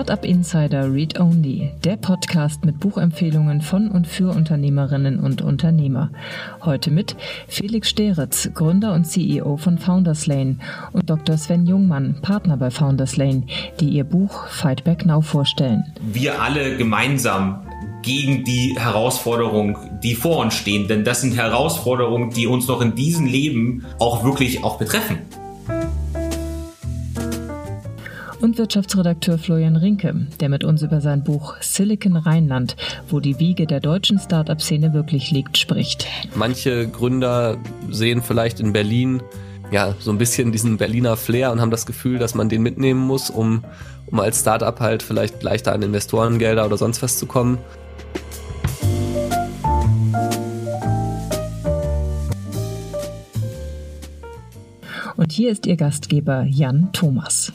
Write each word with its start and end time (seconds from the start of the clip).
Startup 0.00 0.24
Insider 0.24 0.90
Read 0.90 1.20
Only, 1.20 1.72
der 1.84 1.98
Podcast 1.98 2.64
mit 2.64 2.80
Buchempfehlungen 2.80 3.60
von 3.60 3.90
und 3.90 4.06
für 4.06 4.30
Unternehmerinnen 4.30 5.20
und 5.20 5.42
Unternehmer. 5.42 6.10
Heute 6.64 6.90
mit 6.90 7.16
Felix 7.48 7.90
Steritz, 7.90 8.48
Gründer 8.54 8.94
und 8.94 9.04
CEO 9.04 9.58
von 9.58 9.76
Founders 9.76 10.26
Lane 10.26 10.56
und 10.94 11.10
Dr. 11.10 11.36
Sven 11.36 11.66
Jungmann, 11.66 12.16
Partner 12.22 12.56
bei 12.56 12.70
Founders 12.70 13.18
Lane, 13.18 13.42
die 13.78 13.90
ihr 13.90 14.04
Buch 14.04 14.46
Fight 14.46 14.84
Back 14.84 15.04
Now 15.04 15.20
vorstellen. 15.20 15.84
Wir 16.00 16.40
alle 16.40 16.78
gemeinsam 16.78 17.60
gegen 18.00 18.42
die 18.44 18.76
Herausforderungen, 18.78 19.76
die 20.02 20.14
vor 20.14 20.38
uns 20.38 20.54
stehen, 20.54 20.88
denn 20.88 21.04
das 21.04 21.20
sind 21.20 21.36
Herausforderungen, 21.36 22.30
die 22.30 22.46
uns 22.46 22.66
noch 22.68 22.80
in 22.80 22.94
diesem 22.94 23.26
Leben 23.26 23.84
auch 23.98 24.24
wirklich 24.24 24.64
auch 24.64 24.78
betreffen 24.78 25.18
und 28.40 28.58
Wirtschaftsredakteur 28.58 29.38
Florian 29.38 29.76
Rinke, 29.76 30.14
der 30.40 30.48
mit 30.48 30.64
uns 30.64 30.82
über 30.82 31.00
sein 31.00 31.22
Buch 31.22 31.56
Silicon 31.60 32.16
Rheinland, 32.16 32.76
wo 33.08 33.20
die 33.20 33.38
Wiege 33.38 33.66
der 33.66 33.80
deutschen 33.80 34.18
Startup-Szene 34.18 34.92
wirklich 34.94 35.30
liegt, 35.30 35.58
spricht. 35.58 36.06
Manche 36.34 36.88
Gründer 36.88 37.58
sehen 37.90 38.22
vielleicht 38.22 38.60
in 38.60 38.72
Berlin 38.72 39.22
ja 39.70 39.94
so 39.98 40.10
ein 40.10 40.18
bisschen 40.18 40.52
diesen 40.52 40.78
Berliner 40.78 41.16
Flair 41.16 41.52
und 41.52 41.60
haben 41.60 41.70
das 41.70 41.86
Gefühl, 41.86 42.18
dass 42.18 42.34
man 42.34 42.48
den 42.48 42.62
mitnehmen 42.62 43.00
muss, 43.00 43.30
um, 43.30 43.64
um 44.06 44.20
als 44.20 44.40
Startup 44.40 44.78
halt 44.80 45.02
vielleicht 45.02 45.42
leichter 45.42 45.72
an 45.72 45.82
Investorengelder 45.82 46.66
oder 46.66 46.76
sonst 46.76 47.02
was 47.02 47.18
zu 47.18 47.26
kommen. 47.26 47.58
Und 55.16 55.32
hier 55.32 55.52
ist 55.52 55.66
Ihr 55.66 55.76
Gastgeber 55.76 56.46
Jan 56.48 56.88
Thomas. 56.92 57.52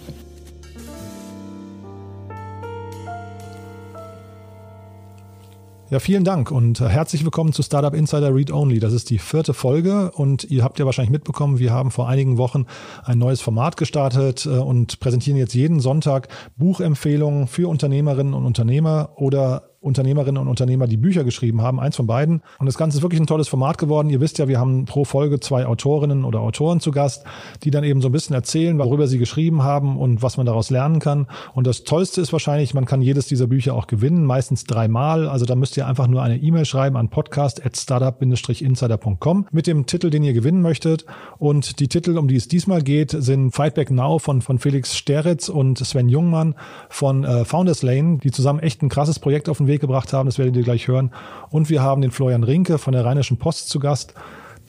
Ja, 5.96 6.00
vielen 6.02 6.26
Dank 6.26 6.52
und 6.52 6.82
äh, 6.82 6.90
herzlich 6.90 7.24
willkommen 7.24 7.54
zu 7.54 7.64
Startup 7.64 7.94
Insider 7.94 8.36
Read 8.36 8.52
Only. 8.52 8.82
Das 8.82 8.92
ist 8.92 9.10
die 9.10 9.18
vierte 9.18 9.54
Folge 9.54 10.12
und 10.12 10.44
ihr 10.44 10.62
habt 10.62 10.78
ja 10.78 10.86
wahrscheinlich 10.86 11.10
mitbekommen, 11.10 11.58
wir 11.58 11.72
haben 11.72 11.90
vor 11.90 12.10
einigen 12.10 12.38
Wochen 12.38 12.66
ein 13.06 13.18
neues 13.18 13.40
Format 13.40 13.78
gestartet 13.78 14.46
äh, 14.46 14.50
und 14.50 15.00
präsentieren 15.00 15.40
jetzt 15.40 15.54
jeden 15.54 15.80
Sonntag 15.80 16.28
Buchempfehlungen 16.58 17.48
für 17.48 17.70
Unternehmerinnen 17.70 18.34
und 18.34 18.46
Unternehmer 18.46 19.12
oder 19.16 19.70
Unternehmerinnen 19.86 20.41
und 20.41 20.47
Unternehmer, 20.47 20.88
die 20.88 20.97
Bücher 20.97 21.23
geschrieben 21.23 21.61
haben, 21.61 21.80
eins 21.80 21.95
von 21.95 22.08
beiden. 22.08 22.41
Und 22.58 22.66
das 22.66 22.75
Ganze 22.78 22.97
ist 22.97 23.03
wirklich 23.03 23.22
ein 23.22 23.28
tolles 23.28 23.47
Format 23.47 23.78
geworden. 23.78 24.09
Ihr 24.09 24.19
wisst 24.19 24.39
ja, 24.39 24.47
wir 24.47 24.59
haben 24.59 24.86
pro 24.86 25.05
Folge 25.05 25.39
zwei 25.39 25.67
Autorinnen 25.67 26.25
oder 26.25 26.39
Autoren 26.39 26.80
zu 26.80 26.89
Gast, 26.89 27.23
die 27.64 27.69
dann 27.69 27.83
eben 27.83 28.02
so 28.02 28.09
ein 28.09 28.11
bisschen 28.11 28.33
erzählen, 28.33 28.80
worüber 28.80 29.06
sie 29.08 29.19
geschrieben 29.19 29.61
haben 29.63 29.97
und 29.97 30.23
was 30.23 30.38
man 30.38 30.47
daraus 30.47 30.72
lernen 30.72 30.97
kann. 31.00 31.28
Und 31.53 31.67
das 31.67 31.83
Tollste 31.83 32.19
ist 32.19 32.33
wahrscheinlich, 32.33 32.73
man 32.73 32.86
kann 32.86 33.03
jedes 33.03 33.28
dieser 33.28 33.45
Bücher 33.45 33.75
auch 33.75 33.86
gewinnen, 33.86 34.25
meistens 34.25 34.63
dreimal. 34.63 35.30
Also 35.30 35.45
da 35.45 35.53
müsst 35.56 35.78
ihr 35.78 35.86
einfach 35.86 36.08
nur 36.08 36.23
eine 36.23 36.38
E-Mail 36.38 36.66
schreiben 36.66 36.97
an 36.97 37.09
podcast.startup-insider.com 37.09 39.45
mit 39.52 39.67
dem 39.67 39.86
Titel, 39.86 40.09
den 40.09 40.23
ihr 40.23 40.33
gewinnen 40.33 40.63
möchtet. 40.63 41.06
Und 41.38 41.80
die 41.80 41.88
Titel, 41.88 42.17
um 42.17 42.28
die 42.28 42.38
es 42.38 42.47
diesmal 42.47 42.81
geht, 42.81 43.11
sind 43.11 43.52
Fightback 43.52 43.91
Now 43.91 44.17
von, 44.17 44.41
von 44.41 44.58
Felix 44.58 44.97
Steritz 44.97 45.47
und 45.47 45.78
Sven 45.78 46.09
Jungmann 46.09 46.56
von 46.89 47.23
äh, 47.23 47.45
Founders 47.45 47.83
Lane, 47.83 48.17
die 48.17 48.31
zusammen 48.31 48.61
echt 48.61 48.81
ein 48.81 48.89
krasses 48.89 49.19
Projekt 49.19 49.47
auf 49.47 49.58
den 49.58 49.67
Weg 49.67 49.75
Weg 49.76 49.81
gebracht 49.81 50.14
haben. 50.14 50.28
Das 50.28 50.38
werdet 50.38 50.56
ihr 50.56 50.64
gleich 50.64 50.88
hören. 50.88 51.12
Und 51.50 51.70
wir 51.70 51.81
haben 51.81 52.02
den 52.02 52.12
Florian 52.12 52.44
Rinke 52.44 52.78
von 52.78 52.94
der 52.94 53.06
Rheinischen 53.06 53.38
Post 53.38 53.70
zu 53.70 53.80
Gast 53.80 54.14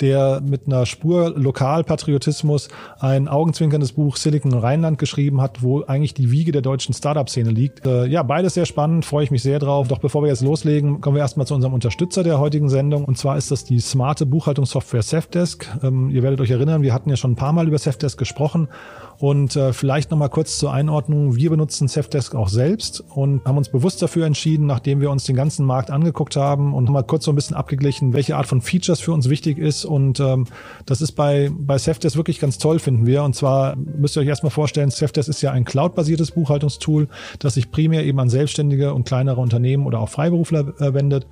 der 0.00 0.43
mit 0.44 0.67
einer 0.67 0.87
Spur 0.87 1.33
Lokalpatriotismus 1.37 2.69
ein 2.99 3.28
augenzwinkerndes 3.28 3.93
Buch 3.93 4.17
Silicon 4.17 4.53
Rheinland 4.53 4.99
geschrieben 4.99 5.41
hat, 5.41 5.62
wo 5.62 5.83
eigentlich 5.84 6.15
die 6.15 6.31
Wiege 6.31 6.53
der 6.53 6.62
deutschen 6.62 6.94
Startup-Szene 6.94 7.50
liegt. 7.50 7.87
Äh, 7.87 8.06
ja, 8.06 8.22
beides 8.22 8.55
sehr 8.55 8.67
spannend, 8.67 9.05
freue 9.05 9.25
ich 9.25 9.31
mich 9.31 9.43
sehr 9.43 9.59
drauf. 9.59 9.89
Doch 9.89 9.99
bevor 9.99 10.22
wir 10.22 10.28
jetzt 10.28 10.43
loslegen, 10.43 11.00
kommen 11.00 11.17
wir 11.17 11.23
erstmal 11.23 11.47
zu 11.47 11.55
unserem 11.55 11.75
Unterstützer 11.75 12.23
der 12.23 12.38
heutigen 12.38 12.69
Sendung. 12.69 13.05
Und 13.05 13.19
zwar 13.19 13.37
ist 13.37 13.50
das 13.50 13.65
die 13.65 13.81
smarte 13.81 14.27
Buchhaltungssoftware 14.27 15.03
Safdesk. 15.03 15.67
Ähm, 15.83 16.11
ihr 16.11 16.23
werdet 16.23 16.41
euch 16.41 16.50
erinnern, 16.50 16.83
wir 16.83 16.93
hatten 16.93 17.11
ja 17.11 17.17
schon 17.17 17.33
ein 17.33 17.37
paar 17.37 17.53
Mal 17.53 17.67
über 17.67 17.78
Safdesk 17.78 18.19
gesprochen 18.19 18.69
und 19.19 19.56
äh, 19.56 19.72
vielleicht 19.72 20.10
nochmal 20.10 20.28
kurz 20.28 20.59
zur 20.59 20.72
Einordnung. 20.72 21.37
Wir 21.37 21.50
benutzen 21.50 21.88
Safdesk 21.88 22.34
auch 22.34 22.49
selbst 22.49 23.03
und 23.15 23.44
haben 23.44 23.56
uns 23.56 23.69
bewusst 23.69 24.03
dafür 24.03 24.27
entschieden, 24.27 24.66
nachdem 24.66 25.00
wir 25.00 25.10
uns 25.10 25.25
den 25.25 25.37
ganzen 25.37 25.65
Markt 25.65 25.91
angeguckt 25.91 26.37
haben 26.37 26.75
und 26.75 26.91
mal 26.91 27.03
kurz 27.03 27.25
so 27.25 27.32
ein 27.32 27.34
bisschen 27.34 27.56
abgeglichen, 27.56 28.12
welche 28.12 28.37
Art 28.37 28.47
von 28.47 28.60
Features 28.60 29.00
für 29.00 29.12
uns 29.12 29.28
wichtig 29.28 29.59
ist. 29.59 29.84
Und 29.84 30.21
ähm, 30.21 30.47
das 30.84 31.00
ist 31.00 31.12
bei, 31.12 31.50
bei 31.56 31.78
Safdesk 31.78 32.16
wirklich 32.16 32.38
ganz 32.38 32.59
toll, 32.59 32.78
finden 32.78 33.06
wir. 33.06 33.22
Und 33.22 33.34
zwar 33.34 33.76
müsst 33.76 34.16
ihr 34.16 34.21
euch 34.21 34.28
erstmal 34.28 34.50
vorstellen, 34.50 34.91
Safdesk 34.91 35.28
ist 35.28 35.43
ja 35.43 35.53
ein 35.53 35.65
cloud-basiertes 35.65 36.32
Buchhaltungstool, 36.32 37.09
das 37.38 37.55
sich 37.55 37.71
primär 37.71 38.05
eben 38.05 38.21
an 38.21 38.28
Selbstständige 38.28 38.93
und 38.93 39.06
kleinere 39.06 39.41
Unternehmen 39.41 39.87
oder 39.87 40.00
auch 40.00 40.09
Freiberufler 40.09 40.75
äh, 40.81 40.94
wendet 40.94 41.26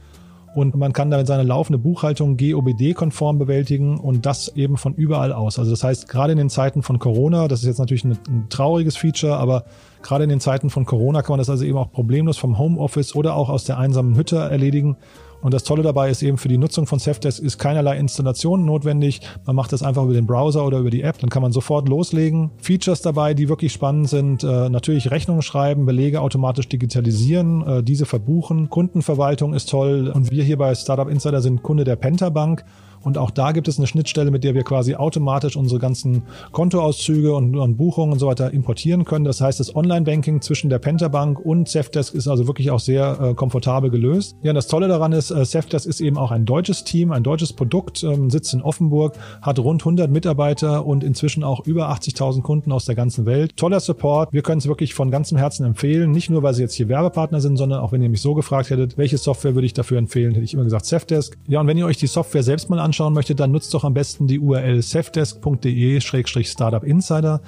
und 0.54 0.74
man 0.76 0.92
kann 0.92 1.10
damit 1.10 1.26
seine 1.26 1.42
laufende 1.42 1.78
Buchhaltung 1.78 2.36
GOBD-konform 2.36 3.38
bewältigen 3.38 3.98
und 3.98 4.24
das 4.24 4.48
eben 4.56 4.76
von 4.76 4.94
überall 4.94 5.32
aus. 5.32 5.58
Also 5.58 5.70
das 5.70 5.82
heißt, 5.82 6.08
gerade 6.08 6.32
in 6.32 6.38
den 6.38 6.50
Zeiten 6.50 6.82
von 6.82 6.98
Corona, 6.98 7.48
das 7.48 7.60
ist 7.60 7.66
jetzt 7.66 7.78
natürlich 7.78 8.04
ein, 8.04 8.18
ein 8.28 8.46
trauriges 8.48 8.96
Feature, 8.96 9.36
aber 9.36 9.64
gerade 10.02 10.24
in 10.24 10.30
den 10.30 10.40
Zeiten 10.40 10.70
von 10.70 10.84
Corona 10.84 11.22
kann 11.22 11.32
man 11.32 11.38
das 11.38 11.50
also 11.50 11.64
eben 11.64 11.76
auch 11.76 11.90
problemlos 11.90 12.38
vom 12.38 12.58
Homeoffice 12.58 13.14
oder 13.14 13.34
auch 13.34 13.48
aus 13.48 13.64
der 13.64 13.78
einsamen 13.78 14.16
Hütte 14.16 14.36
erledigen. 14.36 14.96
Und 15.44 15.52
das 15.52 15.62
Tolle 15.62 15.82
dabei 15.82 16.08
ist 16.08 16.22
eben 16.22 16.38
für 16.38 16.48
die 16.48 16.56
Nutzung 16.56 16.86
von 16.86 16.98
Safdesk 16.98 17.38
ist 17.42 17.58
keinerlei 17.58 17.98
Installation 17.98 18.64
notwendig. 18.64 19.20
Man 19.44 19.54
macht 19.54 19.74
das 19.74 19.82
einfach 19.82 20.04
über 20.04 20.14
den 20.14 20.26
Browser 20.26 20.64
oder 20.64 20.78
über 20.78 20.88
die 20.88 21.02
App. 21.02 21.18
Dann 21.18 21.28
kann 21.28 21.42
man 21.42 21.52
sofort 21.52 21.86
loslegen. 21.86 22.50
Features 22.56 23.02
dabei, 23.02 23.34
die 23.34 23.50
wirklich 23.50 23.70
spannend 23.74 24.08
sind. 24.08 24.42
Äh, 24.42 24.70
natürlich 24.70 25.10
Rechnungen 25.10 25.42
schreiben, 25.42 25.84
Belege 25.84 26.22
automatisch 26.22 26.66
digitalisieren, 26.70 27.60
äh, 27.66 27.82
diese 27.82 28.06
verbuchen. 28.06 28.70
Kundenverwaltung 28.70 29.52
ist 29.52 29.68
toll. 29.68 30.10
Und 30.14 30.30
wir 30.30 30.42
hier 30.44 30.56
bei 30.56 30.74
Startup 30.74 31.10
Insider 31.10 31.42
sind 31.42 31.62
Kunde 31.62 31.84
der 31.84 31.96
Pentabank. 31.96 32.64
Und 33.04 33.18
auch 33.18 33.30
da 33.30 33.52
gibt 33.52 33.68
es 33.68 33.78
eine 33.78 33.86
Schnittstelle, 33.86 34.30
mit 34.30 34.44
der 34.44 34.54
wir 34.54 34.62
quasi 34.62 34.94
automatisch 34.94 35.56
unsere 35.56 35.80
ganzen 35.80 36.22
Kontoauszüge 36.52 37.34
und, 37.34 37.56
und 37.56 37.76
Buchungen 37.76 38.12
und 38.12 38.18
so 38.18 38.26
weiter 38.26 38.52
importieren 38.52 39.04
können. 39.04 39.24
Das 39.24 39.40
heißt, 39.40 39.60
das 39.60 39.74
Online-Banking 39.74 40.40
zwischen 40.40 40.70
der 40.70 40.78
Pentabank 40.78 41.38
und 41.38 41.68
Safdesk 41.68 42.14
ist 42.14 42.28
also 42.28 42.46
wirklich 42.46 42.70
auch 42.70 42.80
sehr 42.80 43.18
äh, 43.20 43.34
komfortabel 43.34 43.90
gelöst. 43.90 44.36
Ja, 44.42 44.50
und 44.50 44.56
das 44.56 44.66
Tolle 44.66 44.88
daran 44.88 45.12
ist, 45.12 45.30
äh, 45.30 45.44
Safdesk 45.44 45.86
ist 45.86 46.00
eben 46.00 46.16
auch 46.16 46.30
ein 46.30 46.46
deutsches 46.46 46.84
Team, 46.84 47.12
ein 47.12 47.22
deutsches 47.22 47.52
Produkt, 47.52 48.02
ähm, 48.02 48.30
sitzt 48.30 48.54
in 48.54 48.62
Offenburg, 48.62 49.14
hat 49.42 49.58
rund 49.58 49.82
100 49.82 50.10
Mitarbeiter 50.10 50.86
und 50.86 51.04
inzwischen 51.04 51.44
auch 51.44 51.66
über 51.66 51.90
80.000 51.90 52.42
Kunden 52.42 52.72
aus 52.72 52.84
der 52.84 52.94
ganzen 52.94 53.26
Welt. 53.26 53.56
Toller 53.56 53.80
Support. 53.80 54.32
Wir 54.32 54.42
können 54.42 54.58
es 54.58 54.66
wirklich 54.66 54.94
von 54.94 55.10
ganzem 55.10 55.38
Herzen 55.38 55.64
empfehlen. 55.64 56.10
Nicht 56.10 56.30
nur, 56.30 56.42
weil 56.42 56.54
sie 56.54 56.62
jetzt 56.62 56.74
hier 56.74 56.88
Werbepartner 56.88 57.40
sind, 57.40 57.56
sondern 57.56 57.80
auch 57.80 57.92
wenn 57.92 58.02
ihr 58.02 58.08
mich 58.08 58.22
so 58.22 58.34
gefragt 58.34 58.70
hättet, 58.70 58.96
welche 58.96 59.18
Software 59.18 59.54
würde 59.54 59.66
ich 59.66 59.74
dafür 59.74 59.98
empfehlen, 59.98 60.32
hätte 60.32 60.44
ich 60.44 60.54
immer 60.54 60.64
gesagt 60.64 60.86
Safdesk. 60.86 61.36
Ja, 61.46 61.60
und 61.60 61.66
wenn 61.66 61.78
ihr 61.78 61.86
euch 61.86 61.96
die 61.96 62.06
Software 62.06 62.42
selbst 62.42 62.70
mal 62.70 62.78
anschaut, 62.78 62.93
anschauen 62.94 63.12
möchtet, 63.12 63.40
dann 63.40 63.50
nutzt 63.50 63.74
doch 63.74 63.82
am 63.82 63.94
besten 63.94 64.28
die 64.28 64.38
URL 64.38 64.80
safdesk.de-startupinsider. 64.80 67.40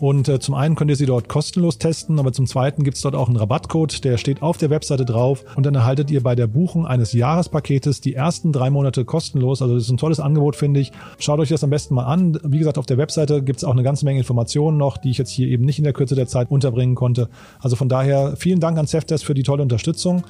Und 0.00 0.28
äh, 0.28 0.40
zum 0.40 0.54
einen 0.54 0.76
könnt 0.76 0.90
ihr 0.90 0.96
sie 0.96 1.06
dort 1.06 1.28
kostenlos 1.28 1.78
testen, 1.78 2.20
aber 2.20 2.32
zum 2.32 2.46
zweiten 2.46 2.84
gibt 2.84 2.96
es 2.96 3.02
dort 3.02 3.16
auch 3.16 3.26
einen 3.28 3.36
Rabattcode, 3.36 4.04
der 4.04 4.16
steht 4.16 4.42
auf 4.42 4.56
der 4.56 4.70
Webseite 4.70 5.04
drauf 5.04 5.44
und 5.56 5.66
dann 5.66 5.74
erhaltet 5.74 6.12
ihr 6.12 6.22
bei 6.22 6.36
der 6.36 6.46
Buchung 6.46 6.86
eines 6.86 7.12
Jahrespaketes 7.12 8.00
die 8.00 8.14
ersten 8.14 8.52
drei 8.52 8.70
Monate 8.70 9.04
kostenlos. 9.04 9.60
Also 9.60 9.74
das 9.74 9.82
ist 9.84 9.90
ein 9.90 9.96
tolles 9.96 10.20
Angebot, 10.20 10.54
finde 10.54 10.78
ich. 10.80 10.92
Schaut 11.18 11.40
euch 11.40 11.48
das 11.48 11.64
am 11.64 11.70
besten 11.70 11.94
mal 11.94 12.04
an. 12.04 12.38
Wie 12.44 12.58
gesagt, 12.58 12.78
auf 12.78 12.86
der 12.86 12.96
Webseite 12.96 13.42
gibt 13.42 13.58
es 13.58 13.64
auch 13.64 13.72
eine 13.72 13.82
ganze 13.82 14.04
Menge 14.04 14.20
Informationen 14.20 14.78
noch, 14.78 14.98
die 14.98 15.10
ich 15.10 15.18
jetzt 15.18 15.30
hier 15.30 15.48
eben 15.48 15.64
nicht 15.64 15.78
in 15.78 15.84
der 15.84 15.92
Kürze 15.92 16.14
der 16.14 16.28
Zeit 16.28 16.48
unterbringen 16.50 16.94
konnte. 16.94 17.28
Also 17.60 17.74
von 17.74 17.88
daher 17.88 18.36
vielen 18.36 18.60
Dank 18.60 18.78
an 18.78 18.86
Safdesk 18.86 19.24
für 19.24 19.34
die 19.34 19.42
tolle 19.42 19.62
Unterstützung. 19.62 20.22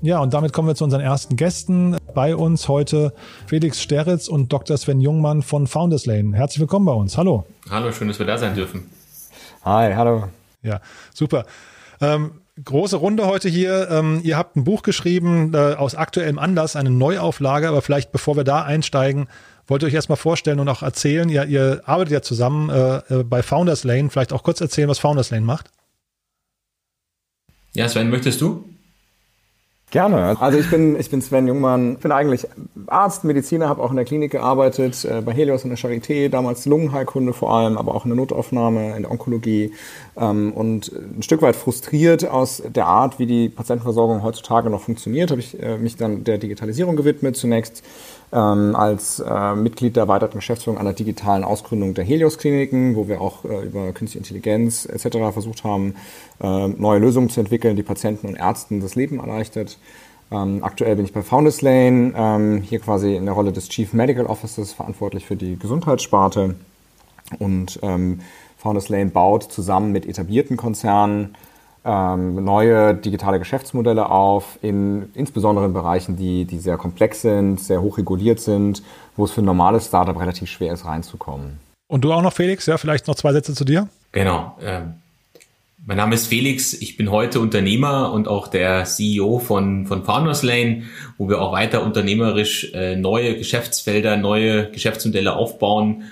Ja, 0.00 0.20
und 0.20 0.32
damit 0.32 0.52
kommen 0.52 0.68
wir 0.68 0.76
zu 0.76 0.84
unseren 0.84 1.00
ersten 1.00 1.34
Gästen. 1.34 1.96
Bei 2.14 2.36
uns 2.36 2.68
heute 2.68 3.12
Felix 3.48 3.82
Steritz 3.82 4.28
und 4.28 4.52
Dr. 4.52 4.76
Sven 4.76 5.00
Jungmann 5.00 5.42
von 5.42 5.66
Founders 5.66 6.06
Lane. 6.06 6.36
Herzlich 6.36 6.60
willkommen 6.60 6.86
bei 6.86 6.92
uns. 6.92 7.18
Hallo. 7.18 7.46
Hallo, 7.68 7.90
schön, 7.90 8.06
dass 8.06 8.20
wir 8.20 8.26
da 8.26 8.38
sein 8.38 8.54
dürfen. 8.54 8.88
Hi, 9.64 9.92
hallo. 9.94 10.28
Ja, 10.62 10.80
super. 11.12 11.46
Ähm, 12.00 12.30
große 12.64 12.94
Runde 12.94 13.26
heute 13.26 13.48
hier. 13.48 13.88
Ähm, 13.90 14.20
ihr 14.22 14.36
habt 14.36 14.54
ein 14.54 14.62
Buch 14.62 14.84
geschrieben 14.84 15.52
äh, 15.52 15.74
aus 15.74 15.96
aktuellem 15.96 16.38
Anlass, 16.38 16.76
eine 16.76 16.90
Neuauflage, 16.90 17.68
aber 17.68 17.82
vielleicht 17.82 18.12
bevor 18.12 18.36
wir 18.36 18.44
da 18.44 18.62
einsteigen, 18.62 19.26
wollt 19.66 19.82
ihr 19.82 19.88
euch 19.88 19.94
erstmal 19.94 20.16
vorstellen 20.16 20.60
und 20.60 20.68
auch 20.68 20.82
erzählen, 20.82 21.28
ihr, 21.28 21.44
ihr 21.46 21.82
arbeitet 21.86 22.12
ja 22.12 22.22
zusammen 22.22 22.70
äh, 22.70 22.98
äh 23.12 23.24
bei 23.24 23.42
Founders 23.42 23.82
Lane, 23.82 24.10
vielleicht 24.10 24.32
auch 24.32 24.44
kurz 24.44 24.60
erzählen, 24.60 24.88
was 24.88 25.00
Founders 25.00 25.30
Lane 25.30 25.44
macht. 25.44 25.72
Ja, 27.74 27.88
Sven, 27.88 28.10
möchtest 28.10 28.40
du? 28.40 28.64
Gerne. 29.90 30.36
Also 30.38 30.58
ich 30.58 30.68
bin, 30.68 31.00
ich 31.00 31.08
bin 31.08 31.22
Sven 31.22 31.48
Jungmann, 31.48 31.96
bin 31.96 32.12
eigentlich 32.12 32.46
Arzt, 32.88 33.24
Mediziner, 33.24 33.70
habe 33.70 33.82
auch 33.82 33.88
in 33.88 33.96
der 33.96 34.04
Klinik 34.04 34.32
gearbeitet, 34.32 35.02
äh, 35.06 35.22
bei 35.22 35.32
Helios 35.32 35.64
in 35.64 35.70
der 35.70 35.78
Charité, 35.78 36.28
damals 36.28 36.66
Lungenheilkunde 36.66 37.32
vor 37.32 37.54
allem, 37.54 37.78
aber 37.78 37.94
auch 37.94 38.04
in 38.04 38.10
der 38.10 38.16
Notaufnahme, 38.16 38.96
in 38.96 39.02
der 39.02 39.10
Onkologie. 39.10 39.72
Ähm, 40.18 40.52
und 40.52 40.92
ein 40.92 41.22
Stück 41.22 41.40
weit 41.40 41.56
frustriert 41.56 42.28
aus 42.28 42.62
der 42.68 42.86
Art, 42.86 43.18
wie 43.18 43.24
die 43.24 43.48
Patientenversorgung 43.48 44.22
heutzutage 44.22 44.68
noch 44.68 44.82
funktioniert, 44.82 45.30
habe 45.30 45.40
ich 45.40 45.58
äh, 45.58 45.78
mich 45.78 45.96
dann 45.96 46.22
der 46.22 46.36
Digitalisierung 46.36 46.94
gewidmet 46.94 47.38
zunächst 47.38 47.82
ähm, 48.32 48.76
als 48.76 49.20
äh, 49.20 49.54
Mitglied 49.54 49.96
der 49.96 50.02
erweiterten 50.02 50.38
Geschäftsführung 50.38 50.78
einer 50.78 50.92
digitalen 50.92 51.44
Ausgründung 51.44 51.94
der 51.94 52.04
Helios-Kliniken, 52.04 52.96
wo 52.96 53.08
wir 53.08 53.20
auch 53.20 53.44
äh, 53.44 53.66
über 53.66 53.92
künstliche 53.92 54.18
Intelligenz 54.18 54.84
etc. 54.86 55.32
versucht 55.32 55.64
haben, 55.64 55.94
äh, 56.40 56.68
neue 56.68 56.98
Lösungen 56.98 57.30
zu 57.30 57.40
entwickeln, 57.40 57.76
die 57.76 57.82
Patienten 57.82 58.26
und 58.26 58.36
Ärzten 58.36 58.80
das 58.80 58.94
Leben 58.94 59.20
erleichtert. 59.20 59.78
Ähm, 60.30 60.62
aktuell 60.62 60.96
bin 60.96 61.06
ich 61.06 61.12
bei 61.12 61.22
Founders 61.22 61.62
Lane, 61.62 62.12
ähm, 62.14 62.62
hier 62.62 62.80
quasi 62.80 63.16
in 63.16 63.24
der 63.24 63.34
Rolle 63.34 63.52
des 63.52 63.68
Chief 63.68 63.92
Medical 63.94 64.26
Officers 64.26 64.72
verantwortlich 64.72 65.24
für 65.24 65.36
die 65.36 65.58
Gesundheitssparte. 65.58 66.54
Und 67.38 67.78
ähm, 67.82 68.20
Founders 68.58 68.88
Lane 68.88 69.10
baut 69.10 69.44
zusammen 69.44 69.92
mit 69.92 70.06
etablierten 70.06 70.56
Konzernen 70.56 71.34
ähm, 71.84 72.44
neue 72.44 72.94
digitale 72.94 73.38
Geschäftsmodelle 73.38 74.08
auf, 74.10 74.58
in, 74.62 75.10
insbesondere 75.14 75.66
in 75.66 75.72
Bereichen, 75.72 76.16
die, 76.16 76.44
die 76.44 76.58
sehr 76.58 76.76
komplex 76.76 77.22
sind, 77.22 77.60
sehr 77.60 77.80
hoch 77.80 77.98
reguliert 77.98 78.40
sind, 78.40 78.82
wo 79.16 79.24
es 79.24 79.30
für 79.30 79.42
ein 79.42 79.46
normales 79.46 79.86
Startup 79.86 80.18
relativ 80.18 80.50
schwer 80.50 80.72
ist, 80.72 80.84
reinzukommen. 80.84 81.58
Und 81.88 82.04
du 82.04 82.12
auch 82.12 82.22
noch, 82.22 82.32
Felix? 82.32 82.66
Ja, 82.66 82.76
vielleicht 82.76 83.06
noch 83.06 83.14
zwei 83.14 83.32
Sätze 83.32 83.54
zu 83.54 83.64
dir? 83.64 83.88
Genau. 84.12 84.58
Ähm, 84.62 84.94
mein 85.86 85.96
Name 85.96 86.14
ist 86.14 86.26
Felix. 86.26 86.74
Ich 86.74 86.98
bin 86.98 87.10
heute 87.10 87.40
Unternehmer 87.40 88.12
und 88.12 88.28
auch 88.28 88.48
der 88.48 88.84
CEO 88.84 89.38
von, 89.38 89.86
von 89.86 90.04
Founders 90.04 90.42
Lane, 90.42 90.82
wo 91.16 91.30
wir 91.30 91.40
auch 91.40 91.52
weiter 91.52 91.82
unternehmerisch 91.82 92.72
äh, 92.74 92.96
neue 92.96 93.38
Geschäftsfelder, 93.38 94.18
neue 94.18 94.70
Geschäftsmodelle 94.70 95.34
aufbauen 95.34 96.04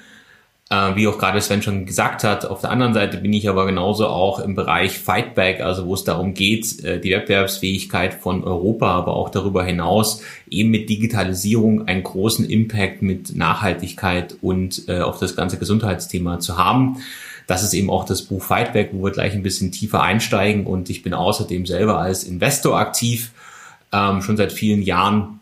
äh, 0.69 0.97
wie 0.97 1.07
auch 1.07 1.19
gerade 1.19 1.41
Sven 1.41 1.63
schon 1.63 1.87
gesagt 1.87 2.25
hat, 2.25 2.45
auf 2.45 2.61
der 2.61 2.71
anderen 2.71 2.93
Seite 2.93 3.19
bin 3.19 3.33
ich 3.33 3.49
aber 3.49 3.67
genauso 3.67 4.09
auch 4.09 4.41
im 4.41 4.55
Bereich 4.57 4.99
Fightback, 4.99 5.61
also 5.61 5.87
wo 5.87 5.95
es 5.95 6.05
darum 6.05 6.35
geht, 6.35 6.83
äh, 6.85 7.01
die 7.01 7.13
Wettbewerbsfähigkeit 7.13 8.15
von 8.15 8.43
Europa, 8.43 8.91
aber 8.91 9.15
auch 9.15 9.31
darüber 9.31 9.65
hinaus 9.65 10.23
eben 10.51 10.71
mit 10.71 10.89
Digitalisierung 10.89 11.87
einen 11.87 12.03
großen 12.03 12.45
Impact 12.49 13.03
mit 13.03 13.37
Nachhaltigkeit 13.37 14.37
und 14.43 14.89
äh, 14.89 15.01
auf 15.01 15.21
das 15.21 15.37
ganze 15.37 15.59
Gesundheitsthema 15.59 16.41
zu 16.41 16.59
haben. 16.59 16.97
Das 17.47 17.63
ist 17.63 17.75
eben 17.75 17.91
auch 17.91 18.05
das 18.05 18.23
Buch 18.23 18.43
Fightback, 18.43 18.91
wo 18.93 19.05
wir 19.05 19.13
gleich 19.13 19.35
ein 19.35 19.45
bisschen 19.45 19.71
tiefer 19.71 20.03
einsteigen 20.03 20.67
und 20.67 20.91
ich 20.91 21.05
bin 21.05 21.15
außerdem 21.15 21.65
selber 21.67 21.99
als 21.99 22.25
Investor 22.25 22.77
aktiv, 22.77 23.31
ähm, 23.93 24.21
schon 24.21 24.37
seit 24.37 24.53
vielen 24.53 24.83
Jahren 24.83 25.39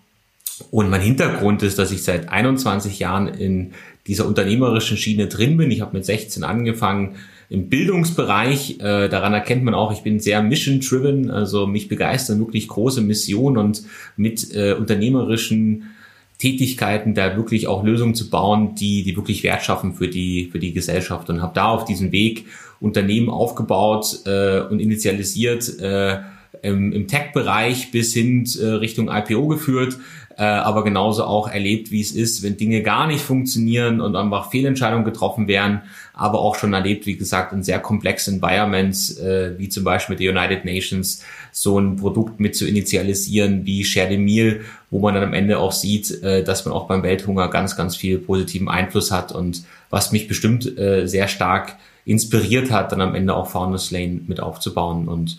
und 0.70 0.90
mein 0.90 1.00
Hintergrund 1.00 1.62
ist, 1.62 1.78
dass 1.78 1.90
ich 1.90 2.04
seit 2.04 2.28
21 2.28 2.98
Jahren 2.98 3.28
in 3.28 3.72
dieser 4.06 4.26
unternehmerischen 4.26 4.96
Schiene 4.96 5.28
drin 5.28 5.56
bin. 5.56 5.70
Ich 5.70 5.80
habe 5.80 5.96
mit 5.96 6.04
16 6.04 6.44
angefangen 6.44 7.16
im 7.48 7.68
Bildungsbereich. 7.68 8.80
Äh, 8.80 9.08
daran 9.08 9.32
erkennt 9.32 9.64
man 9.64 9.74
auch, 9.74 9.92
ich 9.92 10.02
bin 10.02 10.20
sehr 10.20 10.42
mission-driven, 10.42 11.30
also 11.30 11.66
mich 11.66 11.88
begeistern 11.88 12.38
wirklich 12.38 12.68
große 12.68 13.00
Missionen 13.00 13.56
und 13.56 13.82
mit 14.16 14.54
äh, 14.54 14.74
unternehmerischen 14.74 15.90
Tätigkeiten 16.38 17.14
da 17.14 17.36
wirklich 17.36 17.68
auch 17.68 17.84
Lösungen 17.84 18.14
zu 18.14 18.28
bauen, 18.28 18.74
die, 18.74 19.02
die 19.04 19.16
wirklich 19.16 19.42
Wert 19.44 19.62
schaffen 19.62 19.94
für 19.94 20.08
die, 20.08 20.48
für 20.50 20.58
die 20.58 20.72
Gesellschaft 20.72 21.30
und 21.30 21.40
habe 21.40 21.54
da 21.54 21.68
auf 21.68 21.84
diesem 21.84 22.12
Weg 22.12 22.46
Unternehmen 22.80 23.30
aufgebaut 23.30 24.20
äh, 24.26 24.60
und 24.60 24.80
initialisiert 24.80 25.78
äh, 25.80 26.18
im, 26.62 26.92
im 26.92 27.08
Tech-Bereich 27.08 27.90
bis 27.92 28.12
hin 28.12 28.46
äh, 28.60 28.66
Richtung 28.66 29.08
IPO 29.08 29.48
geführt 29.48 29.98
äh, 30.36 30.42
aber 30.42 30.82
genauso 30.82 31.24
auch 31.24 31.48
erlebt, 31.48 31.90
wie 31.90 32.00
es 32.00 32.12
ist, 32.12 32.42
wenn 32.42 32.56
Dinge 32.56 32.82
gar 32.82 33.06
nicht 33.06 33.22
funktionieren 33.22 34.00
und 34.00 34.16
einfach 34.16 34.50
Fehlentscheidungen 34.50 35.04
getroffen 35.04 35.46
werden, 35.48 35.82
aber 36.12 36.40
auch 36.40 36.56
schon 36.56 36.72
erlebt, 36.72 37.06
wie 37.06 37.16
gesagt, 37.16 37.52
in 37.52 37.62
sehr 37.62 37.78
komplexen 37.78 38.36
Environments, 38.36 39.16
äh, 39.18 39.58
wie 39.58 39.68
zum 39.68 39.84
Beispiel 39.84 40.14
mit 40.14 40.20
der 40.20 40.32
United 40.32 40.64
Nations, 40.64 41.22
so 41.52 41.78
ein 41.78 41.96
Produkt 41.96 42.40
mit 42.40 42.56
zu 42.56 42.66
initialisieren 42.66 43.64
wie 43.64 43.84
Share 43.84 44.10
the 44.10 44.18
Meal, 44.18 44.62
wo 44.90 45.00
man 45.00 45.14
dann 45.14 45.24
am 45.24 45.34
Ende 45.34 45.58
auch 45.58 45.72
sieht, 45.72 46.22
äh, 46.22 46.42
dass 46.42 46.64
man 46.64 46.74
auch 46.74 46.88
beim 46.88 47.02
Welthunger 47.02 47.48
ganz, 47.48 47.76
ganz 47.76 47.94
viel 47.94 48.18
positiven 48.18 48.68
Einfluss 48.68 49.12
hat 49.12 49.32
und 49.32 49.64
was 49.90 50.10
mich 50.10 50.26
bestimmt 50.26 50.78
äh, 50.78 51.06
sehr 51.06 51.28
stark 51.28 51.76
inspiriert 52.04 52.70
hat, 52.70 52.92
dann 52.92 53.00
am 53.00 53.14
Ende 53.14 53.34
auch 53.34 53.48
Founders 53.48 53.90
Lane 53.90 54.20
mit 54.26 54.40
aufzubauen 54.40 55.08
und 55.08 55.38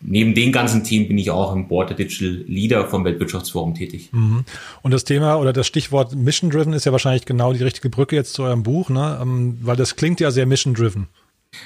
neben 0.00 0.34
den 0.34 0.52
ganzen 0.52 0.84
Themen 0.84 1.08
bin 1.08 1.18
ich 1.18 1.30
auch 1.30 1.54
im 1.54 1.68
Board 1.68 1.90
der 1.90 1.96
Digital 1.96 2.44
Leader 2.46 2.86
vom 2.86 3.04
Weltwirtschaftsforum 3.04 3.74
tätig. 3.74 4.10
Mhm. 4.12 4.44
Und 4.82 4.90
das 4.90 5.04
Thema 5.04 5.36
oder 5.36 5.52
das 5.52 5.66
Stichwort 5.66 6.14
Mission 6.14 6.50
Driven 6.50 6.72
ist 6.72 6.84
ja 6.84 6.92
wahrscheinlich 6.92 7.24
genau 7.24 7.52
die 7.52 7.62
richtige 7.62 7.88
Brücke 7.88 8.16
jetzt 8.16 8.34
zu 8.34 8.42
eurem 8.42 8.62
Buch, 8.62 8.90
ne? 8.90 9.18
Ähm, 9.20 9.58
weil 9.62 9.76
das 9.76 9.96
klingt 9.96 10.20
ja 10.20 10.30
sehr 10.30 10.46
Mission 10.46 10.74
Driven. 10.74 11.08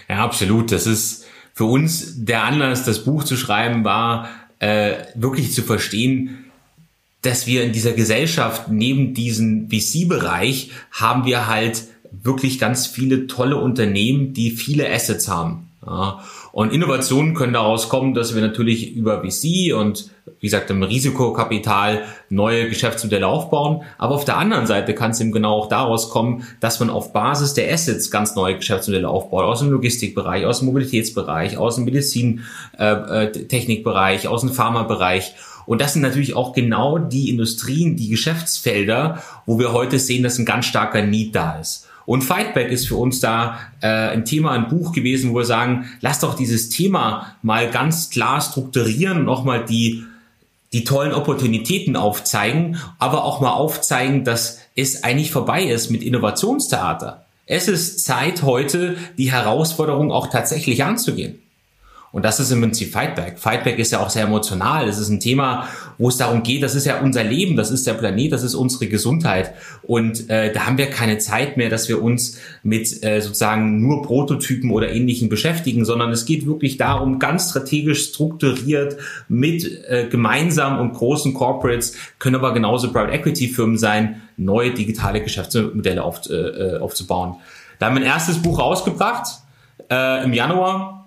Ja, 0.09 0.25
absolut. 0.25 0.71
Das 0.73 0.87
ist 0.87 1.27
für 1.55 1.65
uns 1.65 2.25
der 2.25 2.45
Anlass, 2.45 2.85
das 2.85 3.05
Buch 3.05 3.25
zu 3.25 3.37
schreiben, 3.37 3.85
war 3.85 4.29
äh, 4.61 4.95
wirklich 5.15 5.53
zu 5.53 5.63
verstehen, 5.63 6.45
dass 7.23 7.47
wir 7.47 7.65
in 7.65 7.73
dieser 7.73 7.93
Gesellschaft 7.93 8.71
neben 8.71 9.13
diesem 9.15 9.69
VC-Bereich 9.69 10.71
haben 10.93 11.27
wir 11.27 11.49
halt 11.49 11.85
wirklich 12.11 12.59
ganz 12.59 12.87
viele 12.87 13.27
tolle 13.27 13.57
Unternehmen, 13.57 14.33
die 14.33 14.51
viele 14.51 14.91
Assets 14.91 15.29
haben. 15.29 15.69
Ja. 15.85 16.25
Und 16.53 16.73
Innovationen 16.73 17.35
können 17.35 17.53
daraus 17.53 17.89
kommen, 17.89 18.15
dass 18.15 18.35
wir 18.35 18.43
natürlich 18.43 18.95
über 18.95 19.23
VC 19.23 19.75
und 19.75 20.11
wie 20.41 20.47
gesagt 20.47 20.71
im 20.71 20.83
Risikokapital 20.83 22.03
neue 22.29 22.69
Geschäftsmodelle 22.69 23.27
aufbauen. 23.27 23.83
Aber 23.99 24.15
auf 24.15 24.25
der 24.25 24.39
anderen 24.39 24.67
Seite 24.67 24.95
kann 24.95 25.13
es 25.13 25.21
eben 25.21 25.31
genau 25.33 25.59
auch 25.59 25.69
daraus 25.69 26.11
kommen, 26.11 26.45
dass 26.61 26.81
man 26.81 26.91
auf 26.91 27.13
Basis 27.13 27.55
der 27.55 27.73
Assets 27.73 28.11
ganz 28.11 28.35
neue 28.35 28.57
Geschäftsmodelle 28.57 29.09
aufbaut. 29.09 29.45
Aus 29.45 29.61
dem 29.61 29.71
Logistikbereich, 29.71 30.45
aus 30.47 30.59
dem 30.61 30.67
Mobilitätsbereich, 30.67 31.57
aus 31.57 31.77
dem 31.77 31.85
Medizintechnikbereich, 31.85 34.25
äh, 34.25 34.29
aus 34.29 34.41
dem 34.41 34.51
Pharmabereich. 34.51 35.35
Und 35.67 35.81
das 35.81 35.93
sind 35.93 36.03
natürlich 36.03 36.35
auch 36.35 36.53
genau 36.53 36.99
die 36.99 37.31
Industrien, 37.31 37.95
die 37.97 38.09
Geschäftsfelder, 38.09 39.23
wo 39.47 39.59
wir 39.59 39.73
heute 39.73 39.99
sehen, 39.99 40.23
dass 40.23 40.39
ein 40.39 40.47
ganz 40.47 40.67
starker 40.67 41.03
Need 41.03 41.35
da 41.35 41.59
ist. 41.61 41.87
Und 42.11 42.23
Fightback 42.23 42.73
ist 42.73 42.89
für 42.89 42.97
uns 42.97 43.21
da 43.21 43.61
äh, 43.83 43.87
ein 43.87 44.25
Thema, 44.25 44.51
ein 44.51 44.67
Buch 44.67 44.91
gewesen, 44.91 45.31
wo 45.31 45.37
wir 45.37 45.45
sagen, 45.45 45.89
lass 46.01 46.19
doch 46.19 46.35
dieses 46.35 46.69
Thema 46.69 47.37
mal 47.41 47.71
ganz 47.71 48.11
klar 48.11 48.41
strukturieren 48.41 49.19
und 49.19 49.29
auch 49.29 49.45
mal 49.45 49.65
die 49.65 50.03
die 50.73 50.83
tollen 50.83 51.13
Opportunitäten 51.13 51.95
aufzeigen, 51.95 52.79
aber 52.99 53.23
auch 53.23 53.41
mal 53.41 53.53
aufzeigen, 53.53 54.25
dass 54.25 54.59
es 54.75 55.05
eigentlich 55.05 55.31
vorbei 55.31 55.63
ist 55.63 55.93
mit 55.93 56.03
Innovationstheater. 56.03 57.27
Es 57.47 57.69
ist 57.69 58.05
Zeit 58.05 58.43
heute, 58.43 58.97
die 59.17 59.31
Herausforderung 59.31 60.11
auch 60.11 60.31
tatsächlich 60.31 60.83
anzugehen. 60.83 61.41
Und 62.13 62.25
das 62.25 62.41
ist 62.41 62.51
im 62.51 62.61
Prinzip 62.61 62.93
Fightback. 62.93 63.39
Fightback 63.39 63.79
ist 63.79 63.93
ja 63.93 64.01
auch 64.01 64.11
sehr 64.11 64.25
emotional. 64.25 64.87
Das 64.87 64.99
ist 64.99 65.11
ein 65.11 65.21
Thema, 65.21 65.69
wo 65.97 66.09
es 66.09 66.17
darum 66.17 66.43
geht, 66.43 66.63
das 66.63 66.75
ist 66.75 66.85
ja 66.85 67.01
unser 67.01 67.23
Leben, 67.23 67.55
das 67.57 67.71
ist 67.71 67.87
der 67.87 67.95
Planet, 67.95 68.33
das 68.33 68.43
ist 68.43 68.57
unsere 68.57 68.89
Gesundheit. 68.89 69.55
Und 69.83 70.29
äh, 70.29 70.53
da 70.53 70.67
haben 70.67 70.77
wir 70.77 70.91
keine 70.91 71.19
Zeit 71.19 71.57
mehr, 71.57 71.71
dass 71.71 71.89
wir 71.89 72.03
uns 72.03 72.39
mit 72.65 73.05
äh, 73.05 73.21
sozusagen 73.21 73.81
nur 73.81 74.03
Prototypen 74.03 74.73
oder 74.73 74.91
ähnlichen 74.91 75.29
beschäftigen, 75.29 75.85
sondern 75.85 76.11
es 76.11 76.25
geht 76.25 76.47
wirklich 76.47 76.79
darum, 76.79 77.21
ganz 77.21 77.51
strategisch 77.51 78.09
strukturiert 78.09 78.97
mit 79.29 79.65
äh, 79.89 80.09
gemeinsam 80.11 80.81
und 80.81 80.95
großen 80.95 81.33
Corporates, 81.33 81.95
können 82.19 82.35
aber 82.35 82.53
genauso 82.53 82.93
Private 82.93 83.13
Equity 83.13 83.49
Firmen 83.49 83.79
sein, 83.79 84.23
neue 84.37 84.73
digitale 84.73 85.23
Geschäftsmodelle 85.23 86.03
auf, 86.03 86.29
äh, 86.29 86.79
aufzubauen. 86.79 87.37
Da 87.79 87.87
haben 87.87 87.95
wir 87.95 88.03
ein 88.03 88.07
erstes 88.07 88.43
Buch 88.43 88.59
rausgebracht 88.59 89.29
äh, 89.91 90.25
im 90.25 90.33
Januar 90.33 91.00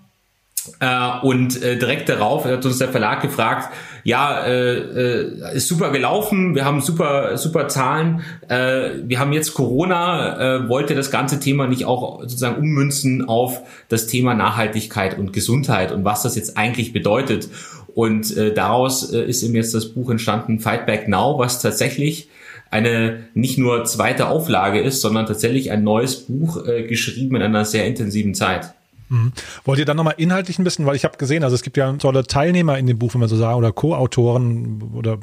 äh, 0.79 1.19
und 1.21 1.61
äh, 1.61 1.77
direkt 1.77 2.09
darauf 2.09 2.45
hat 2.45 2.65
uns 2.65 2.77
der 2.77 2.89
Verlag 2.89 3.21
gefragt, 3.21 3.73
ja, 4.03 4.45
äh, 4.45 4.77
äh, 4.77 5.55
ist 5.55 5.67
super 5.67 5.91
gelaufen, 5.91 6.55
wir 6.55 6.65
haben 6.65 6.81
super, 6.81 7.37
super 7.37 7.67
Zahlen, 7.67 8.21
äh, 8.47 8.91
wir 9.03 9.19
haben 9.19 9.33
jetzt 9.33 9.53
Corona, 9.53 10.63
äh, 10.63 10.69
wollte 10.69 10.95
das 10.95 11.11
ganze 11.11 11.39
Thema 11.39 11.67
nicht 11.67 11.85
auch 11.85 12.21
sozusagen 12.21 12.61
ummünzen 12.61 13.27
auf 13.27 13.61
das 13.89 14.07
Thema 14.07 14.33
Nachhaltigkeit 14.33 15.17
und 15.17 15.33
Gesundheit 15.33 15.91
und 15.91 16.05
was 16.05 16.23
das 16.23 16.35
jetzt 16.35 16.57
eigentlich 16.57 16.93
bedeutet. 16.93 17.49
Und 17.95 18.35
äh, 18.35 18.53
daraus 18.53 19.13
äh, 19.13 19.23
ist 19.23 19.43
eben 19.43 19.55
jetzt 19.55 19.73
das 19.73 19.89
Buch 19.89 20.09
entstanden, 20.09 20.59
Fight 20.59 20.85
Back 20.85 21.07
Now, 21.07 21.37
was 21.37 21.61
tatsächlich 21.61 22.29
eine 22.71 23.25
nicht 23.35 23.57
nur 23.59 23.85
zweite 23.85 24.27
Auflage 24.27 24.81
ist, 24.81 25.01
sondern 25.01 25.27
tatsächlich 25.27 25.71
ein 25.71 25.83
neues 25.83 26.15
Buch 26.15 26.65
äh, 26.65 26.83
geschrieben 26.83 27.35
in 27.35 27.43
einer 27.43 27.65
sehr 27.65 27.85
intensiven 27.85 28.33
Zeit. 28.33 28.73
Mhm. 29.09 29.31
Wollt 29.65 29.79
ihr 29.79 29.85
dann 29.85 29.97
nochmal 29.97 30.15
inhaltlich 30.17 30.59
ein 30.59 30.63
bisschen, 30.63 30.85
weil 30.85 30.95
ich 30.95 31.03
habe 31.03 31.17
gesehen, 31.17 31.43
also 31.43 31.55
es 31.55 31.61
gibt 31.61 31.77
ja 31.77 31.91
tolle 31.93 32.23
Teilnehmer 32.23 32.77
in 32.77 32.87
dem 32.87 32.97
Buch, 32.97 33.13
wenn 33.13 33.19
man 33.19 33.29
so 33.29 33.35
sagen, 33.35 33.57
oder 33.57 33.71
Co-Autoren 33.71 34.91
oder 34.93 35.17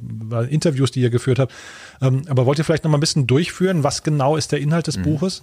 Interviews, 0.48 0.90
die 0.90 1.00
ihr 1.00 1.10
geführt 1.10 1.38
habt. 1.38 1.52
Ähm, 2.00 2.22
aber 2.28 2.46
wollt 2.46 2.58
ihr 2.58 2.64
vielleicht 2.64 2.84
nochmal 2.84 2.98
ein 2.98 3.00
bisschen 3.00 3.26
durchführen, 3.26 3.82
was 3.84 4.02
genau 4.02 4.36
ist 4.36 4.52
der 4.52 4.60
Inhalt 4.60 4.86
des 4.86 4.98
mhm. 4.98 5.02
Buches? 5.02 5.42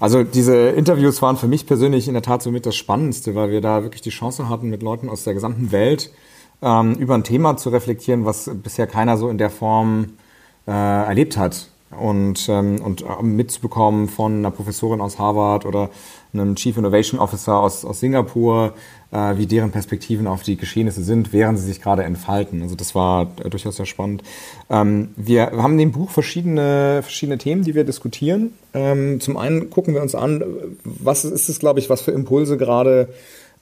Also 0.00 0.22
diese 0.22 0.54
Interviews 0.70 1.22
waren 1.22 1.36
für 1.36 1.48
mich 1.48 1.66
persönlich 1.66 2.08
in 2.08 2.14
der 2.14 2.22
Tat 2.22 2.42
somit 2.42 2.66
das 2.66 2.76
Spannendste, 2.76 3.34
weil 3.34 3.50
wir 3.50 3.60
da 3.60 3.82
wirklich 3.82 4.02
die 4.02 4.10
Chance 4.10 4.48
hatten, 4.48 4.68
mit 4.68 4.82
Leuten 4.82 5.08
aus 5.08 5.24
der 5.24 5.34
gesamten 5.34 5.72
Welt 5.72 6.10
ähm, 6.62 6.94
über 6.94 7.14
ein 7.14 7.24
Thema 7.24 7.56
zu 7.56 7.70
reflektieren, 7.70 8.24
was 8.24 8.50
bisher 8.62 8.86
keiner 8.86 9.16
so 9.16 9.28
in 9.28 9.38
der 9.38 9.50
Form 9.50 10.14
äh, 10.66 10.70
erlebt 10.70 11.36
hat. 11.36 11.68
und, 11.90 12.48
ähm, 12.48 12.80
und 12.82 13.02
äh, 13.02 13.22
mitzubekommen 13.22 14.08
von 14.08 14.38
einer 14.38 14.50
Professorin 14.50 15.00
aus 15.00 15.18
Harvard 15.18 15.64
oder 15.64 15.88
einem 16.32 16.56
Chief 16.56 16.76
Innovation 16.76 17.20
Officer 17.20 17.58
aus, 17.58 17.84
aus 17.84 18.00
Singapur, 18.00 18.74
äh, 19.10 19.36
wie 19.36 19.46
deren 19.46 19.70
Perspektiven 19.70 20.26
auf 20.26 20.42
die 20.42 20.56
Geschehnisse 20.56 21.02
sind, 21.02 21.32
während 21.32 21.58
sie 21.58 21.66
sich 21.66 21.80
gerade 21.80 22.04
entfalten. 22.04 22.62
Also 22.62 22.74
das 22.74 22.94
war 22.94 23.28
äh, 23.42 23.48
durchaus 23.48 23.76
sehr 23.76 23.86
spannend. 23.86 24.22
Ähm, 24.70 25.10
wir 25.16 25.52
haben 25.52 25.72
in 25.72 25.78
dem 25.78 25.92
Buch 25.92 26.10
verschiedene, 26.10 27.00
verschiedene 27.02 27.38
Themen, 27.38 27.62
die 27.62 27.74
wir 27.74 27.84
diskutieren. 27.84 28.52
Ähm, 28.74 29.20
zum 29.20 29.36
einen 29.36 29.70
gucken 29.70 29.94
wir 29.94 30.02
uns 30.02 30.14
an, 30.14 30.44
was 30.84 31.24
ist 31.24 31.48
es, 31.48 31.58
glaube 31.58 31.80
ich, 31.80 31.88
was 31.88 32.02
für 32.02 32.12
Impulse 32.12 32.58
gerade 32.58 33.08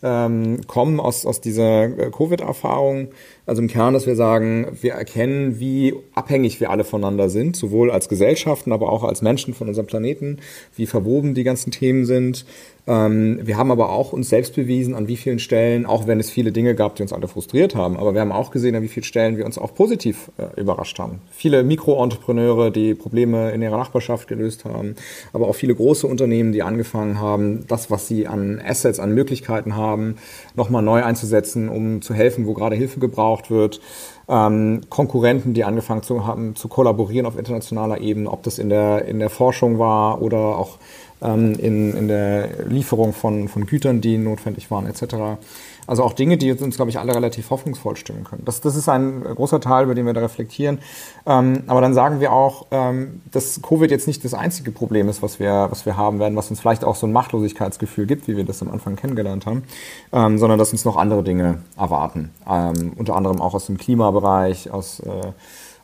ähm, 0.03 0.67
kommen 0.67 1.01
aus, 1.01 1.25
aus 1.25 1.41
dieser 1.41 1.85
äh, 1.85 2.11
Covid-Erfahrung. 2.11 3.09
Also 3.47 3.63
im 3.63 3.69
Kern, 3.69 3.95
dass 3.95 4.07
wir 4.07 4.17
sagen, 4.17 4.77
wir 4.81 4.93
erkennen, 4.95 5.61
wie 5.61 5.95
abhängig 6.15 6.61
wir 6.61 6.71
alle 6.71 6.83
voneinander 6.83 7.31
sind, 7.31 7.55
sowohl 7.55 7.93
als 7.93 8.09
Gesellschaften, 8.09 8.73
aber 8.73 8.91
auch 8.91 9.05
als 9.05 9.23
Menschen 9.23 9.55
von 9.55 9.69
unserem 9.69 9.87
Planeten, 9.87 10.39
wie 10.75 10.87
verwoben 10.87 11.35
die 11.35 11.45
ganzen 11.45 11.71
Themen 11.71 12.07
sind, 12.07 12.45
ähm, 12.89 13.41
wir 13.43 13.57
haben 13.57 13.73
aber 13.73 13.91
auch 13.91 14.13
uns 14.13 14.29
selbst 14.29 14.55
bewiesen, 14.55 14.95
an 14.95 15.09
wie 15.09 15.17
vielen 15.17 15.41
Stellen, 15.41 15.87
auch 15.87 16.07
wenn 16.07 16.21
es 16.21 16.31
viele 16.31 16.53
Dinge 16.53 16.75
gab, 16.75 16.95
die 16.95 17.03
uns 17.03 17.13
alle 17.13 17.27
frustriert 17.27 17.75
haben, 17.75 17.97
aber 17.97 18.15
wir 18.15 18.21
haben 18.21 18.31
auch 18.31 18.53
gesehen, 18.53 18.77
an 18.77 18.83
wie 18.83 18.89
vielen 18.89 19.05
Stellen 19.05 19.37
wir 19.37 19.45
uns 19.45 19.59
auch 19.59 19.75
positiv 19.75 20.31
äh, 20.39 20.61
überrascht 20.61 20.99
haben. 20.99 21.21
Viele 21.33 21.65
Mikroentrepreneure, 21.65 22.71
die 22.71 22.95
Probleme 22.95 23.51
in 23.51 23.61
ihrer 23.61 23.77
Nachbarschaft 23.77 24.29
gelöst 24.29 24.65
haben, 24.65 24.95
aber 25.33 25.49
auch 25.49 25.55
viele 25.57 25.75
große 25.75 26.07
Unternehmen, 26.07 26.53
die 26.53 26.63
angefangen 26.63 27.21
haben, 27.21 27.67
das, 27.67 27.91
was 27.91 28.07
sie 28.07 28.29
an 28.29 28.63
Assets, 28.65 29.01
an 29.01 29.13
Möglichkeiten 29.13 29.75
haben, 29.75 30.17
nochmal 30.55 30.83
neu 30.83 31.03
einzusetzen, 31.03 31.69
um 31.69 32.03
zu 32.03 32.15
helfen, 32.15 32.47
wo 32.47 32.55
gerade 32.55 32.77
Hilfe 32.77 33.01
gebraucht 33.01 33.36
wird. 33.51 33.81
Ähm, 34.29 34.81
Konkurrenten, 34.91 35.55
die 35.55 35.65
angefangen 35.65 36.03
zu 36.03 36.27
haben, 36.27 36.57
zu 36.57 36.69
kollaborieren 36.69 37.27
auf 37.27 37.39
internationaler 37.39 38.01
Ebene, 38.01 38.31
ob 38.31 38.43
das 38.43 38.59
in 38.59 38.69
der, 38.69 39.05
in 39.05 39.19
der 39.19 39.31
Forschung 39.31 39.79
war 39.79 40.21
oder 40.21 40.39
auch 40.39 40.79
ähm, 41.23 41.55
in, 41.59 41.97
in 41.97 42.09
der 42.09 42.65
Lieferung 42.67 43.13
von, 43.13 43.49
von 43.49 43.67
Gütern, 43.67 44.01
die 44.01 44.19
notwendig 44.19 44.71
waren, 44.71 44.87
etc. 44.87 45.39
Also 45.87 46.03
auch 46.03 46.13
Dinge, 46.13 46.37
die 46.37 46.53
uns, 46.53 46.77
glaube 46.77 46.91
ich, 46.91 46.99
alle 46.99 47.15
relativ 47.15 47.51
hoffnungsvoll 47.51 47.97
stimmen 47.97 48.25
können. 48.25 48.43
Das, 48.45 48.61
das 48.61 48.77
ist 48.77 48.89
ein 48.89 49.23
großer 49.23 49.61
Teil, 49.61 49.85
über 49.85 49.95
den 49.95 50.07
wir 50.07 50.15
da 50.15 50.21
reflektieren. 50.21 50.79
Ähm, 51.27 51.63
aber 51.67 51.81
dann 51.81 51.95
sagen 51.95 52.21
wir 52.21 52.33
auch, 52.33 52.67
ähm, 52.71 53.23
dass 53.31 53.61
Covid 53.63 53.91
jetzt 53.91 54.07
nicht 54.07 54.25
das 54.25 54.35
einzige 54.35 54.73
Problem 54.73 55.09
ist, 55.09 55.23
was 55.23 55.39
wir, 55.39 55.69
was 55.71 55.87
wir 55.87 55.97
haben 55.97 56.19
werden, 56.19 56.37
was 56.37 56.51
uns 56.51 56.61
vielleicht 56.61 56.85
auch 56.85 56.97
so 56.97 57.07
ein 57.07 57.13
Machtlosigkeitsgefühl 57.13 58.07
gibt, 58.07 58.29
wie 58.29 58.37
wir 58.37 58.45
das 58.45 58.63
am 58.63 58.71
Anfang 58.71 58.97
kennengelernt 58.97 59.47
haben, 59.47 59.65
ähm, 60.13 60.39
sondern 60.39 60.59
dass 60.59 60.73
uns 60.73 60.85
noch 60.85 60.97
andere 60.97 61.23
Dinge 61.23 61.59
erwarten. 61.77 62.31
Ähm, 62.49 62.93
unter 62.97 63.15
anderem 63.15 63.41
auch 63.41 63.55
aus 63.55 63.67
dem 63.67 63.79
Klimabereich, 63.79 64.71
aus, 64.71 65.01
äh, 65.01 65.11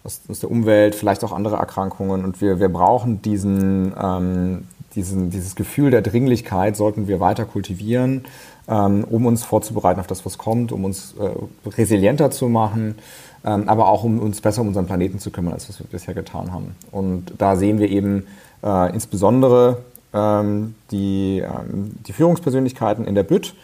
aus, 0.05 0.21
aus 0.29 0.41
der 0.41 0.51
Umwelt, 0.51 0.95
vielleicht 0.95 1.23
auch 1.25 1.33
andere 1.33 1.57
Erkrankungen. 1.57 2.25
Und 2.25 2.41
wir, 2.41 2.61
wir 2.61 2.69
brauchen 2.69 3.23
diesen, 3.23 3.95
ähm, 4.01 4.67
diesen, 4.95 5.31
dieses 5.31 5.55
Gefühl 5.55 5.91
der 5.91 6.03
Dringlichkeit 6.03 6.77
sollten 6.77 7.09
wir 7.09 7.21
weiter 7.21 7.45
kultivieren, 7.45 8.25
ähm, 8.69 9.05
um 9.05 9.27
uns 9.27 9.45
vorzubereiten 9.45 10.01
auf 10.01 10.07
das, 10.07 10.25
was 10.25 10.39
kommt, 10.39 10.73
um 10.73 10.85
uns 10.85 11.15
äh, 11.19 11.71
resilienter 11.71 12.31
zu 12.31 12.49
machen, 12.49 12.97
ähm, 13.45 13.69
aber 13.69 13.89
auch 13.89 14.05
um 14.05 14.19
uns 14.21 14.41
besser 14.41 14.63
um 14.63 14.69
unseren 14.69 14.87
Planeten 14.87 15.19
zu 15.19 15.31
kümmern, 15.31 15.55
als 15.55 15.69
was 15.69 15.79
wir 15.79 15.87
bisher 15.87 16.15
getan 16.15 16.53
haben. 16.53 16.77
Und 16.91 17.33
da 17.39 17.57
sehen 17.57 17.79
wir 17.79 17.91
eben 17.91 18.27
äh, 18.63 18.93
insbesondere 18.93 19.79
ähm, 20.13 20.75
die, 20.91 21.41
ähm, 21.41 21.93
die 22.07 22.13
Führungspersönlichkeiten 22.13 23.05
in 23.05 23.15
der 23.15 23.25
Bütt, 23.25 23.55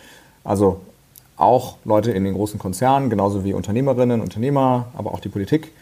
also 0.44 0.80
auch 1.36 1.76
Leute 1.84 2.10
in 2.10 2.24
den 2.24 2.34
großen 2.34 2.58
Konzernen, 2.58 3.10
genauso 3.10 3.44
wie 3.44 3.52
Unternehmerinnen, 3.52 4.20
Unternehmer, 4.20 4.86
aber 4.96 5.12
auch 5.12 5.20
die 5.20 5.28
Politik, 5.28 5.72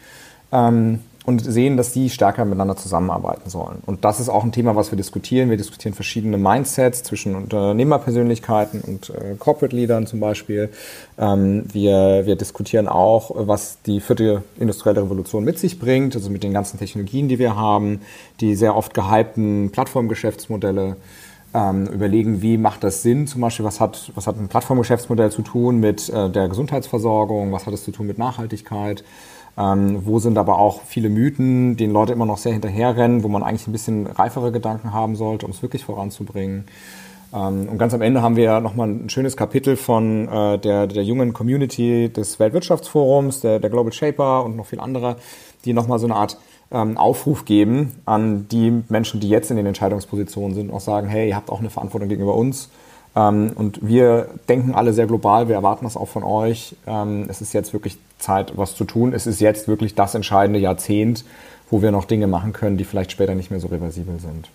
ähm, 0.51 0.99
und 1.27 1.43
sehen, 1.43 1.75
dass 1.75 1.91
die 1.91 2.09
stärker 2.09 2.45
miteinander 2.45 2.77
zusammenarbeiten 2.77 3.49
sollen. 3.49 3.79
Und 3.85 4.05
das 4.05 4.21
ist 4.21 4.29
auch 4.29 4.45
ein 4.45 4.53
Thema, 4.53 4.77
was 4.77 4.93
wir 4.93 4.95
diskutieren. 4.95 5.49
Wir 5.49 5.57
diskutieren 5.57 5.93
verschiedene 5.93 6.37
Mindsets 6.37 7.03
zwischen 7.03 7.35
Unternehmerpersönlichkeiten 7.35 8.79
und 8.79 9.09
äh, 9.09 9.35
Corporate 9.37 9.75
Leadern 9.75 10.07
zum 10.07 10.21
Beispiel. 10.21 10.69
Ähm, 11.17 11.65
wir, 11.73 12.21
wir 12.25 12.37
diskutieren 12.37 12.87
auch, 12.87 13.31
was 13.35 13.81
die 13.85 13.99
vierte 13.99 14.43
industrielle 14.57 15.01
Revolution 15.01 15.43
mit 15.43 15.59
sich 15.59 15.79
bringt, 15.79 16.15
also 16.15 16.29
mit 16.29 16.43
den 16.43 16.53
ganzen 16.53 16.79
Technologien, 16.79 17.27
die 17.27 17.39
wir 17.39 17.57
haben, 17.57 17.99
die 18.39 18.55
sehr 18.55 18.77
oft 18.77 18.93
gehypten 18.93 19.69
Plattformgeschäftsmodelle. 19.71 20.95
Ähm, 21.53 21.87
überlegen, 21.87 22.41
wie 22.41 22.57
macht 22.57 22.85
das 22.85 23.01
Sinn, 23.01 23.27
zum 23.27 23.41
Beispiel, 23.41 23.65
was 23.65 23.81
hat, 23.81 24.11
was 24.15 24.27
hat 24.27 24.37
ein 24.37 24.47
Plattformgeschäftsmodell 24.47 25.31
zu 25.31 25.41
tun 25.41 25.81
mit 25.81 26.07
äh, 26.07 26.29
der 26.29 26.47
Gesundheitsversorgung, 26.47 27.51
was 27.51 27.65
hat 27.65 27.73
es 27.73 27.83
zu 27.83 27.91
tun 27.91 28.07
mit 28.07 28.17
Nachhaltigkeit. 28.17 29.03
Ähm, 29.57 30.05
wo 30.05 30.19
sind 30.19 30.37
aber 30.37 30.59
auch 30.59 30.83
viele 30.83 31.09
Mythen, 31.09 31.77
denen 31.77 31.91
Leute 31.91 32.13
immer 32.13 32.27
noch 32.27 32.37
sehr 32.37 32.53
hinterherrennen, 32.53 33.23
wo 33.23 33.27
man 33.27 33.41
eigentlich 33.41 33.67
ein 33.67 33.71
bisschen 33.71 34.05
reifere 34.05 34.51
Gedanken 34.51 34.93
haben 34.93 35.15
sollte, 35.15 35.47
um 35.47 35.51
es 35.51 35.63
wirklich 35.63 35.83
voranzubringen. 35.83 36.65
Ähm, 37.33 37.67
und 37.69 37.77
ganz 37.77 37.93
am 37.93 38.01
Ende 38.01 38.21
haben 38.21 38.35
wir 38.35 38.59
nochmal 38.59 38.89
ein 38.89 39.09
schönes 39.09 39.35
Kapitel 39.35 39.75
von 39.75 40.27
äh, 40.27 40.59
der, 40.59 40.85
der 40.85 41.03
jungen 41.03 41.33
Community 41.33 42.09
des 42.09 42.39
Weltwirtschaftsforums, 42.39 43.41
der, 43.41 43.59
der 43.59 43.69
Global 43.69 43.91
Shaper 43.91 44.45
und 44.45 44.55
noch 44.55 44.67
viel 44.67 44.79
anderer, 44.79 45.17
die 45.65 45.73
nochmal 45.73 45.97
so 45.97 46.05
eine 46.05 46.15
Art 46.15 46.37
ähm, 46.71 46.97
Aufruf 46.97 47.45
geben 47.45 47.93
an 48.05 48.47
die 48.49 48.83
Menschen, 48.89 49.19
die 49.19 49.29
jetzt 49.29 49.49
in 49.49 49.57
den 49.57 49.65
Entscheidungspositionen 49.65 50.55
sind 50.55 50.69
und 50.69 50.75
auch 50.75 50.81
sagen, 50.81 51.07
hey, 51.07 51.29
ihr 51.29 51.35
habt 51.35 51.49
auch 51.49 51.59
eine 51.59 51.69
Verantwortung 51.69 52.09
gegenüber 52.09 52.35
uns. 52.35 52.69
Ähm, 53.17 53.51
und 53.55 53.79
wir 53.81 54.29
denken 54.47 54.75
alle 54.75 54.93
sehr 54.93 55.07
global, 55.07 55.47
wir 55.47 55.55
erwarten 55.55 55.85
das 55.85 55.97
auch 55.97 56.07
von 56.07 56.23
euch. 56.23 56.75
Ähm, 56.85 57.25
es 57.29 57.41
ist 57.41 57.53
jetzt 57.53 57.73
wirklich 57.73 57.97
Zeit, 58.19 58.53
was 58.55 58.75
zu 58.75 58.85
tun. 58.85 59.13
Es 59.13 59.25
ist 59.25 59.41
jetzt 59.41 59.67
wirklich 59.67 59.95
das 59.95 60.13
entscheidende 60.13 60.59
Jahrzehnt, 60.59 61.25
wo 61.71 61.81
wir 61.81 61.91
noch 61.91 62.05
Dinge 62.05 62.27
machen 62.27 62.53
können, 62.53 62.77
die 62.77 62.83
vielleicht 62.83 63.11
später 63.11 63.33
nicht 63.33 63.49
mehr 63.49 63.59
so 63.59 63.67
reversibel 63.67 64.19
sind. 64.19 64.49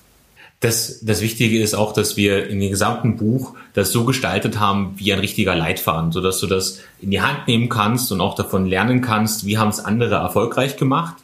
Das, 0.60 1.00
das 1.02 1.20
Wichtige 1.22 1.60
ist 1.60 1.74
auch, 1.74 1.92
dass 1.92 2.16
wir 2.16 2.48
in 2.48 2.60
dem 2.60 2.70
gesamten 2.70 3.16
Buch 3.16 3.54
das 3.74 3.90
so 3.90 4.04
gestaltet 4.04 4.60
haben 4.60 4.94
wie 4.96 5.12
ein 5.12 5.18
richtiger 5.18 5.56
Leitfaden, 5.56 6.12
sodass 6.12 6.38
du 6.38 6.46
das 6.46 6.78
in 7.00 7.10
die 7.10 7.20
Hand 7.20 7.48
nehmen 7.48 7.68
kannst 7.68 8.12
und 8.12 8.20
auch 8.20 8.36
davon 8.36 8.66
lernen 8.66 9.00
kannst, 9.00 9.44
wie 9.44 9.58
haben 9.58 9.70
es 9.70 9.80
andere 9.84 10.14
erfolgreich 10.16 10.76
gemacht. 10.76 11.16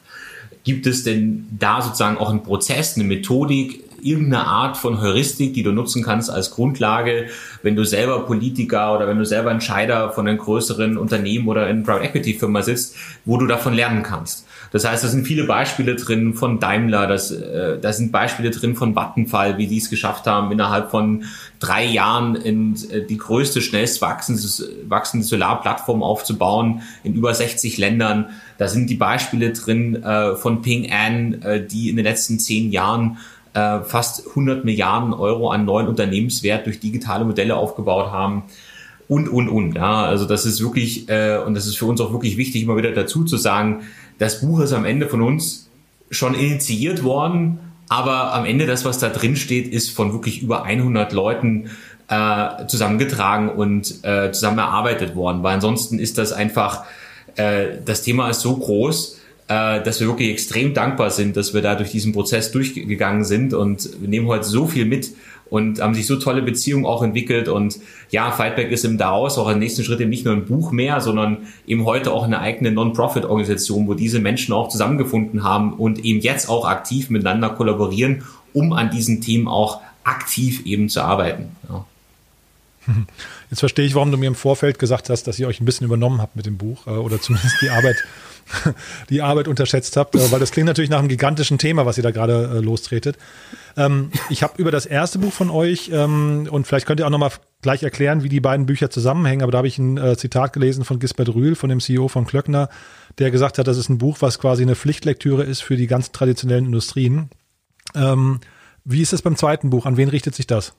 Gibt 0.65 0.85
es 0.87 1.05
denn 1.05 1.47
da 1.57 1.81
sozusagen 1.81 2.17
auch 2.17 2.31
einen 2.31 2.43
Prozess, 2.43 2.97
eine 2.97 3.05
Methodik, 3.05 3.88
irgendeine 4.03 4.45
Art 4.45 4.77
von 4.77 5.01
Heuristik, 5.01 5.53
die 5.53 5.63
du 5.63 5.71
nutzen 5.71 6.03
kannst 6.03 6.29
als 6.29 6.51
Grundlage, 6.51 7.27
wenn 7.63 7.75
du 7.75 7.83
selber 7.83 8.25
Politiker 8.25 8.95
oder 8.95 9.07
wenn 9.07 9.17
du 9.17 9.25
selber 9.25 9.51
Entscheider 9.51 10.11
von 10.11 10.27
einem 10.27 10.37
größeren 10.37 10.97
Unternehmen 10.97 11.47
oder 11.47 11.69
in 11.69 11.83
Private 11.83 12.05
Equity 12.05 12.33
Firma 12.33 12.61
sitzt, 12.61 12.95
wo 13.25 13.37
du 13.37 13.47
davon 13.47 13.73
lernen 13.73 14.03
kannst. 14.03 14.45
Das 14.71 14.85
heißt, 14.87 15.03
da 15.03 15.07
sind 15.07 15.25
viele 15.25 15.45
Beispiele 15.45 15.95
drin 15.95 16.33
von 16.33 16.59
Daimler, 16.59 17.07
das, 17.07 17.31
äh, 17.31 17.79
da 17.79 17.91
sind 17.91 18.11
Beispiele 18.11 18.51
drin 18.51 18.75
von 18.75 18.95
Vattenfall, 18.95 19.57
wie 19.57 19.67
die 19.67 19.77
es 19.77 19.89
geschafft 19.89 20.27
haben, 20.27 20.51
innerhalb 20.51 20.91
von 20.91 21.23
drei 21.59 21.85
Jahren 21.85 22.35
in, 22.35 22.75
äh, 22.91 23.01
die 23.05 23.17
größte, 23.17 23.61
schnellst 23.61 24.01
wachsende, 24.01 25.23
Solarplattform 25.23 26.03
aufzubauen 26.03 26.83
in 27.03 27.15
über 27.15 27.33
60 27.33 27.77
Ländern. 27.77 28.29
Da 28.57 28.67
sind 28.67 28.89
die 28.89 28.95
Beispiele 28.95 29.53
drin 29.53 30.03
äh, 30.03 30.35
von 30.35 30.61
Ping 30.61 30.91
An, 30.91 31.41
äh, 31.41 31.65
die 31.65 31.89
in 31.89 31.95
den 31.95 32.05
letzten 32.05 32.39
zehn 32.39 32.71
Jahren 32.71 33.17
äh, 33.53 33.81
fast 33.81 34.27
100 34.29 34.65
Milliarden 34.65 35.13
Euro 35.13 35.49
an 35.49 35.65
neuen 35.65 35.87
Unternehmenswert 35.87 36.65
durch 36.65 36.79
digitale 36.79 37.25
Modelle 37.25 37.55
aufgebaut 37.55 38.11
haben 38.11 38.43
und, 39.07 39.27
und, 39.27 39.49
und. 39.49 39.75
Ja, 39.75 40.03
also 40.03 40.25
das 40.25 40.45
ist 40.45 40.61
wirklich, 40.61 41.09
äh, 41.09 41.37
und 41.37 41.55
das 41.55 41.65
ist 41.65 41.77
für 41.77 41.85
uns 41.85 41.99
auch 41.99 42.11
wirklich 42.11 42.37
wichtig, 42.37 42.63
immer 42.63 42.77
wieder 42.77 42.91
dazu 42.91 43.23
zu 43.23 43.37
sagen, 43.37 43.81
das 44.19 44.41
Buch 44.41 44.59
ist 44.61 44.73
am 44.73 44.85
Ende 44.85 45.07
von 45.07 45.21
uns 45.21 45.69
schon 46.11 46.35
initiiert 46.35 47.03
worden, 47.03 47.59
aber 47.89 48.33
am 48.33 48.45
Ende 48.45 48.67
das, 48.67 48.85
was 48.85 48.99
da 48.99 49.09
drin 49.09 49.35
steht, 49.35 49.67
ist 49.67 49.89
von 49.89 50.13
wirklich 50.13 50.41
über 50.41 50.63
100 50.63 51.11
Leuten 51.11 51.71
äh, 52.07 52.67
zusammengetragen 52.67 53.49
und 53.49 54.03
äh, 54.03 54.31
zusammen 54.31 54.59
erarbeitet 54.59 55.15
worden, 55.15 55.41
weil 55.43 55.55
ansonsten 55.55 55.99
ist 55.99 56.17
das 56.17 56.31
einfach, 56.31 56.83
äh, 57.35 57.77
das 57.83 58.03
Thema 58.03 58.29
ist 58.29 58.41
so 58.41 58.55
groß, 58.55 59.18
äh, 59.49 59.81
dass 59.81 59.99
wir 59.99 60.07
wirklich 60.07 60.29
extrem 60.29 60.73
dankbar 60.73 61.09
sind, 61.09 61.35
dass 61.35 61.53
wir 61.53 61.61
da 61.61 61.75
durch 61.75 61.89
diesen 61.91 62.13
Prozess 62.13 62.51
durchgegangen 62.51 63.25
sind 63.25 63.53
und 63.53 63.89
wir 63.99 64.07
nehmen 64.07 64.27
heute 64.27 64.45
so 64.45 64.67
viel 64.67 64.85
mit 64.85 65.11
und 65.49 65.81
haben 65.81 65.95
sich 65.95 66.05
so 66.05 66.17
tolle 66.17 66.43
Beziehungen 66.43 66.85
auch 66.85 67.01
entwickelt 67.01 67.47
und 67.49 67.79
ja, 68.11 68.31
Fightback 68.31 68.71
ist 68.71 68.85
im 68.85 68.99
daraus 68.99 69.39
auch 69.39 69.49
im 69.49 69.57
nächsten 69.57 69.83
Schritt 69.83 69.99
eben 69.99 70.11
nicht 70.11 70.23
nur 70.23 70.35
ein 70.35 70.45
Buch 70.45 70.71
mehr, 70.71 71.01
sondern 71.01 71.47
eben 71.65 71.85
heute 71.85 72.11
auch 72.11 72.25
eine 72.25 72.39
eigene 72.39 72.71
Non-Profit-Organisation, 72.71 73.87
wo 73.87 73.95
diese 73.95 74.19
Menschen 74.19 74.53
auch 74.53 74.69
zusammengefunden 74.69 75.43
haben 75.43 75.73
und 75.73 76.05
eben 76.05 76.19
jetzt 76.19 76.47
auch 76.47 76.65
aktiv 76.65 77.09
miteinander 77.09 77.49
kollaborieren, 77.49 78.23
um 78.53 78.71
an 78.73 78.91
diesen 78.91 79.19
Themen 79.21 79.47
auch 79.47 79.81
aktiv 80.03 80.63
eben 80.65 80.89
zu 80.89 81.01
arbeiten. 81.01 81.55
Ja. 81.67 81.85
Jetzt 83.49 83.59
verstehe 83.59 83.85
ich, 83.85 83.95
warum 83.95 84.11
du 84.11 84.17
mir 84.17 84.27
im 84.27 84.35
Vorfeld 84.35 84.79
gesagt 84.79 85.09
hast, 85.09 85.23
dass 85.23 85.39
ihr 85.39 85.47
euch 85.47 85.59
ein 85.59 85.65
bisschen 85.65 85.85
übernommen 85.85 86.21
habt 86.21 86.35
mit 86.35 86.45
dem 86.45 86.57
Buch 86.57 86.87
äh, 86.87 86.91
oder 86.91 87.19
zumindest 87.21 87.61
die 87.61 87.69
Arbeit, 87.69 87.97
die 89.09 89.21
Arbeit 89.21 89.47
unterschätzt 89.47 89.97
habt, 89.97 90.15
äh, 90.15 90.31
weil 90.31 90.39
das 90.39 90.51
klingt 90.51 90.67
natürlich 90.67 90.89
nach 90.89 90.99
einem 90.99 91.09
gigantischen 91.09 91.57
Thema, 91.57 91.85
was 91.85 91.97
ihr 91.97 92.03
da 92.03 92.11
gerade 92.11 92.57
äh, 92.57 92.59
lostretet. 92.59 93.17
Ähm, 93.77 94.11
ich 94.29 94.43
habe 94.43 94.53
über 94.57 94.71
das 94.71 94.85
erste 94.85 95.19
Buch 95.19 95.33
von 95.33 95.49
euch 95.49 95.89
ähm, 95.93 96.47
und 96.49 96.67
vielleicht 96.67 96.85
könnt 96.85 96.99
ihr 96.99 97.05
auch 97.05 97.11
nochmal 97.11 97.31
gleich 97.61 97.83
erklären, 97.83 98.23
wie 98.23 98.29
die 98.29 98.39
beiden 98.39 98.65
Bücher 98.65 98.89
zusammenhängen, 98.89 99.43
aber 99.43 99.51
da 99.51 99.57
habe 99.59 99.67
ich 99.67 99.77
ein 99.77 100.15
Zitat 100.15 100.53
gelesen 100.53 100.85
von 100.85 100.99
Gisbert 100.99 101.27
Rühl, 101.35 101.55
von 101.55 101.69
dem 101.69 101.81
CEO 101.81 102.07
von 102.07 102.25
Klöckner, 102.25 102.69
der 103.17 103.31
gesagt 103.31 103.57
hat, 103.57 103.67
das 103.67 103.77
ist 103.77 103.89
ein 103.89 103.97
Buch, 103.97 104.17
was 104.21 104.39
quasi 104.39 104.63
eine 104.63 104.77
Pflichtlektüre 104.77 105.43
ist 105.43 105.61
für 105.61 105.75
die 105.75 105.87
ganz 105.87 106.13
traditionellen 106.13 106.67
Industrien. 106.67 107.29
Ähm, 107.95 108.39
wie 108.85 109.01
ist 109.01 109.11
es 109.11 109.21
beim 109.21 109.35
zweiten 109.35 109.69
Buch? 109.69 109.85
An 109.85 109.97
wen 109.97 110.07
richtet 110.07 110.35
sich 110.35 110.47
das? 110.47 110.73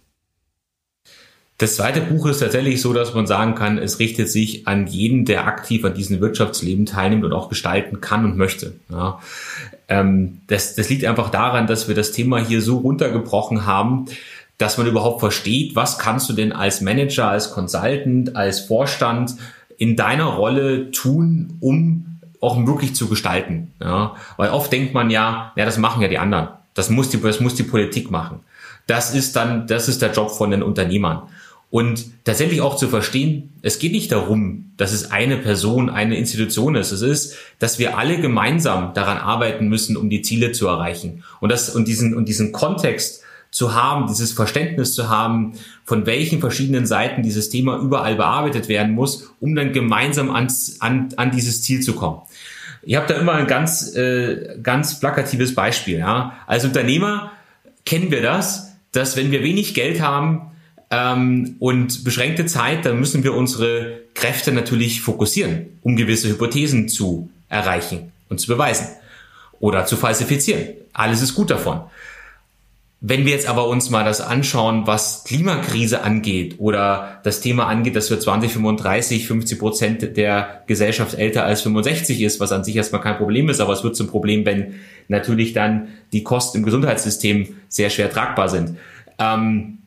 Das 1.61 1.77
zweite 1.77 2.01
Buch 2.01 2.25
ist 2.25 2.39
tatsächlich 2.39 2.81
so, 2.81 2.95
dass 2.95 3.13
man 3.13 3.27
sagen 3.27 3.55
kann, 3.55 3.77
es 3.77 3.99
richtet 3.99 4.31
sich 4.31 4.67
an 4.67 4.87
jeden, 4.87 5.27
der 5.27 5.47
aktiv 5.47 5.85
an 5.85 5.93
diesem 5.93 6.19
Wirtschaftsleben 6.19 6.87
teilnimmt 6.87 7.23
und 7.23 7.35
auch 7.35 7.51
gestalten 7.51 8.01
kann 8.01 8.25
und 8.25 8.39
möchte. 8.39 8.73
Ja. 8.89 9.21
Ähm, 9.87 10.41
das, 10.47 10.75
das 10.75 10.89
liegt 10.89 11.05
einfach 11.05 11.29
daran, 11.29 11.67
dass 11.67 11.87
wir 11.87 11.95
das 11.95 12.13
Thema 12.13 12.39
hier 12.39 12.63
so 12.63 12.79
runtergebrochen 12.79 13.67
haben, 13.67 14.07
dass 14.57 14.79
man 14.79 14.87
überhaupt 14.87 15.21
versteht, 15.21 15.77
was 15.77 15.99
kannst 15.99 16.31
du 16.31 16.33
denn 16.33 16.53
als 16.53 16.81
Manager, 16.81 17.29
als 17.29 17.53
Consultant, 17.53 18.37
als 18.37 18.61
Vorstand 18.61 19.35
in 19.77 19.97
deiner 19.97 20.25
Rolle 20.25 20.91
tun, 20.93 21.59
um 21.61 22.21
auch 22.41 22.57
wirklich 22.67 22.95
zu 22.95 23.07
gestalten. 23.07 23.75
Ja. 23.83 24.17
Weil 24.39 24.49
oft 24.49 24.73
denkt 24.73 24.95
man 24.95 25.11
ja, 25.11 25.53
ja, 25.57 25.67
das 25.67 25.77
machen 25.77 26.01
ja 26.01 26.09
die 26.09 26.19
anderen. 26.19 26.49
Das 26.73 26.89
muss 26.89 27.11
die, 27.11 27.21
das 27.21 27.41
muss 27.41 27.55
die 27.55 27.65
Politik 27.65 28.11
machen. 28.11 28.41
Das 28.87 29.15
ist 29.15 29.37
dann, 29.37 29.67
das 29.67 29.89
ist 29.89 30.01
der 30.01 30.13
Job 30.13 30.31
von 30.31 30.51
den 30.51 30.63
Unternehmern. 30.63 31.25
Und 31.71 32.25
tatsächlich 32.25 32.61
auch 32.63 32.77
zu 32.77 32.89
verstehen, 32.89 33.53
es 33.63 33.79
geht 33.79 33.93
nicht 33.93 34.11
darum, 34.11 34.73
dass 34.77 34.93
es 34.93 35.13
eine 35.13 35.37
Person, 35.37 35.89
eine 35.89 36.17
Institution 36.17 36.75
ist. 36.75 36.91
Es 36.91 37.03
ist, 37.03 37.37
dass 37.61 37.79
wir 37.79 37.97
alle 37.97 38.21
gemeinsam 38.21 38.93
daran 38.93 39.19
arbeiten 39.19 39.69
müssen, 39.69 39.97
um 39.97 40.11
die 40.11 40.23
Ziele 40.23 40.51
zu 40.51 40.67
erreichen. 40.67 41.23
Und 41.39 41.53
das, 41.53 41.71
und 41.71 41.87
diesen, 41.87 42.17
und 42.17 42.29
diesen 42.29 42.51
Kontext 42.51 43.23
zu 43.53 43.75
haben, 43.75 44.09
dieses 44.09 44.33
Verständnis 44.33 44.95
zu 44.95 45.09
haben, 45.09 45.53
von 45.85 46.07
welchen 46.07 46.41
verschiedenen 46.41 46.87
Seiten 46.87 47.23
dieses 47.23 47.51
Thema 47.51 47.79
überall 47.79 48.17
bearbeitet 48.17 48.69
werden 48.69 48.93
muss, 48.95 49.33
um 49.39 49.55
dann 49.55 49.73
gemeinsam 49.73 50.35
ans, 50.35 50.77
an, 50.81 51.11
an 51.17 51.31
dieses 51.31 51.63
Ziel 51.63 51.81
zu 51.81 51.95
kommen. 51.95 52.23
Ich 52.83 52.97
habe 52.97 53.07
da 53.07 53.15
immer 53.15 53.35
ein 53.35 53.47
ganz, 53.47 53.95
äh, 53.95 54.59
ganz 54.63 54.99
plakatives 54.99 55.55
Beispiel. 55.55 55.99
Ja. 55.99 56.35
Als 56.47 56.65
Unternehmer 56.65 57.33
kennen 57.85 58.11
wir 58.11 58.23
das, 58.23 58.73
dass 58.93 59.17
wenn 59.17 59.31
wir 59.31 59.43
wenig 59.43 59.75
Geld 59.75 60.01
haben, 60.01 60.50
ähm, 60.91 61.57
und 61.59 62.05
beschränkte 62.05 62.47
Zeit, 62.47 62.85
dann 62.85 62.99
müssen 62.99 63.23
wir 63.23 63.35
unsere 63.35 64.01
Kräfte 64.15 64.53
natürlich 64.53 65.01
fokussieren, 65.03 65.67
um 65.83 65.97
gewisse 65.97 66.29
Hypothesen 66.29 66.89
zu 66.89 67.31
erreichen 67.49 68.13
und 68.29 68.41
zu 68.41 68.49
beweisen 68.49 68.89
oder 69.61 69.87
zu 69.87 69.97
falsifizieren. 69.97 70.69
Alles 70.93 71.23
ist 71.23 71.35
gut 71.35 71.51
davon. 71.51 71.83
Wenn 73.03 73.25
wir 73.25 73.33
jetzt 73.33 73.49
aber 73.49 73.67
uns 73.69 73.89
mal 73.89 74.05
das 74.05 74.21
anschauen, 74.21 74.87
was 74.87 75.25
Klimakrise 75.25 76.03
angeht 76.03 76.57
oder 76.59 77.21
das 77.25 77.41
Thema 77.41 77.67
angeht, 77.67 77.97
dass 77.97 78.11
wir 78.11 78.21
2035 78.21 79.27
50 79.27 79.59
Prozent 79.59 80.17
der 80.19 80.63
Gesellschaft 80.67 81.15
älter 81.15 81.45
als 81.45 81.63
65 81.63 82.21
ist, 82.21 82.41
was 82.41 82.53
an 82.53 82.63
sich 82.63 82.77
erstmal 82.77 83.01
kein 83.01 83.17
Problem 83.17 83.49
ist, 83.49 83.61
aber 83.61 83.73
es 83.73 83.83
wird 83.83 83.97
zum 83.97 84.09
Problem, 84.09 84.45
wenn 84.45 84.75
natürlich 85.09 85.55
dann 85.55 85.89
die 86.13 86.25
Kosten 86.25 86.59
im 86.59 86.65
Gesundheitssystem 86.65 87.49
sehr 87.69 87.89
schwer 87.89 88.13
tragbar 88.13 88.51
sind. 88.51 88.77
Ähm, 89.19 89.79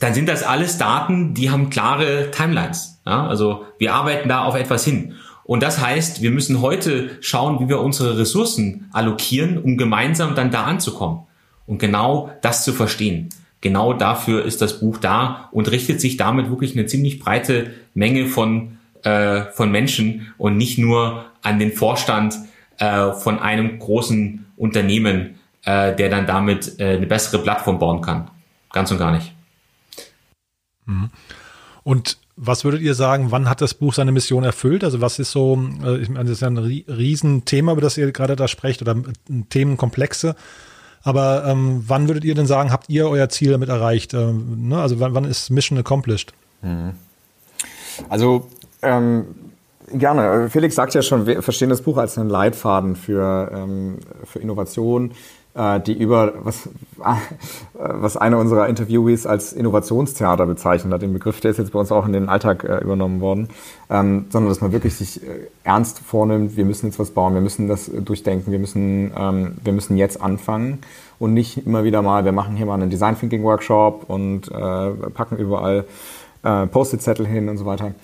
dann 0.00 0.14
sind 0.14 0.28
das 0.28 0.42
alles 0.42 0.78
Daten, 0.78 1.34
die 1.34 1.50
haben 1.50 1.70
klare 1.70 2.30
Timelines. 2.30 3.00
Ja? 3.06 3.26
Also 3.26 3.64
wir 3.78 3.94
arbeiten 3.94 4.28
da 4.28 4.44
auf 4.44 4.54
etwas 4.54 4.84
hin. 4.84 5.14
Und 5.44 5.62
das 5.62 5.80
heißt, 5.80 6.22
wir 6.22 6.30
müssen 6.30 6.62
heute 6.62 7.18
schauen, 7.20 7.60
wie 7.60 7.68
wir 7.68 7.80
unsere 7.80 8.18
Ressourcen 8.18 8.88
allokieren, 8.92 9.58
um 9.58 9.76
gemeinsam 9.76 10.34
dann 10.34 10.50
da 10.50 10.64
anzukommen. 10.64 11.20
Und 11.66 11.78
genau 11.78 12.30
das 12.40 12.64
zu 12.64 12.72
verstehen. 12.72 13.28
Genau 13.60 13.94
dafür 13.94 14.44
ist 14.44 14.60
das 14.60 14.80
Buch 14.80 14.98
da 14.98 15.48
und 15.52 15.70
richtet 15.70 16.00
sich 16.00 16.16
damit 16.16 16.50
wirklich 16.50 16.72
eine 16.76 16.86
ziemlich 16.86 17.18
breite 17.18 17.70
Menge 17.94 18.26
von, 18.26 18.78
äh, 19.02 19.42
von 19.52 19.70
Menschen 19.70 20.32
und 20.36 20.56
nicht 20.56 20.78
nur 20.78 21.24
an 21.42 21.58
den 21.58 21.72
Vorstand 21.72 22.36
äh, 22.78 23.12
von 23.12 23.38
einem 23.38 23.78
großen 23.78 24.46
Unternehmen, 24.56 25.38
äh, 25.64 25.94
der 25.94 26.10
dann 26.10 26.26
damit 26.26 26.78
äh, 26.78 26.96
eine 26.96 27.06
bessere 27.06 27.42
Plattform 27.42 27.78
bauen 27.78 28.00
kann. 28.00 28.30
Ganz 28.72 28.90
und 28.90 28.98
gar 28.98 29.12
nicht. 29.12 29.33
Mhm. 30.86 31.10
Und 31.82 32.18
was 32.36 32.64
würdet 32.64 32.80
ihr 32.80 32.94
sagen, 32.94 33.30
wann 33.30 33.48
hat 33.48 33.60
das 33.60 33.74
Buch 33.74 33.94
seine 33.94 34.10
Mission 34.10 34.42
erfüllt? 34.42 34.82
Also 34.82 35.00
was 35.00 35.18
ist 35.18 35.30
so, 35.30 35.58
äh, 35.84 35.98
ich 35.98 36.08
meine, 36.08 36.24
das 36.24 36.32
ist 36.32 36.40
ja 36.40 36.48
ein 36.48 36.58
Riesenthema, 36.58 37.72
über 37.72 37.80
das 37.80 37.96
ihr 37.96 38.10
gerade 38.10 38.36
da 38.36 38.48
sprecht, 38.48 38.82
oder 38.82 38.96
Themenkomplexe. 39.50 40.34
Aber 41.02 41.44
ähm, 41.46 41.84
wann 41.86 42.08
würdet 42.08 42.24
ihr 42.24 42.34
denn 42.34 42.46
sagen, 42.46 42.72
habt 42.72 42.88
ihr 42.88 43.08
euer 43.08 43.28
Ziel 43.28 43.52
damit 43.52 43.68
erreicht? 43.68 44.14
Ähm, 44.14 44.68
ne? 44.68 44.80
Also 44.80 44.98
wann, 45.00 45.14
wann, 45.14 45.24
ist 45.24 45.50
Mission 45.50 45.78
accomplished? 45.78 46.32
Mhm. 46.62 46.92
Also 48.08 48.48
ähm, 48.82 49.26
gerne. 49.92 50.48
Felix 50.48 50.74
sagt 50.74 50.94
ja 50.94 51.02
schon, 51.02 51.26
wir 51.26 51.42
verstehen 51.42 51.68
das 51.68 51.82
Buch 51.82 51.98
als 51.98 52.16
einen 52.18 52.30
Leitfaden 52.30 52.96
für, 52.96 53.50
ähm, 53.54 53.98
für 54.24 54.38
Innovation 54.38 55.10
äh, 55.10 55.14
die 55.54 55.92
über, 55.92 56.32
was, 56.42 56.68
was 57.76 58.16
einer 58.16 58.38
unserer 58.38 58.68
Interviewees 58.68 59.24
als 59.24 59.52
Innovationstheater 59.52 60.46
bezeichnet 60.46 60.92
hat, 60.92 61.02
den 61.02 61.12
Begriff, 61.12 61.40
der 61.40 61.52
ist 61.52 61.58
jetzt 61.58 61.72
bei 61.72 61.78
uns 61.78 61.92
auch 61.92 62.06
in 62.06 62.12
den 62.12 62.28
Alltag 62.28 62.64
äh, 62.64 62.78
übernommen 62.78 63.20
worden, 63.20 63.48
ähm, 63.88 64.26
sondern 64.30 64.48
dass 64.48 64.60
man 64.60 64.72
wirklich 64.72 64.96
sich 64.96 65.22
äh, 65.22 65.48
ernst 65.62 66.00
vornimmt, 66.00 66.56
wir 66.56 66.64
müssen 66.64 66.86
jetzt 66.86 66.98
was 66.98 67.10
bauen, 67.10 67.34
wir 67.34 67.40
müssen 67.40 67.68
das 67.68 67.88
durchdenken, 67.88 68.50
wir 68.50 68.58
müssen, 68.58 69.12
ähm, 69.16 69.56
wir 69.62 69.72
müssen 69.72 69.96
jetzt 69.96 70.20
anfangen 70.20 70.80
und 71.20 71.34
nicht 71.34 71.66
immer 71.66 71.84
wieder 71.84 72.02
mal, 72.02 72.24
wir 72.24 72.32
machen 72.32 72.56
hier 72.56 72.66
mal 72.66 72.74
einen 72.74 72.90
Design 72.90 73.16
Thinking 73.16 73.44
Workshop 73.44 74.04
und 74.08 74.50
äh, 74.50 74.90
packen 75.10 75.36
überall 75.36 75.84
äh, 76.42 76.66
Post-it-Zettel 76.66 77.26
hin 77.26 77.48
und 77.48 77.58
so 77.58 77.64
weiter. 77.64 77.94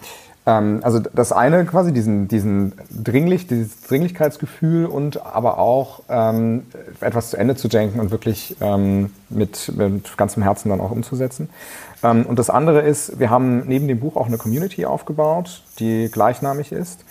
Ähm, 0.51 0.81
also 0.83 0.99
das 0.99 1.33
eine 1.33 1.65
quasi, 1.65 1.93
diesen, 1.93 2.27
diesen 2.27 2.73
Dringlich, 2.91 3.47
dieses 3.47 3.83
Dringlichkeitsgefühl 3.83 4.87
und 4.87 5.25
aber 5.25 5.59
auch 5.59 6.03
ähm, 6.09 6.67
etwas 7.01 7.31
zu 7.31 7.37
Ende 7.37 7.55
zu 7.55 7.69
denken 7.69 8.01
und 8.01 8.11
wirklich 8.11 8.57
ähm, 8.61 9.13
mit, 9.29 9.73
mit 9.77 10.17
ganzem 10.17 10.43
Herzen 10.43 10.71
dann 10.71 10.81
auch 10.81 10.91
umzusetzen. 10.91 11.49
Ähm, 12.03 12.27
und 12.27 12.39
das 12.39 12.51
andere 12.51 12.81
ist, 12.81 13.21
wir 13.21 13.31
haben 13.31 13.67
neben 13.67 13.87
dem 13.87 14.01
Buch 14.01 14.17
auch 14.17 14.27
eine 14.27 14.39
Community 14.39 14.85
aufgebaut, 14.85 15.63
die 15.79 16.09
gleichnamig 16.11 16.73
ist, 16.73 17.05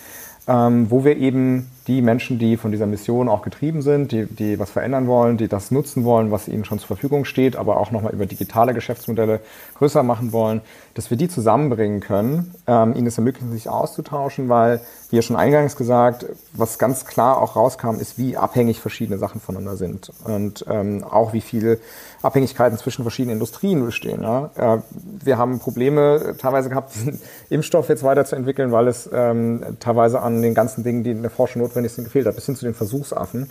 ähm, 0.48 0.88
wo 0.90 1.06
wir 1.06 1.18
eben 1.18 1.70
die 1.88 2.02
Menschen, 2.02 2.40
die 2.40 2.58
von 2.58 2.72
dieser 2.72 2.86
Mission 2.86 3.30
auch 3.30 3.42
getrieben 3.42 3.82
sind, 3.82 4.12
die, 4.12 4.26
die 4.26 4.60
was 4.60 4.72
verändern 4.72 5.08
wollen, 5.08 5.38
die 5.38 5.48
das 5.48 5.72
nutzen 5.72 6.04
wollen, 6.04 6.32
was 6.32 6.48
ihnen 6.48 6.66
schon 6.66 6.80
zur 6.80 6.88
Verfügung 6.88 7.26
steht, 7.26 7.56
aber 7.56 7.78
auch 7.78 7.92
nochmal 7.92 8.14
über 8.14 8.26
digitale 8.26 8.74
Geschäftsmodelle 8.74 9.40
größer 9.78 10.04
machen 10.04 10.32
wollen, 10.32 10.62
dass 10.94 11.10
wir 11.10 11.18
die 11.18 11.30
zusammenbringen 11.30 12.02
können, 12.02 12.54
ähm, 12.68 12.94
ihnen 12.96 13.08
es 13.08 13.18
ermöglichen, 13.18 13.52
sich 13.52 13.70
auszutauschen, 13.70 14.50
weil, 14.50 14.82
wie 15.10 15.16
ja 15.16 15.22
schon 15.22 15.38
eingangs 15.38 15.76
gesagt, 15.76 16.26
was 16.54 16.78
ganz 16.78 17.06
klar 17.06 17.42
auch 17.42 17.56
rauskam, 17.56 17.96
ist, 18.00 18.18
wie 18.18 18.36
abhängig 18.36 18.82
verschiedene 18.82 19.18
Sachen 19.18 19.40
voneinander 19.40 19.78
sind 19.78 20.12
und 20.26 20.66
ähm, 20.70 21.04
auch 21.04 21.34
wie 21.34 21.42
viele 21.42 21.80
Abhängigkeiten 22.22 22.78
zwischen 22.78 23.04
verschiedenen 23.04 23.36
Industrien 23.36 23.86
bestehen. 23.86 24.22
Ja? 24.22 24.50
Äh, 24.56 24.82
wir 25.24 25.38
haben 25.38 25.60
Probleme 25.60 26.36
teilweise 26.38 26.70
gehabt, 26.70 26.94
diesen 26.96 27.22
Impfstoff 27.50 27.88
jetzt 27.90 28.04
weiterzuentwickeln, 28.04 28.72
weil 28.72 28.88
es 28.88 29.10
ähm, 29.12 29.78
teilweise 29.80 30.22
an 30.22 30.42
den 30.42 30.54
ganzen 30.54 30.84
Dingen, 30.84 31.04
die 31.04 31.12
in 31.12 31.22
der 31.22 31.32
Forschung 31.32 31.62
notwendig 31.62 31.79
notwendigsten 31.80 32.04
gefehlt 32.04 32.26
hat, 32.26 32.36
bis 32.36 32.46
hin 32.46 32.56
zu 32.56 32.66
den 32.66 32.74
Versuchsaffen. 32.74 33.50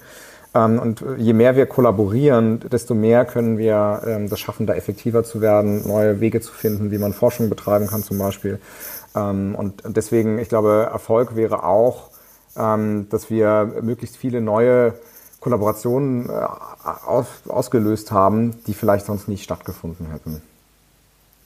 Ähm, 0.55 0.79
und 0.79 1.05
je 1.19 1.33
mehr 1.33 1.57
wir 1.57 1.67
kollaborieren, 1.67 2.61
desto 2.71 2.95
mehr 2.95 3.25
können 3.25 3.59
wir 3.59 4.03
ähm, 4.07 4.29
das 4.29 4.41
schaffen, 4.41 4.67
da 4.67 4.75
effektiver 4.75 5.25
zu 5.25 5.41
werden, 5.41 5.87
neue 5.87 6.21
Wege 6.21 6.41
zu 6.41 6.53
finden, 6.53 6.91
wie 6.91 6.99
man 6.99 7.13
Forschung 7.13 7.49
betreiben 7.49 7.87
kann 7.87 8.03
zum 8.03 8.19
Beispiel. 8.19 8.59
Ähm, 9.15 9.55
und 9.55 9.83
deswegen, 9.87 10.39
ich 10.39 10.49
glaube, 10.49 10.89
Erfolg 10.91 11.37
wäre 11.37 11.65
auch, 11.65 12.11
dass 12.55 13.31
wir 13.31 13.73
möglichst 13.83 14.17
viele 14.17 14.41
neue 14.41 14.95
Kollaborationen 15.39 16.29
äh, 16.29 17.49
ausgelöst 17.49 18.11
haben, 18.11 18.57
die 18.67 18.75
vielleicht 18.75 19.07
sonst 19.07 19.29
nicht 19.29 19.45
stattgefunden 19.45 20.11
hätten. 20.11 20.43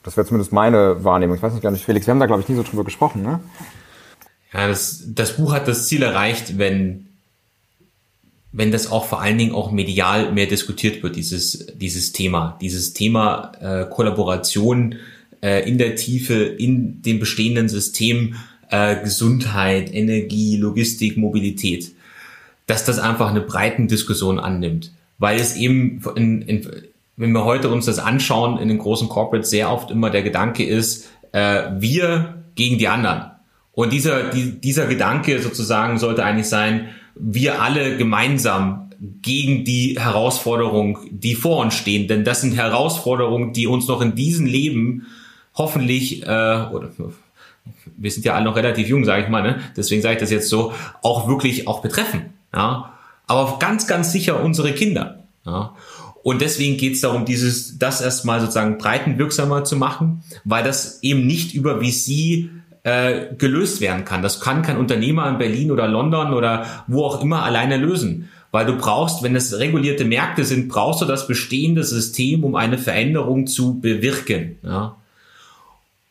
Das 0.04 0.16
wäre 0.16 0.26
zumindest 0.26 0.52
meine 0.52 1.04
Wahrnehmung. 1.04 1.36
Ich 1.36 1.42
weiß 1.42 1.52
nicht 1.52 1.62
gar 1.62 1.70
nicht, 1.70 1.84
Felix, 1.84 2.06
wir 2.06 2.12
haben 2.12 2.20
da, 2.20 2.26
glaube 2.26 2.40
ich, 2.40 2.48
nie 2.48 2.56
so 2.56 2.62
drüber 2.62 2.84
gesprochen, 2.84 3.22
ne? 3.22 3.40
Ja, 4.52 4.68
das, 4.68 5.04
das 5.06 5.36
Buch 5.36 5.52
hat 5.52 5.66
das 5.66 5.86
Ziel 5.86 6.02
erreicht, 6.02 6.58
wenn, 6.58 7.06
wenn 8.52 8.70
das 8.70 8.90
auch 8.90 9.06
vor 9.06 9.22
allen 9.22 9.38
Dingen 9.38 9.54
auch 9.54 9.70
medial 9.70 10.32
mehr 10.32 10.46
diskutiert 10.46 11.02
wird, 11.02 11.16
dieses, 11.16 11.66
dieses 11.74 12.12
Thema, 12.12 12.58
dieses 12.60 12.92
Thema 12.92 13.52
äh, 13.60 13.86
Kollaboration 13.88 14.96
äh, 15.42 15.68
in 15.68 15.78
der 15.78 15.96
Tiefe, 15.96 16.34
in 16.34 17.00
dem 17.02 17.18
bestehenden 17.18 17.68
System, 17.68 18.36
äh, 18.70 19.02
Gesundheit, 19.02 19.92
Energie, 19.92 20.56
Logistik, 20.56 21.16
Mobilität, 21.16 21.92
dass 22.66 22.84
das 22.84 22.98
einfach 22.98 23.30
eine 23.30 23.40
breiten 23.40 23.88
Diskussion 23.88 24.38
annimmt, 24.38 24.92
weil 25.18 25.40
es 25.40 25.56
eben 25.56 26.02
in, 26.14 26.42
in, 26.42 26.70
wenn 27.16 27.32
wir 27.32 27.44
heute 27.44 27.70
uns 27.70 27.86
das 27.86 27.98
anschauen, 27.98 28.58
in 28.58 28.68
den 28.68 28.78
großen 28.78 29.08
Corporates 29.08 29.50
sehr 29.50 29.70
oft 29.70 29.90
immer 29.90 30.10
der 30.10 30.22
Gedanke 30.22 30.64
ist, 30.64 31.08
äh, 31.32 31.70
wir 31.78 32.42
gegen 32.54 32.78
die 32.78 32.88
anderen. 32.88 33.31
Und 33.72 33.92
dieser, 33.92 34.30
die, 34.30 34.60
dieser 34.60 34.86
Gedanke 34.86 35.40
sozusagen 35.40 35.98
sollte 35.98 36.24
eigentlich 36.24 36.48
sein, 36.48 36.88
wir 37.14 37.62
alle 37.62 37.96
gemeinsam 37.96 38.90
gegen 39.22 39.64
die 39.64 39.98
Herausforderung, 39.98 40.98
die 41.10 41.34
vor 41.34 41.58
uns 41.58 41.74
stehen. 41.74 42.06
Denn 42.06 42.24
das 42.24 42.40
sind 42.40 42.54
Herausforderungen, 42.54 43.52
die 43.52 43.66
uns 43.66 43.88
noch 43.88 44.00
in 44.00 44.14
diesem 44.14 44.46
Leben 44.46 45.06
hoffentlich, 45.54 46.22
äh, 46.22 46.26
oder 46.26 46.90
wir 47.96 48.10
sind 48.10 48.24
ja 48.24 48.34
alle 48.34 48.44
noch 48.44 48.56
relativ 48.56 48.88
jung, 48.88 49.04
sage 49.04 49.24
ich 49.24 49.28
mal, 49.28 49.42
ne? 49.42 49.60
deswegen 49.76 50.02
sage 50.02 50.14
ich 50.14 50.20
das 50.20 50.30
jetzt 50.30 50.48
so, 50.48 50.72
auch 51.02 51.28
wirklich 51.28 51.66
auch 51.66 51.82
betreffen. 51.82 52.32
Ja? 52.54 52.92
Aber 53.26 53.58
ganz, 53.58 53.86
ganz 53.86 54.12
sicher 54.12 54.42
unsere 54.42 54.72
Kinder. 54.72 55.20
Ja? 55.44 55.74
Und 56.22 56.40
deswegen 56.40 56.76
geht 56.76 56.94
es 56.94 57.00
darum, 57.00 57.24
dieses, 57.24 57.78
das 57.78 58.00
erstmal 58.00 58.40
sozusagen 58.40 58.78
breitenwirksamer 58.78 59.64
zu 59.64 59.76
machen, 59.76 60.22
weil 60.44 60.62
das 60.62 61.02
eben 61.02 61.26
nicht 61.26 61.54
über 61.54 61.80
VC 61.80 62.48
äh, 62.84 63.34
gelöst 63.36 63.80
werden 63.80 64.04
kann. 64.04 64.22
Das 64.22 64.40
kann 64.40 64.62
kein 64.62 64.76
Unternehmer 64.76 65.28
in 65.28 65.38
Berlin 65.38 65.70
oder 65.70 65.86
London 65.86 66.34
oder 66.34 66.66
wo 66.86 67.04
auch 67.04 67.22
immer 67.22 67.42
alleine 67.42 67.76
lösen. 67.76 68.28
Weil 68.50 68.66
du 68.66 68.76
brauchst, 68.76 69.22
wenn 69.22 69.34
es 69.34 69.58
regulierte 69.58 70.04
Märkte 70.04 70.44
sind, 70.44 70.68
brauchst 70.68 71.00
du 71.00 71.06
das 71.06 71.26
bestehende 71.26 71.84
System, 71.84 72.44
um 72.44 72.54
eine 72.54 72.76
Veränderung 72.76 73.46
zu 73.46 73.80
bewirken. 73.80 74.58
Ja? 74.62 74.96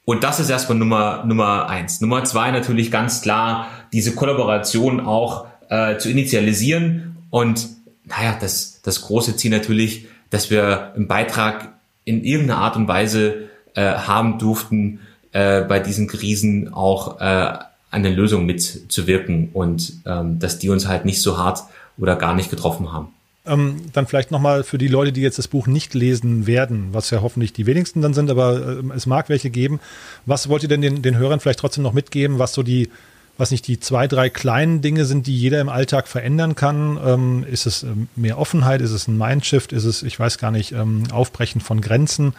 Und 0.06 0.24
das 0.24 0.40
ist 0.40 0.50
erstmal 0.50 0.78
Nummer, 0.78 1.24
Nummer 1.26 1.70
eins. 1.70 2.02
Nummer 2.02 2.24
zwei 2.24 2.50
natürlich 2.52 2.90
ganz 2.90 3.22
klar, 3.22 3.68
diese 3.94 4.16
Kollaboration 4.16 5.00
auch 5.00 5.46
äh, 5.70 5.98
zu 5.98 6.10
initialisieren. 6.10 7.18
Und 7.30 7.68
naja, 8.06 8.36
das, 8.40 8.82
das 8.82 9.04
große 9.04 9.36
Ziel 9.36 9.52
natürlich, 9.52 10.08
dass 10.32 10.50
wir 10.50 10.94
einen 10.96 11.08
Beitrag 11.08 11.74
in 12.06 12.24
irgendeiner 12.24 12.60
Art 12.60 12.76
und 12.76 12.88
Weise 12.88 13.50
äh, 13.76 13.84
haben 13.84 14.40
durften, 14.40 15.00
äh, 15.32 15.62
bei 15.62 15.80
diesen 15.80 16.08
Krisen 16.08 16.74
auch 16.74 17.20
äh, 17.20 17.24
an 17.24 17.70
eine 17.92 18.10
Lösung 18.10 18.46
mitzuwirken 18.46 19.50
und 19.54 19.94
ähm, 20.06 20.40
dass 20.40 20.60
die 20.60 20.70
uns 20.70 20.88
halt 20.88 21.06
nicht 21.06 21.22
so 21.22 21.38
hart 21.38 21.64
oder 21.98 22.16
gar 22.16 22.34
nicht 22.34 22.50
getroffen 22.50 22.92
haben. 22.92 23.10
Ähm, 23.44 23.78
dann 23.94 24.06
vielleicht 24.06 24.30
nochmal 24.30 24.64
für 24.64 24.78
die 24.78 24.88
Leute, 24.88 25.12
die 25.12 25.22
jetzt 25.22 25.40
das 25.40 25.48
Buch 25.48 25.66
nicht 25.66 25.94
lesen 25.96 26.46
werden, 26.46 26.90
was 26.92 27.10
ja 27.10 27.22
hoffentlich 27.22 27.54
die 27.54 27.66
wenigsten 27.66 28.02
dann 28.02 28.14
sind, 28.14 28.30
aber 28.30 28.80
äh, 28.84 28.96
es 28.96 29.08
mag 29.08 29.30
welche 29.30 29.50
geben. 29.50 29.80
Was 30.26 30.48
wollt 30.48 30.64
ihr 30.64 30.70
denn 30.70 30.82
den, 30.82 31.02
den 31.02 31.18
Hörern 31.18 31.40
vielleicht 31.40 31.60
trotzdem 31.60 31.84
noch 31.84 31.94
mitgeben, 31.94 32.38
was 32.38 32.54
so 32.54 32.62
die, 32.62 32.90
was 33.38 33.50
nicht 33.50 33.68
die 33.68 33.80
zwei, 33.80 34.08
drei 34.08 34.30
kleinen 34.30 34.82
Dinge 34.82 35.06
sind, 35.06 35.26
die 35.26 35.36
jeder 35.36 35.60
im 35.60 35.70
Alltag 35.70 36.08
verändern 36.08 36.54
kann? 36.54 37.00
Ähm, 37.04 37.46
ist 37.50 37.66
es 37.66 37.82
ähm, 37.82 38.10
mehr 38.16 38.38
Offenheit? 38.38 38.80
Ist 38.80 38.92
es 38.92 39.08
ein 39.08 39.18
Mindshift? 39.18 39.74
Ist 39.74 39.86
es, 39.86 40.04
ich 40.04 40.20
weiß 40.20 40.38
gar 40.38 40.52
nicht, 40.52 40.74
ähm, 40.74 41.06
Aufbrechen 41.12 41.62
von 41.62 41.82
Grenzen 41.82 42.34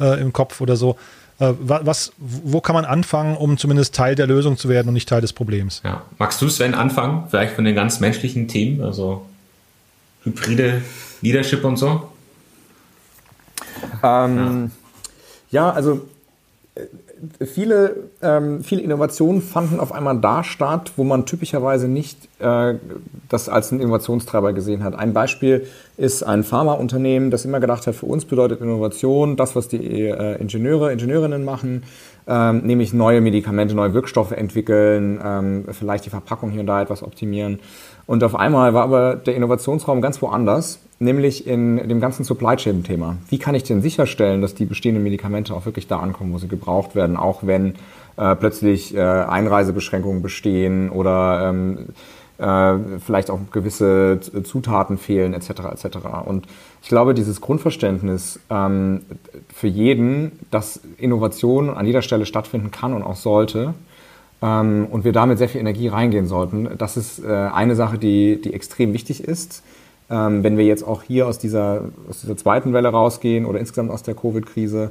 äh, 0.00 0.20
im 0.20 0.32
Kopf 0.32 0.60
oder 0.60 0.74
so? 0.74 0.98
Äh, 1.40 1.54
was, 1.58 2.12
wo 2.18 2.60
kann 2.60 2.74
man 2.74 2.84
anfangen, 2.84 3.36
um 3.36 3.58
zumindest 3.58 3.94
Teil 3.94 4.14
der 4.14 4.26
Lösung 4.26 4.56
zu 4.56 4.68
werden 4.68 4.88
und 4.88 4.94
nicht 4.94 5.08
Teil 5.08 5.20
des 5.20 5.32
Problems? 5.32 5.82
Ja. 5.84 6.02
Magst 6.18 6.42
du, 6.42 6.48
Sven, 6.48 6.74
anfangen? 6.74 7.24
Vielleicht 7.30 7.54
von 7.54 7.64
den 7.64 7.74
ganz 7.74 8.00
menschlichen 8.00 8.48
Themen? 8.48 8.82
Also 8.82 9.24
hybride 10.24 10.82
Leadership 11.20 11.64
und 11.64 11.76
so? 11.76 12.08
Ähm, 14.02 14.72
ja. 15.50 15.66
ja. 15.66 15.70
also 15.70 16.08
äh, 16.74 16.80
viele, 17.44 17.96
ähm, 18.22 18.62
viele 18.62 18.82
Innovationen 18.82 19.42
fanden 19.42 19.80
auf 19.80 19.92
einmal 19.92 20.18
da 20.18 20.44
statt, 20.44 20.92
wo 20.96 21.04
man 21.04 21.26
typischerweise 21.26 21.88
nicht 21.88 22.28
äh, 22.38 22.74
das 23.28 23.48
als 23.48 23.72
einen 23.72 23.80
Innovationstreiber 23.80 24.52
gesehen 24.52 24.82
hat. 24.82 24.94
Ein 24.94 25.12
Beispiel 25.12 25.66
ist 25.96 26.22
ein 26.22 26.44
Pharmaunternehmen, 26.44 27.30
das 27.30 27.44
immer 27.44 27.60
gedacht 27.60 27.86
hat, 27.86 27.94
für 27.94 28.06
uns 28.06 28.24
bedeutet 28.24 28.60
Innovation 28.60 29.36
das, 29.36 29.56
was 29.56 29.68
die 29.68 30.06
äh, 30.06 30.40
Ingenieure, 30.40 30.92
Ingenieurinnen 30.92 31.44
machen, 31.44 31.84
ähm, 32.26 32.58
nämlich 32.58 32.92
neue 32.92 33.20
Medikamente, 33.20 33.74
neue 33.74 33.94
Wirkstoffe 33.94 34.32
entwickeln, 34.32 35.20
ähm, 35.24 35.64
vielleicht 35.72 36.06
die 36.06 36.10
Verpackung 36.10 36.50
hier 36.50 36.60
und 36.60 36.66
da 36.66 36.82
etwas 36.82 37.02
optimieren. 37.02 37.58
Und 38.06 38.24
auf 38.24 38.34
einmal 38.34 38.74
war 38.74 38.84
aber 38.84 39.16
der 39.16 39.34
Innovationsraum 39.34 40.00
ganz 40.00 40.22
woanders, 40.22 40.80
nämlich 40.98 41.46
in 41.46 41.88
dem 41.88 42.00
ganzen 42.00 42.24
Supply 42.24 42.56
Chain-Thema. 42.56 43.16
Wie 43.28 43.38
kann 43.38 43.54
ich 43.54 43.62
denn 43.62 43.82
sicherstellen, 43.82 44.42
dass 44.42 44.54
die 44.54 44.64
bestehenden 44.64 45.04
Medikamente 45.04 45.54
auch 45.54 45.64
wirklich 45.64 45.86
da 45.86 46.00
ankommen, 46.00 46.32
wo 46.32 46.38
sie 46.38 46.48
gebraucht 46.48 46.94
werden, 46.94 47.16
auch 47.16 47.40
wenn 47.44 47.74
äh, 48.16 48.34
plötzlich 48.34 48.94
äh, 48.94 49.00
Einreisebeschränkungen 49.00 50.22
bestehen 50.22 50.90
oder 50.90 51.48
ähm, 51.48 51.86
äh, 52.38 52.98
vielleicht 53.04 53.30
auch 53.30 53.38
gewisse 53.52 54.20
Zutaten 54.44 54.98
fehlen 54.98 55.34
etc. 55.34 55.50
etc. 55.72 55.98
Und 56.24 56.46
ich 56.82 56.88
glaube, 56.88 57.14
dieses 57.14 57.40
Grundverständnis 57.40 58.40
ähm, 58.50 59.02
für 59.54 59.68
jeden, 59.68 60.32
dass 60.50 60.80
Innovation 60.98 61.70
an 61.70 61.86
jeder 61.86 62.02
Stelle 62.02 62.26
stattfinden 62.26 62.70
kann 62.70 62.92
und 62.92 63.02
auch 63.02 63.16
sollte, 63.16 63.74
ähm, 64.42 64.86
und 64.90 65.04
wir 65.04 65.12
damit 65.12 65.38
sehr 65.38 65.48
viel 65.48 65.60
Energie 65.60 65.88
reingehen 65.88 66.26
sollten. 66.26 66.68
Das 66.78 66.96
ist 66.96 67.24
äh, 67.24 67.28
eine 67.28 67.74
Sache, 67.74 67.98
die, 67.98 68.40
die 68.40 68.54
extrem 68.54 68.92
wichtig 68.92 69.22
ist. 69.24 69.62
Ähm, 70.10 70.42
wenn 70.42 70.56
wir 70.56 70.64
jetzt 70.64 70.82
auch 70.82 71.02
hier 71.02 71.26
aus 71.26 71.38
dieser, 71.38 71.82
aus 72.08 72.22
dieser 72.22 72.36
zweiten 72.36 72.72
Welle 72.72 72.88
rausgehen 72.88 73.44
oder 73.44 73.58
insgesamt 73.58 73.90
aus 73.90 74.02
der 74.02 74.14
Covid-Krise, 74.14 74.90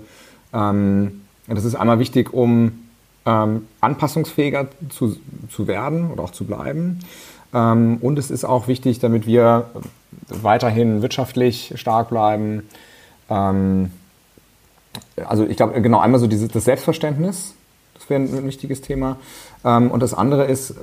ähm, 0.54 1.22
das 1.48 1.66
ist 1.66 1.76
einmal 1.76 2.00
wichtig, 2.00 2.34
um 2.34 2.84
ähm, 3.26 3.68
anpassungsfähiger 3.82 4.68
zu, 4.90 5.18
zu 5.50 5.68
werden 5.68 6.12
oder 6.12 6.24
auch 6.24 6.32
zu 6.32 6.46
bleiben. 6.46 7.00
Ähm, 7.54 7.98
und 8.02 8.20
es 8.20 8.30
ist 8.30 8.46
auch 8.46 8.68
wichtig, 8.68 9.00
damit 9.00 9.26
wir 9.26 9.70
weiterhin 10.30 11.02
wirtschaftlich 11.02 11.74
stark 11.76 12.10
bleiben. 12.10 12.64
Ähm, 13.30 13.92
also 15.26 15.46
ich 15.46 15.58
glaube, 15.58 15.82
genau 15.82 16.00
einmal 16.00 16.20
so 16.20 16.28
dieses, 16.28 16.50
das 16.50 16.66
Selbstverständnis, 16.66 17.54
wäre 18.10 18.22
ein, 18.22 18.34
ein 18.34 18.46
wichtiges 18.46 18.82
Thema. 18.82 19.18
Ähm, 19.64 19.92
und 19.92 20.02
das 20.02 20.14
andere 20.14 20.46
ist, 20.46 20.76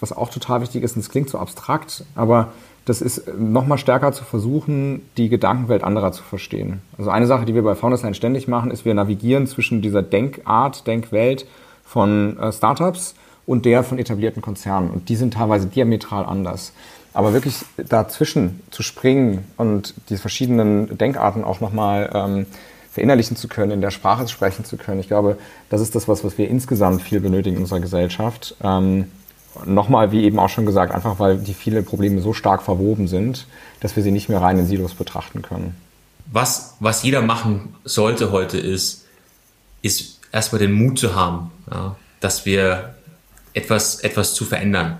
was 0.00 0.12
auch 0.12 0.30
total 0.30 0.60
wichtig 0.60 0.82
ist, 0.82 0.96
und 0.96 1.00
es 1.00 1.10
klingt 1.10 1.30
so 1.30 1.38
abstrakt, 1.38 2.04
aber 2.14 2.52
das 2.84 3.02
ist 3.02 3.28
nochmal 3.38 3.78
stärker 3.78 4.12
zu 4.12 4.24
versuchen, 4.24 5.02
die 5.16 5.28
Gedankenwelt 5.28 5.84
anderer 5.84 6.12
zu 6.12 6.22
verstehen. 6.22 6.80
Also 6.98 7.10
eine 7.10 7.26
Sache, 7.26 7.44
die 7.44 7.54
wir 7.54 7.62
bei 7.62 7.74
Foundersline 7.74 8.14
ständig 8.14 8.48
machen, 8.48 8.70
ist, 8.70 8.84
wir 8.84 8.94
navigieren 8.94 9.46
zwischen 9.46 9.82
dieser 9.82 10.02
Denkart, 10.02 10.86
Denkwelt 10.86 11.46
von 11.84 12.38
äh, 12.38 12.52
Startups 12.52 13.14
und 13.46 13.64
der 13.64 13.84
von 13.84 13.98
etablierten 13.98 14.42
Konzernen. 14.42 14.90
Und 14.90 15.08
die 15.08 15.16
sind 15.16 15.34
teilweise 15.34 15.66
diametral 15.66 16.24
anders. 16.24 16.72
Aber 17.12 17.32
wirklich 17.32 17.56
dazwischen 17.76 18.60
zu 18.70 18.82
springen 18.82 19.44
und 19.56 19.94
die 20.08 20.16
verschiedenen 20.16 20.96
Denkarten 20.96 21.42
auch 21.42 21.60
nochmal 21.60 22.10
ähm, 22.14 22.46
verinnerlichen 22.92 23.36
zu 23.36 23.48
können, 23.48 23.72
in 23.72 23.80
der 23.80 23.90
Sprache 23.90 24.26
sprechen 24.28 24.64
zu 24.64 24.76
können. 24.76 25.00
Ich 25.00 25.08
glaube, 25.08 25.36
das 25.68 25.80
ist 25.80 25.94
das, 25.94 26.08
was, 26.08 26.24
was 26.24 26.38
wir 26.38 26.48
insgesamt 26.48 27.02
viel 27.02 27.20
benötigen 27.20 27.56
in 27.56 27.62
unserer 27.62 27.80
Gesellschaft. 27.80 28.56
Ähm, 28.62 29.06
Nochmal, 29.64 30.12
wie 30.12 30.22
eben 30.24 30.38
auch 30.38 30.48
schon 30.48 30.66
gesagt, 30.66 30.94
einfach 30.94 31.18
weil 31.18 31.38
die 31.38 31.54
vielen 31.54 31.84
Probleme 31.84 32.20
so 32.20 32.32
stark 32.32 32.62
verwoben 32.62 33.08
sind, 33.08 33.46
dass 33.80 33.96
wir 33.96 34.02
sie 34.02 34.12
nicht 34.12 34.28
mehr 34.28 34.40
rein 34.40 34.58
in 34.58 34.66
Silos 34.66 34.94
betrachten 34.94 35.42
können. 35.42 35.74
Was, 36.32 36.76
was 36.78 37.02
jeder 37.02 37.22
machen 37.22 37.74
sollte 37.84 38.30
heute 38.30 38.58
ist, 38.58 39.06
ist 39.82 40.20
erstmal 40.32 40.60
den 40.60 40.72
Mut 40.72 40.98
zu 40.98 41.14
haben, 41.16 41.50
ja, 41.70 41.96
dass 42.20 42.46
wir 42.46 42.94
etwas, 43.52 44.00
etwas 44.00 44.34
zu 44.34 44.44
verändern. 44.44 44.98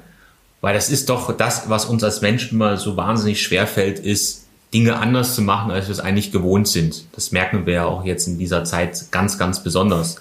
Weil 0.61 0.75
das 0.75 0.91
ist 0.91 1.09
doch 1.09 1.37
das, 1.37 1.69
was 1.69 1.85
uns 1.85 2.03
als 2.03 2.21
Menschen 2.21 2.57
immer 2.57 2.77
so 2.77 2.97
wahnsinnig 2.97 3.43
schwer 3.43 3.67
fällt, 3.67 3.99
ist, 3.99 4.47
Dinge 4.73 4.97
anders 4.97 5.35
zu 5.35 5.43
machen, 5.43 5.71
als 5.71 5.87
wir 5.87 5.93
es 5.93 6.01
eigentlich 6.01 6.31
gewohnt 6.31 6.69
sind. 6.69 7.05
Das 7.13 7.33
merken 7.33 7.67
wir 7.67 7.75
ja 7.75 7.85
auch 7.87 8.05
jetzt 8.05 8.29
in 8.29 8.39
dieser 8.39 8.65
Zeit 8.65 9.07
ganz, 9.11 9.37
ganz 9.37 9.63
besonders. 9.63 10.17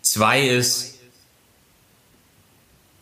Zwei 0.00 0.42
ist, 0.42 0.91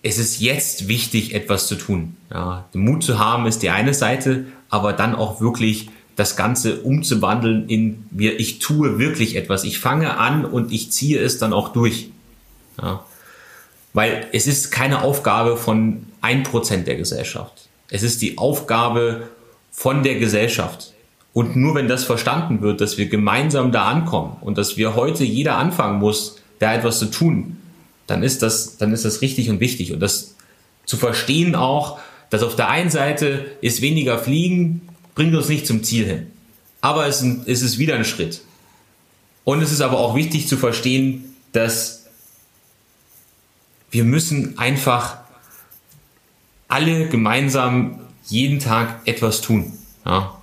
es 0.02 0.18
ist 0.18 0.40
jetzt 0.40 0.88
wichtig, 0.88 1.34
etwas 1.34 1.66
zu 1.66 1.76
tun. 1.76 2.16
Ja, 2.32 2.66
den 2.72 2.82
Mut 2.82 3.02
zu 3.02 3.18
haben 3.18 3.46
ist 3.46 3.62
die 3.62 3.70
eine 3.70 3.94
Seite, 3.94 4.46
aber 4.68 4.92
dann 4.92 5.14
auch 5.14 5.40
wirklich 5.40 5.90
das 6.16 6.36
Ganze 6.36 6.80
umzuwandeln 6.80 7.68
in 7.68 8.04
wir, 8.10 8.38
ich 8.38 8.58
tue 8.58 8.98
wirklich 8.98 9.36
etwas. 9.36 9.64
Ich 9.64 9.78
fange 9.78 10.18
an 10.18 10.44
und 10.44 10.72
ich 10.72 10.92
ziehe 10.92 11.18
es 11.18 11.38
dann 11.38 11.52
auch 11.52 11.68
durch. 11.68 12.10
Ja. 12.80 13.04
Weil 13.92 14.26
es 14.32 14.46
ist 14.46 14.70
keine 14.70 15.02
Aufgabe 15.02 15.56
von 15.56 16.06
ein 16.20 16.42
Prozent 16.42 16.86
der 16.86 16.96
Gesellschaft. 16.96 17.68
Es 17.88 18.02
ist 18.02 18.22
die 18.22 18.38
Aufgabe 18.38 19.28
von 19.70 20.02
der 20.02 20.18
Gesellschaft. 20.18 20.92
Und 21.32 21.56
nur 21.56 21.74
wenn 21.74 21.88
das 21.88 22.04
verstanden 22.04 22.60
wird, 22.60 22.80
dass 22.80 22.98
wir 22.98 23.06
gemeinsam 23.06 23.72
da 23.72 23.86
ankommen 23.86 24.36
und 24.40 24.58
dass 24.58 24.76
wir 24.76 24.94
heute 24.96 25.24
jeder 25.24 25.56
anfangen 25.56 25.98
muss, 25.98 26.36
da 26.58 26.74
etwas 26.74 26.98
zu 26.98 27.06
tun, 27.06 27.56
dann 28.11 28.25
ist 28.25 28.42
das, 28.42 28.77
dann 28.77 28.92
ist 28.92 29.05
das 29.05 29.23
richtig 29.23 29.49
und 29.51 29.61
wichtig. 29.61 29.92
Und 29.92 30.01
das 30.01 30.35
zu 30.85 30.96
verstehen 30.96 31.55
auch, 31.55 32.01
dass 32.29 32.42
auf 32.42 32.57
der 32.57 32.68
einen 32.68 32.90
Seite 32.90 33.46
ist 33.61 33.83
weniger 33.83 34.18
Fliegen, 34.18 34.88
bringt 35.14 35.35
uns 35.35 35.49
nicht 35.49 35.66
zum 35.66 35.85
Ziel 35.85 36.07
hin. 36.07 36.27
Aber 36.81 37.07
es 37.07 37.23
ist 37.23 37.79
wieder 37.79 37.94
ein 37.94 38.05
Schritt. 38.05 38.42
Und 39.44 39.62
es 39.62 39.70
ist 39.70 39.81
aber 39.81 39.99
auch 39.99 40.16
wichtig 40.16 40.49
zu 40.49 40.57
verstehen, 40.57 41.37
dass 41.53 42.07
wir 43.90 44.05
müssen 44.05 44.59
einfach 44.59 45.18
alle 46.68 47.09
gemeinsam 47.09 48.01
jeden 48.27 48.59
Tag 48.59 49.01
etwas 49.07 49.40
tun. 49.40 49.73
Ja. 50.05 50.40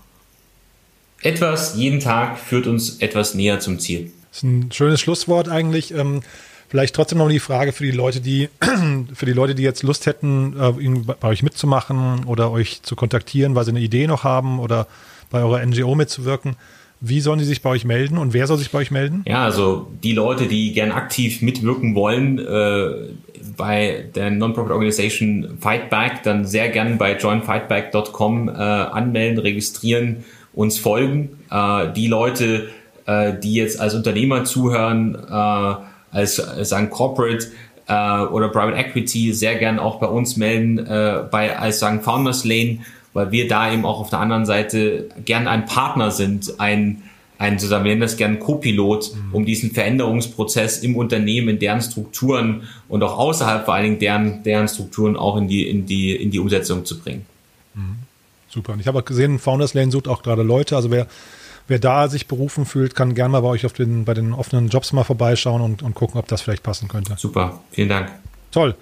Etwas 1.21 1.75
jeden 1.75 1.99
Tag 1.99 2.38
führt 2.38 2.67
uns 2.67 2.97
etwas 2.99 3.34
näher 3.34 3.60
zum 3.60 3.80
Ziel. 3.80 4.12
Das 4.30 4.38
ist 4.38 4.43
ein 4.43 4.71
schönes 4.71 4.99
Schlusswort 5.01 5.49
eigentlich. 5.49 5.93
Ähm, 5.93 6.21
vielleicht 6.69 6.95
trotzdem 6.95 7.17
noch 7.19 7.30
die 7.30 7.39
Frage 7.39 7.71
für 7.71 7.84
die 7.84 7.91
Leute, 7.91 8.21
die 8.21 8.49
für 9.13 9.25
die 9.25 9.34
Leute, 9.34 9.56
die 9.56 9.63
jetzt 9.63 9.84
Lust 9.84 10.06
hätten, 10.06 10.56
äh, 10.60 11.13
bei 11.19 11.30
euch 11.30 11.43
mitzumachen 11.43 12.25
oder 12.25 12.51
euch 12.51 12.82
zu 12.84 12.95
kontaktieren, 12.95 13.56
weil 13.56 13.65
sie 13.65 13.71
eine 13.71 13.80
Idee 13.80 14.08
noch 14.08 14.23
haben 14.23 14.60
oder 14.60 14.88
bei 15.30 15.41
eurer 15.41 15.65
NGO 15.65 15.95
mitzuwirken. 15.95 16.56
Wie 16.99 17.21
sollen 17.21 17.38
die 17.38 17.45
sich 17.45 17.62
bei 17.62 17.69
euch 17.69 17.86
melden 17.86 18.17
und 18.17 18.34
wer 18.34 18.47
soll 18.47 18.58
sich 18.58 18.71
bei 18.71 18.80
euch 18.80 18.89
melden? 18.89 19.21
Ja, 19.27 19.43
also 19.43 19.88
die 20.01 20.13
Leute, 20.13 20.47
die 20.47 20.73
gern 20.73 20.91
aktiv 20.91 21.43
mitwirken 21.43 21.93
wollen 21.93 22.39
äh, 22.39 23.13
bei 23.56 24.06
der 24.15 24.32
Non-Profit 24.32 24.71
Organization 24.71 25.58
Fightback, 25.60 26.23
dann 26.23 26.45
sehr 26.45 26.69
gern 26.69 26.97
bei 26.97 27.15
joinfightback.com 27.15 28.49
äh, 28.49 28.51
anmelden, 28.51 29.38
registrieren, 29.38 30.25
uns 30.53 30.80
folgen. 30.80 31.38
Äh, 31.51 31.93
die 31.93 32.08
Leute, 32.08 32.69
äh, 33.06 33.34
die 33.39 33.53
jetzt 33.53 33.80
als 33.80 33.93
Unternehmer 33.93 34.43
zuhören, 34.43 35.15
äh, 35.15 35.75
als, 36.17 36.39
als 36.39 36.73
ein 36.73 36.89
Corporate 36.89 37.47
äh, 37.88 38.19
oder 38.25 38.49
Private 38.49 38.77
Equity, 38.77 39.34
sehr 39.34 39.56
gern 39.56 39.80
auch 39.80 39.99
bei 39.99 40.08
uns 40.08 40.38
melden, 40.38 40.80
äh, 40.80 41.23
bei 41.30 41.58
als 41.58 41.80
sagen 41.80 42.01
Founders 42.01 42.43
Lane 42.43 42.80
weil 43.17 43.32
wir 43.32 43.47
da 43.47 43.73
eben 43.73 43.84
auch 43.84 43.99
auf 43.99 44.12
der 44.12 44.19
anderen 44.19 44.45
Seite 44.45 45.10
gern 45.25 45.47
ein 45.47 45.65
Partner 45.65 46.12
sind, 46.12 46.60
ein, 46.60 47.01
ein 47.39 47.58
sozusagen, 47.58 47.84
wir 47.84 47.89
nennen 47.89 48.01
das 48.01 48.15
gern 48.15 48.38
Co-Pilot, 48.38 49.15
mhm. 49.15 49.34
um 49.34 49.43
diesen 49.43 49.71
Veränderungsprozess 49.71 50.84
im 50.84 50.95
Unternehmen, 50.95 51.49
in 51.49 51.58
deren 51.58 51.82
Strukturen 51.82 52.67
und 52.88 53.01
auch 53.01 53.17
außerhalb 53.17 53.65
vor 53.65 53.73
allen 53.73 53.86
Dingen 53.86 53.99
deren, 53.99 54.43
deren 54.43 54.67
Strukturen 54.67 55.17
auch 55.17 55.36
in 55.36 55.47
die, 55.47 55.67
in 55.67 55.88
die, 55.88 56.15
in 56.15 56.30
die 56.30 56.38
Umsetzung 56.38 56.86
zu 56.86 56.99
bringen. 56.99 57.25
Mhm. 57.73 57.95
Super. 58.49 58.73
Und 58.73 58.82
ich 58.82 58.88
habe 58.88 58.99
auch 58.99 59.06
gesehen, 59.06 59.39
Founders 59.39 59.73
Lane 59.73 59.89
sucht 59.89 60.08
auch 60.08 60.21
gerade 60.21 60.43
Leute. 60.43 60.75
Also 60.75 60.91
wer, 60.91 61.08
wer 61.67 61.80
da 61.80 62.08
sich 62.08 62.27
berufen 62.27 62.65
fühlt, 62.65 62.95
kann 62.95 63.15
gerne 63.15 63.32
mal 63.32 63.41
bei 63.41 63.49
euch 63.49 63.65
auf 63.65 63.73
den, 63.73 64.06
bei 64.06 64.13
den 64.13 64.34
offenen 64.34 64.69
Jobs 64.69 64.93
mal 64.93 65.03
vorbeischauen 65.03 65.62
und, 65.62 65.84
und 65.84 65.95
gucken, 65.95 66.19
ob 66.19 66.27
das 66.27 66.41
vielleicht 66.41 66.63
passen 66.63 66.88
könnte. 66.88 67.15
Super. 67.17 67.60
Vielen 67.71 67.89
Dank. 67.89 68.12
Toll. 68.51 68.75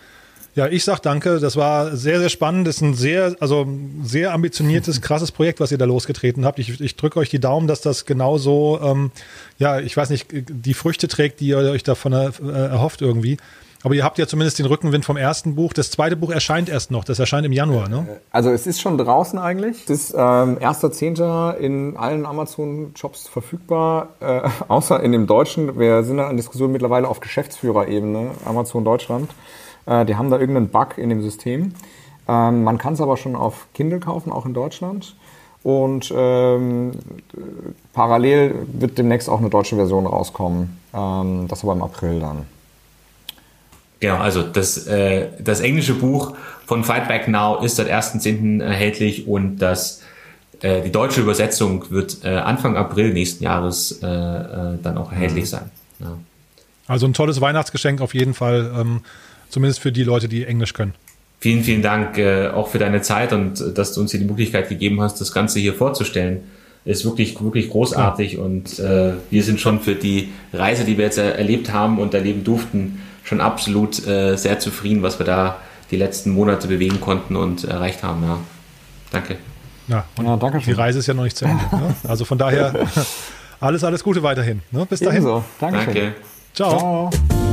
Ja, 0.56 0.68
ich 0.68 0.86
sag 0.86 1.00
danke. 1.02 1.40
Das 1.40 1.58
war 1.58 1.96
sehr, 1.98 2.20
sehr 2.20 2.30
spannend. 2.30 2.66
Das 2.66 2.78
ist 2.78 2.82
ein 2.82 2.94
sehr, 2.94 3.36
also 3.42 3.68
sehr 4.04 4.34
ambitioniertes, 4.34 5.02
krasses 5.02 5.32
Projekt, 5.32 5.60
was 5.60 5.72
ihr 5.72 5.78
da 5.78 5.86
losgetreten 5.86 6.46
habt. 6.46 6.60
Ich, 6.60 6.80
ich 6.80 6.96
drücke 6.96 7.20
euch 7.20 7.30
die 7.30 7.40
Daumen, 7.40 7.68
dass 7.68 7.82
das 7.82 8.06
genauso, 8.06 8.80
ähm, 8.82 9.12
ja, 9.58 9.80
ich 9.80 9.96
weiß 9.96 10.10
nicht, 10.10 10.28
die 10.32 10.74
Früchte 10.74 11.10
trägt, 11.10 11.42
die 11.42 11.48
ihr 11.48 11.58
euch 11.58 11.84
davon 11.84 12.14
äh, 12.14 12.32
erhofft 12.42 13.02
irgendwie. 13.02 13.38
Aber 13.84 13.94
ihr 13.94 14.04
habt 14.04 14.18
ja 14.18 14.26
zumindest 14.26 14.58
den 14.58 14.66
Rückenwind 14.66 15.06
vom 15.06 15.18
ersten 15.18 15.54
Buch. 15.56 15.72
Das 15.74 15.92
zweite 15.92 16.16
Buch 16.16 16.32
erscheint 16.32 16.70
erst 16.70 16.90
noch. 16.90 17.04
Das 17.04 17.20
erscheint 17.20 17.46
im 17.46 17.52
Januar, 17.52 17.88
ne? 17.88 18.20
Also 18.32 18.50
es 18.50 18.66
ist 18.66 18.82
schon 18.82 18.98
draußen 18.98 19.38
eigentlich. 19.38 19.84
Es 19.84 19.90
ist 19.90 20.14
ähm, 20.14 20.58
1.10. 20.58 21.58
in 21.58 21.96
allen 21.96 22.26
Amazon-Shops 22.26 23.28
verfügbar, 23.28 24.16
äh, 24.22 24.42
außer 24.70 25.04
in 25.04 25.12
dem 25.12 25.28
deutschen. 25.28 25.78
Wir 25.78 26.04
sind 26.04 26.18
da 26.18 26.30
in 26.32 26.38
Diskussion 26.38 26.72
mittlerweile 26.72 27.10
auf 27.10 27.20
Geschäftsführerebene, 27.20 28.32
Amazon 28.46 28.86
Deutschland. 28.86 29.30
Äh, 29.86 30.06
die 30.06 30.16
haben 30.16 30.30
da 30.30 30.40
irgendeinen 30.40 30.70
Bug 30.70 30.98
in 30.98 31.10
dem 31.10 31.22
System. 31.22 31.74
Ähm, 32.28 32.64
man 32.64 32.78
kann 32.78 32.94
es 32.94 33.02
aber 33.02 33.18
schon 33.18 33.36
auf 33.36 33.68
Kindle 33.74 34.00
kaufen, 34.00 34.32
auch 34.32 34.46
in 34.46 34.54
Deutschland. 34.54 35.16
Und 35.64 36.14
ähm, 36.16 36.92
parallel 37.94 38.68
wird 38.72 38.98
demnächst 38.98 39.30
auch 39.30 39.40
eine 39.40 39.50
deutsche 39.50 39.76
Version 39.76 40.06
rauskommen. 40.06 40.78
Ähm, 40.94 41.48
das 41.48 41.64
aber 41.64 41.74
im 41.74 41.82
April 41.82 42.20
dann. 42.20 42.46
Genau, 44.00 44.18
also 44.18 44.44
das, 44.44 44.86
äh, 44.86 45.30
das 45.40 45.62
englische 45.62 45.96
Buch 45.96 46.36
von 46.66 46.84
Fight 46.84 47.08
Back 47.08 47.28
Now 47.28 47.64
ist 47.64 47.78
seit 47.78 47.90
1.10. 47.90 48.62
erhältlich 48.62 49.28
und 49.28 49.58
das, 49.58 50.02
äh, 50.62 50.82
die 50.82 50.92
deutsche 50.92 51.22
Übersetzung 51.22 51.90
wird 51.90 52.24
äh, 52.24 52.30
Anfang 52.30 52.78
April 52.78 53.14
nächsten 53.14 53.44
Jahres 53.44 54.00
äh, 54.04 54.06
äh, 54.06 54.78
dann 54.84 54.98
auch 54.98 55.12
erhältlich 55.12 55.46
mhm. 55.46 55.50
sein. 55.50 55.72
Ja. 56.00 56.18
Also 56.88 57.08
ein 57.08 57.14
tolles 57.14 57.42
Weihnachtsgeschenk 57.42 58.02
auf 58.02 58.14
jeden 58.14 58.36
Fall. 58.36 58.72
Ähm, 58.78 59.02
Zumindest 59.50 59.80
für 59.80 59.92
die 59.92 60.04
Leute, 60.04 60.28
die 60.28 60.46
Englisch 60.46 60.74
können. 60.74 60.94
Vielen, 61.40 61.64
vielen 61.64 61.82
Dank 61.82 62.18
äh, 62.18 62.48
auch 62.48 62.70
für 62.70 62.80
deine 62.80 63.02
Zeit 63.02 63.34
und 63.34 63.62
äh, 63.62 63.74
dass 63.74 63.94
du 63.94 64.02
uns 64.02 64.12
hier 64.12 64.20
die 64.20 64.26
Möglichkeit 64.26 64.70
gegeben 64.70 65.02
hast, 65.02 65.22
das 65.22 65.32
Ganze 65.32 65.60
hier 65.60 65.74
vorzustellen. 65.74 66.40
Ist 66.86 67.04
wirklich, 67.04 67.42
wirklich 67.42 67.70
großartig 67.70 68.34
ja. 68.34 68.40
und 68.42 68.80
äh, 68.80 69.14
wir 69.32 69.44
sind 69.44 69.60
schon 69.60 69.80
für 69.80 69.96
die 69.96 70.30
Reise, 70.54 70.86
die 70.86 70.98
wir 70.98 71.06
jetzt 71.06 71.18
erlebt 71.18 71.74
haben 71.74 71.98
und 71.98 72.14
erleben 72.14 72.44
durften, 72.44 73.02
schon 73.24 73.42
absolut 73.42 74.06
äh, 74.08 74.36
sehr 74.38 74.60
zufrieden, 74.60 75.02
was 75.02 75.18
wir 75.20 75.26
da 75.26 75.58
die 75.92 75.98
letzten 75.98 76.30
Monate 76.32 76.68
bewegen 76.68 77.02
konnten 77.02 77.36
und 77.36 77.64
erreicht 77.64 78.04
haben. 78.04 78.24
Ja. 78.24 78.38
Danke. 79.12 79.38
Ja, 79.88 80.06
und 80.18 80.26
ja, 80.26 80.38
danke 80.38 80.62
schön. 80.62 80.74
Die 80.74 80.80
Reise 80.80 81.00
ist 81.00 81.08
ja 81.08 81.14
noch 81.14 81.24
nicht 81.24 81.38
zu 81.38 81.46
Ende. 81.46 81.64
Ne? 81.72 81.96
Also 82.08 82.26
von 82.26 82.38
daher 82.38 82.88
alles, 83.60 83.84
alles 83.84 84.04
Gute 84.04 84.24
weiterhin. 84.24 84.62
Ne? 84.72 84.86
Bis 84.90 85.00
dahin. 85.00 85.22
Ebenso. 85.22 85.44
Dankeschön. 85.60 85.94
Danke. 85.94 86.14
Ciao. 86.54 86.78
Ciao. 86.78 87.45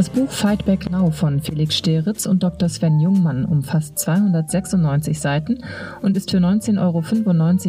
Das 0.00 0.08
Buch 0.08 0.30
Fight 0.30 0.64
Back 0.64 0.90
Now 0.90 1.10
von 1.10 1.42
Felix 1.42 1.76
Steritz 1.76 2.24
und 2.24 2.42
Dr. 2.42 2.70
Sven 2.70 3.00
Jungmann 3.00 3.44
umfasst 3.44 3.98
296 3.98 5.20
Seiten 5.20 5.58
und 6.00 6.16
ist 6.16 6.30
für 6.30 6.38
19,95 6.38 6.80
Euro 6.80 7.04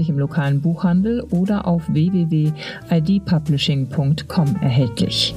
im 0.07 0.17
lokalen 0.17 0.61
Buchhandel 0.61 1.23
oder 1.29 1.67
auf 1.67 1.83
www.idpublishing.com 1.89 4.55
erhältlich. 4.61 5.35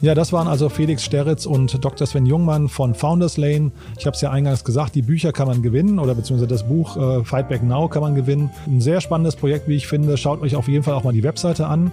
Ja, 0.00 0.14
das 0.14 0.32
waren 0.32 0.46
also 0.46 0.68
Felix 0.68 1.04
Steritz 1.04 1.44
und 1.44 1.84
Dr. 1.84 2.06
Sven 2.06 2.24
Jungmann 2.24 2.68
von 2.68 2.94
Founders 2.94 3.36
Lane. 3.36 3.72
Ich 3.98 4.06
habe 4.06 4.14
es 4.14 4.20
ja 4.20 4.30
eingangs 4.30 4.62
gesagt, 4.62 4.94
die 4.94 5.02
Bücher 5.02 5.32
kann 5.32 5.48
man 5.48 5.60
gewinnen 5.60 5.98
oder 5.98 6.14
beziehungsweise 6.14 6.46
das 6.46 6.68
Buch 6.68 6.96
äh, 6.96 7.24
Fight 7.24 7.48
Back 7.48 7.64
Now 7.64 7.88
kann 7.88 8.02
man 8.02 8.14
gewinnen. 8.14 8.50
Ein 8.68 8.80
sehr 8.80 9.00
spannendes 9.00 9.34
Projekt, 9.34 9.66
wie 9.66 9.74
ich 9.74 9.88
finde. 9.88 10.16
Schaut 10.16 10.40
euch 10.40 10.54
auf 10.54 10.68
jeden 10.68 10.84
Fall 10.84 10.94
auch 10.94 11.02
mal 11.02 11.12
die 11.12 11.24
Webseite 11.24 11.66
an. 11.66 11.90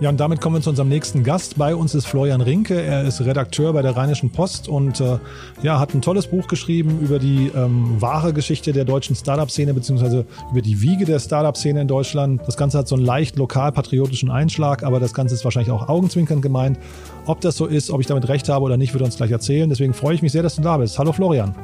Ja, 0.00 0.08
und 0.08 0.18
damit 0.18 0.40
kommen 0.40 0.56
wir 0.56 0.62
zu 0.62 0.70
unserem 0.70 0.88
nächsten 0.88 1.24
Gast. 1.24 1.58
Bei 1.58 1.74
uns 1.74 1.94
ist 1.94 2.06
Florian 2.06 2.40
Rinke. 2.40 2.80
Er 2.80 3.04
ist 3.04 3.20
Redakteur 3.20 3.74
bei 3.74 3.82
der 3.82 3.94
Rheinischen 3.94 4.30
Post 4.30 4.66
und 4.66 4.98
äh, 4.98 5.18
ja, 5.62 5.78
hat 5.78 5.92
ein 5.92 6.00
tolles 6.00 6.26
Buch 6.26 6.48
geschrieben 6.48 7.00
über 7.02 7.18
die 7.18 7.52
ähm, 7.54 8.00
wahre 8.00 8.32
Geschichte 8.32 8.72
der 8.72 8.86
deutschen 8.86 9.14
Startup-Szene 9.14 9.74
beziehungsweise 9.74 10.24
über 10.52 10.62
die 10.62 10.80
Wiege 10.80 11.04
der 11.04 11.18
Startup-Szene 11.18 11.82
in 11.82 11.88
Deutschland. 11.88 12.40
Das 12.46 12.56
Ganze 12.56 12.78
hat 12.78 12.88
so 12.88 12.94
einen 12.94 13.04
leicht 13.04 13.36
lokal-patriotischen 13.36 14.30
Einschlag, 14.30 14.84
aber 14.84 15.00
das 15.00 15.12
Ganze 15.12 15.34
ist 15.34 15.44
wahrscheinlich 15.44 15.70
auch 15.70 15.86
augenzwinkernd 15.86 16.40
gemeint. 16.40 16.78
Ob 17.26 17.42
das 17.42 17.58
so 17.58 17.66
ist, 17.66 17.90
ob 17.90 18.00
ich 18.00 18.06
damit 18.06 18.26
recht 18.30 18.48
habe 18.48 18.64
oder 18.64 18.78
nicht, 18.78 18.94
wird 18.94 19.04
uns 19.04 19.18
gleich 19.18 19.30
erzählen. 19.30 19.68
Deswegen 19.68 19.92
freue 19.92 20.14
ich 20.14 20.22
mich 20.22 20.32
sehr, 20.32 20.42
dass 20.42 20.56
du 20.56 20.62
da 20.62 20.78
bist. 20.78 20.98
Hallo 20.98 21.12
Florian. 21.12 21.54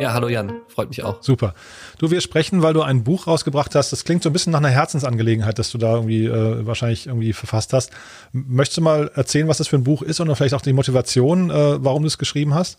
Ja, 0.00 0.12
hallo 0.12 0.28
Jan, 0.28 0.60
freut 0.68 0.90
mich 0.90 1.02
auch. 1.02 1.20
Super. 1.22 1.54
Du, 1.98 2.12
wir 2.12 2.20
sprechen, 2.20 2.62
weil 2.62 2.72
du 2.72 2.82
ein 2.82 3.02
Buch 3.02 3.26
rausgebracht 3.26 3.74
hast. 3.74 3.90
Das 3.90 4.04
klingt 4.04 4.22
so 4.22 4.30
ein 4.30 4.32
bisschen 4.32 4.52
nach 4.52 4.60
einer 4.60 4.68
Herzensangelegenheit, 4.68 5.58
dass 5.58 5.72
du 5.72 5.78
da 5.78 5.96
irgendwie 5.96 6.26
äh, 6.26 6.64
wahrscheinlich 6.64 7.08
irgendwie 7.08 7.32
verfasst 7.32 7.72
hast. 7.72 7.90
Möchtest 8.32 8.76
du 8.78 8.82
mal 8.82 9.10
erzählen, 9.16 9.48
was 9.48 9.58
das 9.58 9.66
für 9.66 9.76
ein 9.76 9.82
Buch 9.82 10.02
ist 10.02 10.20
und 10.20 10.32
vielleicht 10.36 10.54
auch 10.54 10.60
die 10.60 10.72
Motivation, 10.72 11.50
äh, 11.50 11.84
warum 11.84 12.02
du 12.02 12.06
es 12.06 12.16
geschrieben 12.16 12.54
hast? 12.54 12.78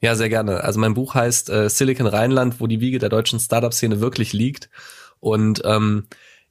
Ja, 0.00 0.14
sehr 0.14 0.30
gerne. 0.30 0.64
Also 0.64 0.80
mein 0.80 0.94
Buch 0.94 1.14
heißt 1.14 1.50
äh, 1.50 1.68
Silicon 1.68 2.06
Rheinland, 2.06 2.60
wo 2.60 2.66
die 2.66 2.80
Wiege 2.80 2.98
der 2.98 3.10
deutschen 3.10 3.38
Startup-Szene 3.38 4.00
wirklich 4.00 4.32
liegt. 4.32 4.70
Und 5.18 5.60
ähm, 5.66 6.06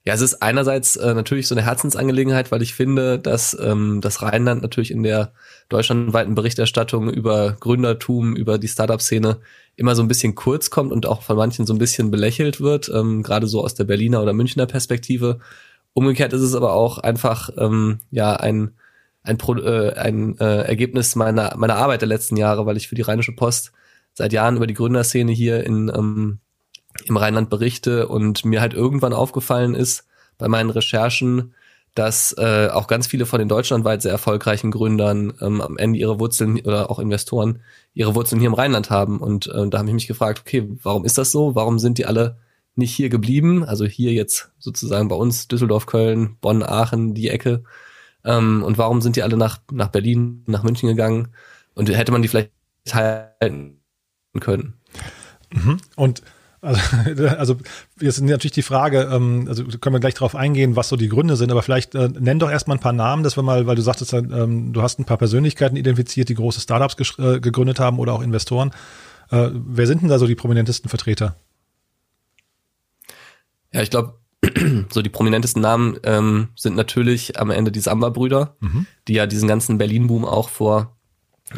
ja, 0.06 0.14
es 0.14 0.22
ist 0.22 0.42
einerseits 0.42 0.96
äh, 0.96 1.14
natürlich 1.14 1.48
so 1.48 1.56
eine 1.56 1.66
Herzensangelegenheit, 1.66 2.52
weil 2.52 2.62
ich 2.62 2.74
finde, 2.74 3.20
dass 3.20 3.58
ähm, 3.60 4.00
das 4.02 4.22
Rheinland 4.22 4.62
natürlich 4.62 4.92
in 4.92 5.04
der 5.04 5.34
deutschlandweiten 5.68 6.36
Berichterstattung 6.36 7.10
über 7.10 7.58
Gründertum, 7.60 8.36
über 8.36 8.58
die 8.58 8.70
Startup-Szene 8.70 9.40
immer 9.76 9.96
so 9.96 10.02
ein 10.02 10.08
bisschen 10.08 10.36
kurz 10.36 10.70
kommt 10.70 10.94
und 10.94 11.06
auch 11.06 11.22
von 11.22 11.36
manchen 11.36 11.66
so 11.66 11.74
ein 11.74 11.80
bisschen 11.80 12.12
belächelt 12.12 12.62
wird, 12.62 12.90
ähm, 12.90 13.24
gerade 13.24 13.48
so 13.48 13.62
aus 13.64 13.76
der 13.76 13.84
Berliner 13.84 14.22
oder 14.22 14.34
Münchner 14.34 14.66
Perspektive. 14.66 15.40
Umgekehrt 15.94 16.34
ist 16.34 16.42
es 16.42 16.56
aber 16.56 16.74
auch 16.74 16.98
einfach 17.00 17.50
ähm, 17.58 18.00
ja 18.10 18.36
ein 18.36 18.72
ein, 19.22 19.38
Pro, 19.38 19.56
äh, 19.58 19.94
ein 19.94 20.38
äh, 20.40 20.62
Ergebnis 20.64 21.16
meiner 21.16 21.56
meiner 21.58 21.76
Arbeit 21.76 22.02
der 22.02 22.08
letzten 22.08 22.38
Jahre, 22.38 22.66
weil 22.66 22.78
ich 22.78 22.88
für 22.88 22.96
die 22.96 23.02
Rheinische 23.02 23.34
Post 23.34 23.74
seit 24.14 24.34
Jahren 24.34 24.56
über 24.56 24.68
die 24.68 24.74
Gründerszene 24.74 25.32
hier 25.32 25.64
in 25.66 25.92
ähm, 25.94 26.40
im 27.06 27.18
Rheinland 27.18 27.50
berichte 27.50 28.08
und 28.08 28.46
mir 28.46 28.62
halt 28.62 28.74
irgendwann 28.74 29.14
aufgefallen 29.14 29.76
ist 29.76 30.06
bei 30.38 30.48
meinen 30.48 30.70
Recherchen, 30.70 31.54
dass 31.96 32.34
äh, 32.38 32.70
auch 32.72 32.88
ganz 32.88 33.08
viele 33.08 33.26
von 33.26 33.40
den 33.40 33.50
deutschlandweit 33.50 34.02
sehr 34.02 34.12
erfolgreichen 34.12 34.72
Gründern 34.72 35.34
ähm, 35.42 35.60
am 35.62 35.78
Ende 35.78 36.00
ihre 36.00 36.20
Wurzeln 36.20 36.60
oder 36.62 36.90
auch 36.90 37.00
Investoren 37.00 37.62
ihre 37.94 38.16
Wurzeln 38.16 38.40
hier 38.40 38.48
im 38.48 38.54
Rheinland 38.54 38.90
haben. 38.90 39.20
Und 39.20 39.48
äh, 39.48 39.68
da 39.68 39.80
habe 39.80 39.90
ich 39.90 39.94
mich 39.94 40.08
gefragt, 40.08 40.40
okay, 40.46 40.70
warum 40.84 41.04
ist 41.04 41.18
das 41.18 41.32
so? 41.32 41.56
Warum 41.56 41.80
sind 41.80 41.98
die 41.98 42.06
alle 42.06 42.38
nicht 42.76 42.96
hier 42.96 43.10
geblieben? 43.10 43.64
Also 43.64 43.86
hier 43.86 44.14
jetzt 44.14 44.52
sozusagen 44.60 45.10
bei 45.10 45.16
uns 45.16 45.48
Düsseldorf, 45.48 45.88
Köln, 45.88 46.38
Bonn, 46.42 46.64
Aachen, 46.64 47.16
die 47.16 47.30
Ecke. 47.30 47.64
Ähm, 48.24 48.64
und 48.64 48.78
warum 48.78 49.02
sind 49.02 49.16
die 49.16 49.24
alle 49.24 49.38
nach, 49.38 49.60
nach 49.72 49.90
Berlin, 49.90 50.44
nach 50.46 50.64
München 50.64 50.88
gegangen? 50.88 51.30
Und 51.76 51.90
hätte 51.90 52.12
man 52.12 52.22
die 52.22 52.28
vielleicht 52.28 52.52
halten 52.92 53.82
können? 54.40 54.76
Mhm. 55.52 55.78
Und 55.96 56.22
also, 56.62 57.28
also 57.38 57.58
jetzt 58.00 58.18
ist 58.18 58.22
natürlich 58.22 58.52
die 58.52 58.62
Frage, 58.62 59.10
ähm, 59.12 59.46
also 59.48 59.64
können 59.66 59.96
wir 59.96 60.00
gleich 60.00 60.16
darauf 60.16 60.36
eingehen, 60.36 60.76
was 60.76 60.90
so 60.90 60.96
die 60.96 61.10
Gründe 61.10 61.36
sind, 61.36 61.52
aber 61.52 61.62
vielleicht 61.62 61.96
äh, 61.96 62.10
nenn 62.20 62.40
doch 62.40 62.50
erstmal 62.50 62.78
ein 62.78 62.82
paar 62.82 62.94
Namen, 62.94 63.24
dass 63.24 63.38
wir 63.38 63.44
mal, 63.44 63.68
weil 63.68 63.76
du 63.76 63.82
sagtest, 63.82 64.14
ähm, 64.14 64.74
du 64.74 64.82
hast 64.82 65.00
ein 65.00 65.06
paar 65.06 65.18
Persönlichkeiten 65.18 65.76
identifiziert, 65.76 66.30
die 66.30 66.36
große 66.36 66.62
Startups 66.62 67.18
äh, 67.18 67.40
gegründet 67.40 67.80
haben 67.80 68.00
oder 68.00 68.14
auch 68.14 68.22
Investoren. 68.22 68.72
Äh, 69.32 69.50
wer 69.54 69.88
sind 69.88 70.02
denn 70.02 70.10
da 70.10 70.20
so 70.20 70.28
die 70.28 70.36
prominentesten 70.36 70.90
Vertreter? 70.90 71.36
Ja, 73.72 73.82
ich 73.82 73.90
glaube, 73.90 74.16
so 74.90 75.02
die 75.02 75.10
prominentesten 75.10 75.62
Namen 75.62 75.98
ähm, 76.04 76.50
sind 76.56 76.76
natürlich 76.76 77.40
am 77.40 77.52
Ende 77.52 77.72
die 77.72 77.82
Samba-Brüder, 77.82 78.56
mhm. 78.60 78.88
die 79.08 79.14
ja 79.14 79.28
diesen 79.28 79.48
ganzen 79.48 79.78
Berlin-Boom 79.78 80.26
auch 80.26 80.50
vor, 80.50 80.98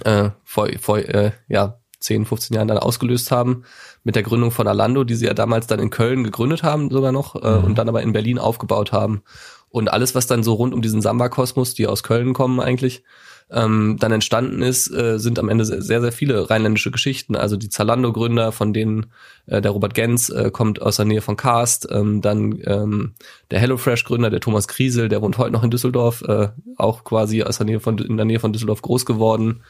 äh, 0.03 0.31
vor, 0.43 0.67
vor 0.79 0.97
äh, 0.97 1.31
ja, 1.47 1.79
10, 1.99 2.25
15 2.25 2.55
Jahren 2.55 2.67
dann 2.67 2.77
ausgelöst 2.79 3.31
haben 3.31 3.63
mit 4.03 4.15
der 4.15 4.23
Gründung 4.23 4.51
von 4.51 4.67
Alando, 4.67 5.03
die 5.03 5.15
sie 5.15 5.25
ja 5.25 5.33
damals 5.33 5.67
dann 5.67 5.79
in 5.79 5.89
Köln 5.89 6.23
gegründet 6.23 6.63
haben 6.63 6.89
sogar 6.89 7.11
noch 7.11 7.35
äh, 7.35 7.59
mhm. 7.59 7.65
und 7.65 7.77
dann 7.77 7.89
aber 7.89 8.01
in 8.01 8.13
Berlin 8.13 8.39
aufgebaut 8.39 8.91
haben. 8.91 9.21
Und 9.69 9.91
alles, 9.91 10.15
was 10.15 10.27
dann 10.27 10.43
so 10.43 10.53
rund 10.53 10.73
um 10.73 10.81
diesen 10.81 11.01
Samba-Kosmos, 11.01 11.73
die 11.73 11.87
aus 11.87 12.03
Köln 12.03 12.33
kommen 12.33 12.59
eigentlich, 12.59 13.03
ähm, 13.49 13.97
dann 13.99 14.11
entstanden 14.11 14.61
ist, 14.61 14.93
äh, 14.93 15.17
sind 15.19 15.37
am 15.37 15.49
Ende 15.49 15.65
sehr, 15.65 16.01
sehr 16.01 16.11
viele 16.11 16.49
rheinländische 16.49 16.91
Geschichten. 16.91 17.35
Also 17.35 17.57
die 17.57 17.69
Zalando-Gründer, 17.69 18.51
von 18.51 18.73
denen 18.73 19.11
äh, 19.45 19.61
der 19.61 19.71
Robert 19.71 19.93
Gens 19.93 20.29
äh, 20.29 20.51
kommt 20.51 20.81
aus 20.81 20.97
der 20.97 21.05
Nähe 21.05 21.21
von 21.21 21.37
Karst, 21.37 21.87
ähm, 21.91 22.21
dann 22.21 22.59
ähm, 22.65 23.13
der 23.49 23.59
HelloFresh-Gründer, 23.59 24.29
der 24.29 24.39
Thomas 24.39 24.67
Kriesel, 24.67 25.09
der 25.09 25.21
wohnt 25.21 25.37
heute 25.37 25.51
noch 25.51 25.63
in 25.63 25.71
Düsseldorf, 25.71 26.21
äh, 26.23 26.49
auch 26.77 27.03
quasi 27.03 27.43
aus 27.43 27.57
der 27.57 27.65
Nähe 27.65 27.79
von 27.79 27.97
in 27.97 28.17
der 28.17 28.25
Nähe 28.25 28.39
von 28.39 28.53
Düsseldorf 28.53 28.81
groß 28.81 29.05
geworden. 29.05 29.63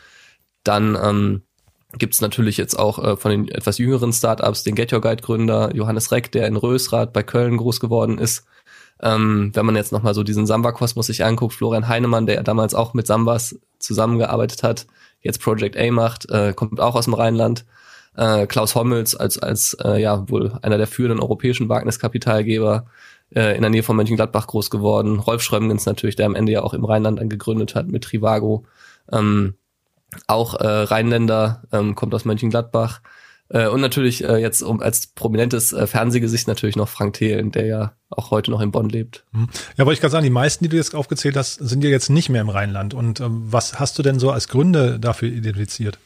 Dann 0.63 0.97
ähm, 1.01 1.41
gibt 1.97 2.13
es 2.13 2.21
natürlich 2.21 2.57
jetzt 2.57 2.77
auch 2.77 3.03
äh, 3.03 3.17
von 3.17 3.31
den 3.31 3.47
etwas 3.49 3.77
jüngeren 3.77 4.13
Startups 4.13 4.63
den 4.63 4.75
Get 4.75 4.93
Your 4.93 5.01
Guide 5.01 5.21
Gründer 5.21 5.75
Johannes 5.75 6.11
Reck, 6.11 6.31
der 6.31 6.47
in 6.47 6.55
Rösrath 6.55 7.13
bei 7.13 7.23
Köln 7.23 7.57
groß 7.57 7.79
geworden 7.79 8.17
ist. 8.17 8.45
Ähm, 9.01 9.51
wenn 9.53 9.65
man 9.65 9.75
jetzt 9.75 9.91
nochmal 9.91 10.13
so 10.13 10.23
diesen 10.23 10.45
Samba-Kosmos 10.45 11.07
sich 11.07 11.25
anguckt, 11.25 11.53
Florian 11.53 11.87
Heinemann, 11.87 12.27
der 12.27 12.43
damals 12.43 12.75
auch 12.75 12.93
mit 12.93 13.07
Sambas 13.07 13.59
zusammengearbeitet 13.79 14.63
hat, 14.63 14.85
jetzt 15.21 15.41
Project 15.41 15.75
A 15.75 15.91
macht, 15.91 16.29
äh, 16.29 16.53
kommt 16.55 16.79
auch 16.79 16.95
aus 16.95 17.05
dem 17.05 17.15
Rheinland. 17.15 17.65
Äh, 18.15 18.45
Klaus 18.45 18.75
Hommels 18.75 19.15
als, 19.15 19.39
als 19.39 19.75
äh, 19.83 20.01
ja 20.01 20.29
wohl 20.29 20.53
einer 20.61 20.77
der 20.77 20.87
führenden 20.87 21.21
europäischen 21.21 21.69
Wagniskapitalgeber 21.69 22.85
äh, 23.33 23.55
in 23.55 23.61
der 23.61 23.69
Nähe 23.69 23.83
von 23.83 23.95
Mönchengladbach 23.95 24.47
groß 24.47 24.69
geworden. 24.69 25.19
Rolf 25.19 25.41
Schrömgens 25.41 25.85
natürlich, 25.85 26.17
der 26.17 26.25
am 26.25 26.35
Ende 26.35 26.51
ja 26.51 26.61
auch 26.61 26.73
im 26.73 26.85
Rheinland 26.85 27.19
dann 27.19 27.29
gegründet 27.29 27.73
hat 27.73 27.87
mit 27.87 28.03
Trivago. 28.03 28.65
Ähm, 29.11 29.55
auch 30.27 30.55
äh, 30.55 30.67
Rheinländer, 30.67 31.63
ähm, 31.71 31.95
kommt 31.95 32.13
aus 32.13 32.25
Mönchengladbach. 32.25 33.01
Äh, 33.49 33.67
und 33.67 33.81
natürlich 33.81 34.23
äh, 34.23 34.37
jetzt 34.37 34.61
um 34.61 34.81
als 34.81 35.07
prominentes 35.07 35.73
äh, 35.73 35.85
Fernsehgesicht 35.85 36.47
natürlich 36.47 36.75
noch 36.75 36.87
Frank 36.87 37.13
Thelen, 37.13 37.51
der 37.51 37.65
ja 37.65 37.93
auch 38.09 38.31
heute 38.31 38.51
noch 38.51 38.61
in 38.61 38.71
Bonn 38.71 38.89
lebt. 38.89 39.25
Mhm. 39.31 39.49
Ja, 39.77 39.83
aber 39.83 39.93
ich 39.93 39.99
kann 39.99 40.09
sagen, 40.11 40.23
die 40.23 40.29
meisten, 40.29 40.63
die 40.63 40.69
du 40.69 40.77
jetzt 40.77 40.95
aufgezählt 40.95 41.35
hast, 41.35 41.55
sind 41.55 41.83
ja 41.83 41.89
jetzt 41.89 42.09
nicht 42.09 42.29
mehr 42.29 42.41
im 42.41 42.49
Rheinland. 42.49 42.93
Und 42.93 43.19
ähm, 43.19 43.43
was 43.45 43.79
hast 43.79 43.99
du 43.99 44.03
denn 44.03 44.19
so 44.19 44.31
als 44.31 44.47
Gründe 44.47 44.99
dafür 44.99 45.29
identifiziert? 45.29 45.97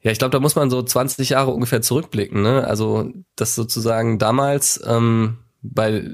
Ja, 0.00 0.10
ich 0.10 0.18
glaube, 0.18 0.32
da 0.32 0.40
muss 0.40 0.56
man 0.56 0.70
so 0.70 0.82
20 0.82 1.28
Jahre 1.30 1.52
ungefähr 1.52 1.82
zurückblicken. 1.82 2.42
Ne? 2.42 2.66
Also 2.66 3.12
das 3.36 3.54
sozusagen 3.54 4.18
damals, 4.18 4.80
ähm, 4.84 5.38
bei 5.62 6.04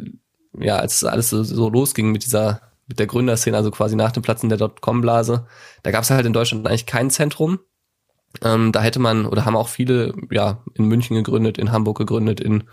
ja, 0.58 0.76
als 0.76 1.04
alles 1.04 1.30
so, 1.30 1.42
so 1.42 1.68
losging 1.68 2.10
mit 2.12 2.24
dieser 2.24 2.60
mit 2.88 2.98
der 2.98 3.06
Gründerszene, 3.06 3.56
also 3.56 3.70
quasi 3.70 3.94
nach 3.94 4.12
dem 4.12 4.22
Platzen 4.22 4.48
der 4.48 4.58
Dotcom-Blase, 4.58 5.46
da 5.82 5.90
gab 5.90 6.02
es 6.02 6.10
halt 6.10 6.26
in 6.26 6.32
Deutschland 6.32 6.66
eigentlich 6.66 6.86
kein 6.86 7.10
Zentrum. 7.10 7.60
Ähm, 8.42 8.72
da 8.72 8.82
hätte 8.82 8.98
man, 8.98 9.26
oder 9.26 9.44
haben 9.44 9.56
auch 9.56 9.68
viele, 9.68 10.14
ja, 10.30 10.62
in 10.74 10.86
München 10.86 11.14
gegründet, 11.14 11.58
in 11.58 11.72
Hamburg 11.72 11.98
gegründet, 11.98 12.40
in 12.40 12.64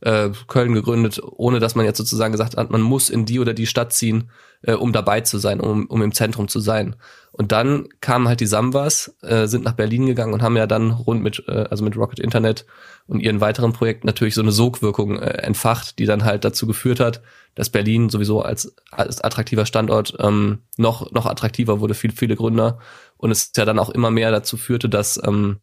äh, 0.00 0.30
Köln 0.46 0.74
gegründet, 0.74 1.20
ohne 1.22 1.58
dass 1.58 1.74
man 1.74 1.84
jetzt 1.84 1.98
sozusagen 1.98 2.32
gesagt 2.32 2.56
hat, 2.56 2.70
man 2.70 2.82
muss 2.82 3.10
in 3.10 3.24
die 3.24 3.40
oder 3.40 3.54
die 3.54 3.66
Stadt 3.66 3.92
ziehen, 3.92 4.30
äh, 4.62 4.74
um 4.74 4.92
dabei 4.92 5.22
zu 5.22 5.38
sein, 5.38 5.60
um, 5.60 5.86
um 5.86 6.02
im 6.02 6.12
Zentrum 6.12 6.48
zu 6.48 6.60
sein. 6.60 6.96
Und 7.32 7.52
dann 7.52 7.88
kamen 8.00 8.28
halt 8.28 8.40
die 8.40 8.46
Sambas, 8.46 9.16
äh, 9.22 9.46
sind 9.46 9.64
nach 9.64 9.72
Berlin 9.72 10.06
gegangen 10.06 10.34
und 10.34 10.42
haben 10.42 10.56
ja 10.56 10.66
dann 10.66 10.90
rund 10.90 11.22
mit, 11.22 11.44
äh, 11.48 11.66
also 11.70 11.84
mit 11.84 11.96
Rocket 11.96 12.20
Internet 12.20 12.64
und 13.06 13.20
ihren 13.20 13.40
weiteren 13.40 13.72
Projekten 13.72 14.06
natürlich 14.06 14.34
so 14.34 14.42
eine 14.42 14.52
Sogwirkung 14.52 15.18
äh, 15.18 15.42
entfacht, 15.42 15.98
die 15.98 16.06
dann 16.06 16.24
halt 16.24 16.44
dazu 16.44 16.66
geführt 16.66 17.00
hat, 17.00 17.22
dass 17.58 17.70
Berlin 17.70 18.08
sowieso 18.08 18.40
als, 18.40 18.72
als 18.92 19.20
attraktiver 19.20 19.66
Standort 19.66 20.14
ähm, 20.20 20.60
noch, 20.76 21.10
noch 21.10 21.26
attraktiver 21.26 21.80
wurde, 21.80 21.94
viele, 21.94 22.12
viele 22.12 22.36
Gründer. 22.36 22.78
Und 23.16 23.32
es 23.32 23.50
ja 23.56 23.64
dann 23.64 23.80
auch 23.80 23.90
immer 23.90 24.12
mehr 24.12 24.30
dazu 24.30 24.56
führte, 24.56 24.88
dass 24.88 25.20
ähm, 25.24 25.58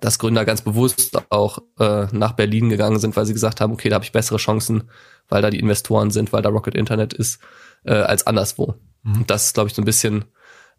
dass 0.00 0.20
Gründer 0.20 0.44
ganz 0.44 0.62
bewusst 0.62 1.18
auch 1.30 1.58
äh, 1.80 2.06
nach 2.12 2.32
Berlin 2.32 2.68
gegangen 2.68 3.00
sind, 3.00 3.16
weil 3.16 3.26
sie 3.26 3.32
gesagt 3.32 3.60
haben, 3.60 3.72
okay, 3.72 3.88
da 3.88 3.96
habe 3.96 4.04
ich 4.04 4.12
bessere 4.12 4.36
Chancen, 4.36 4.90
weil 5.28 5.42
da 5.42 5.50
die 5.50 5.58
Investoren 5.58 6.12
sind, 6.12 6.32
weil 6.32 6.42
da 6.42 6.50
Rocket 6.50 6.76
Internet 6.76 7.14
ist, 7.14 7.40
äh, 7.84 7.94
als 7.94 8.24
anderswo. 8.24 8.74
Mhm. 9.02 9.16
Und 9.16 9.30
das 9.30 9.46
ist, 9.46 9.54
glaube 9.54 9.70
ich, 9.70 9.74
so 9.74 9.82
ein 9.82 9.86
bisschen 9.86 10.26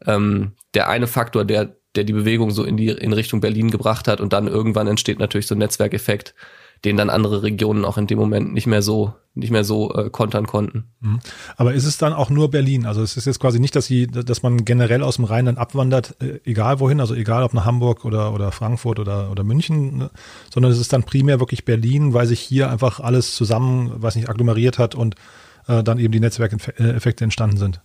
ähm, 0.05 0.53
der 0.73 0.87
eine 0.87 1.07
Faktor, 1.07 1.43
der, 1.43 1.75
der 1.95 2.05
die 2.05 2.13
Bewegung 2.13 2.51
so 2.51 2.63
in 2.63 2.77
die 2.77 2.89
in 2.89 3.11
Richtung 3.11 3.41
Berlin 3.41 3.71
gebracht 3.71 4.07
hat. 4.07 4.21
Und 4.21 4.31
dann 4.31 4.47
irgendwann 4.47 4.87
entsteht 4.87 5.19
natürlich 5.19 5.47
so 5.47 5.55
ein 5.55 5.59
Netzwerkeffekt, 5.59 6.33
den 6.85 6.97
dann 6.97 7.09
andere 7.09 7.43
Regionen 7.43 7.85
auch 7.85 7.97
in 7.97 8.07
dem 8.07 8.17
Moment 8.17 8.53
nicht 8.53 8.67
mehr 8.67 8.81
so 8.81 9.13
nicht 9.35 9.51
mehr 9.51 9.63
so 9.63 9.93
äh, 9.93 10.09
kontern 10.09 10.47
konnten. 10.47 10.85
Mhm. 10.99 11.19
Aber 11.55 11.73
ist 11.73 11.85
es 11.85 11.97
dann 11.97 12.13
auch 12.13 12.29
nur 12.29 12.51
Berlin? 12.51 12.85
Also 12.85 13.01
es 13.01 13.15
ist 13.15 13.25
jetzt 13.25 13.39
quasi 13.39 13.59
nicht, 13.59 13.75
dass 13.75 13.85
sie, 13.85 14.07
dass 14.07 14.43
man 14.43 14.65
generell 14.65 15.01
aus 15.03 15.15
dem 15.15 15.25
Rheinland 15.25 15.57
abwandert, 15.57 16.15
äh, 16.21 16.39
egal 16.43 16.79
wohin, 16.79 16.99
also 16.99 17.13
egal 17.15 17.43
ob 17.43 17.53
nach 17.53 17.65
Hamburg 17.65 18.05
oder 18.05 18.33
oder 18.33 18.51
Frankfurt 18.51 18.99
oder 18.99 19.31
oder 19.31 19.43
München, 19.43 19.97
ne? 19.97 20.09
sondern 20.53 20.71
es 20.71 20.79
ist 20.79 20.91
dann 20.93 21.03
primär 21.03 21.39
wirklich 21.39 21.65
Berlin, 21.65 22.13
weil 22.13 22.27
sich 22.27 22.39
hier 22.39 22.69
einfach 22.69 22.99
alles 22.99 23.35
zusammen, 23.35 24.01
weiß 24.01 24.15
nicht, 24.15 24.29
agglomeriert 24.29 24.77
hat 24.77 24.95
und 24.95 25.15
äh, 25.67 25.83
dann 25.83 25.99
eben 25.99 26.11
die 26.11 26.19
Netzwerkeffekte 26.19 27.23
entstanden 27.23 27.57
sind. 27.57 27.81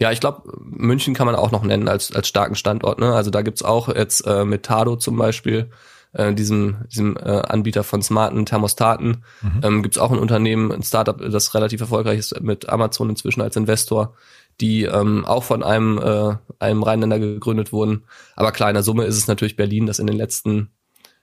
Ja, 0.00 0.12
ich 0.12 0.20
glaube, 0.20 0.42
München 0.60 1.12
kann 1.14 1.26
man 1.26 1.34
auch 1.34 1.50
noch 1.50 1.64
nennen 1.64 1.88
als, 1.88 2.14
als 2.14 2.28
starken 2.28 2.54
Standort. 2.54 3.00
Ne? 3.00 3.12
Also 3.12 3.30
da 3.30 3.42
gibt's 3.42 3.64
auch 3.64 3.88
jetzt 3.88 4.24
äh, 4.26 4.44
mit 4.44 4.62
Tado 4.62 4.94
zum 4.94 5.16
Beispiel 5.16 5.70
äh, 6.12 6.32
diesem, 6.34 6.78
diesem 6.90 7.16
äh, 7.16 7.42
Anbieter 7.48 7.84
von 7.84 8.02
smarten 8.02 8.46
Thermostaten. 8.46 9.24
Mhm. 9.42 9.60
Ähm, 9.62 9.82
Gibt 9.82 9.96
es 9.96 10.02
auch 10.02 10.10
ein 10.10 10.18
Unternehmen, 10.18 10.72
ein 10.72 10.82
Startup, 10.82 11.18
das 11.18 11.54
relativ 11.54 11.80
erfolgreich 11.80 12.18
ist 12.18 12.40
mit 12.40 12.68
Amazon 12.68 13.10
inzwischen 13.10 13.40
als 13.42 13.56
Investor, 13.56 14.14
die 14.60 14.84
ähm, 14.84 15.24
auch 15.24 15.44
von 15.44 15.62
einem, 15.62 15.98
äh, 15.98 16.36
einem 16.58 16.82
Rheinländer 16.82 17.18
gegründet 17.18 17.72
wurden. 17.72 18.04
Aber 18.36 18.52
kleiner 18.52 18.82
Summe 18.82 19.04
ist 19.04 19.16
es 19.16 19.28
natürlich 19.28 19.56
Berlin, 19.56 19.86
das 19.86 19.98
in 19.98 20.06
den 20.06 20.16
letzten 20.16 20.70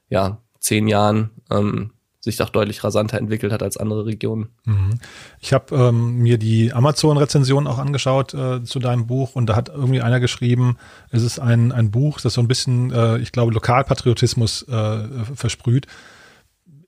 ja, 0.10 0.42
zehn 0.60 0.88
Jahren 0.88 1.32
ähm, 1.52 1.92
sich 2.26 2.38
doch 2.38 2.50
deutlich 2.50 2.84
rasanter 2.84 3.20
entwickelt 3.20 3.54
hat 3.54 3.62
als 3.62 3.78
andere 3.78 4.08
Regionen. 4.08 4.50
Mhm. 4.66 5.00
Ich 5.40 5.54
habe 5.54 5.76
ähm, 5.76 6.18
mir 6.18 6.40
die 6.40 6.74
Amazon-Rezension 6.74 7.68
auch 7.68 7.78
angeschaut 7.78 8.34
äh, 8.34 8.64
zu 8.64 8.80
deinem 8.80 9.06
Buch 9.06 9.36
und 9.36 9.46
da 9.46 9.56
hat 9.56 9.70
irgendwie 9.70 10.02
einer 10.02 10.20
geschrieben, 10.20 10.78
es 11.12 11.22
ist 11.22 11.38
ein, 11.38 11.72
ein 11.72 11.92
Buch, 11.92 12.20
das 12.20 12.34
so 12.34 12.42
ein 12.42 12.48
bisschen, 12.48 12.92
äh, 12.92 13.20
ich 13.20 13.32
glaube, 13.32 13.54
Lokalpatriotismus 13.54 14.64
äh, 14.64 15.08
versprüht. 15.36 15.86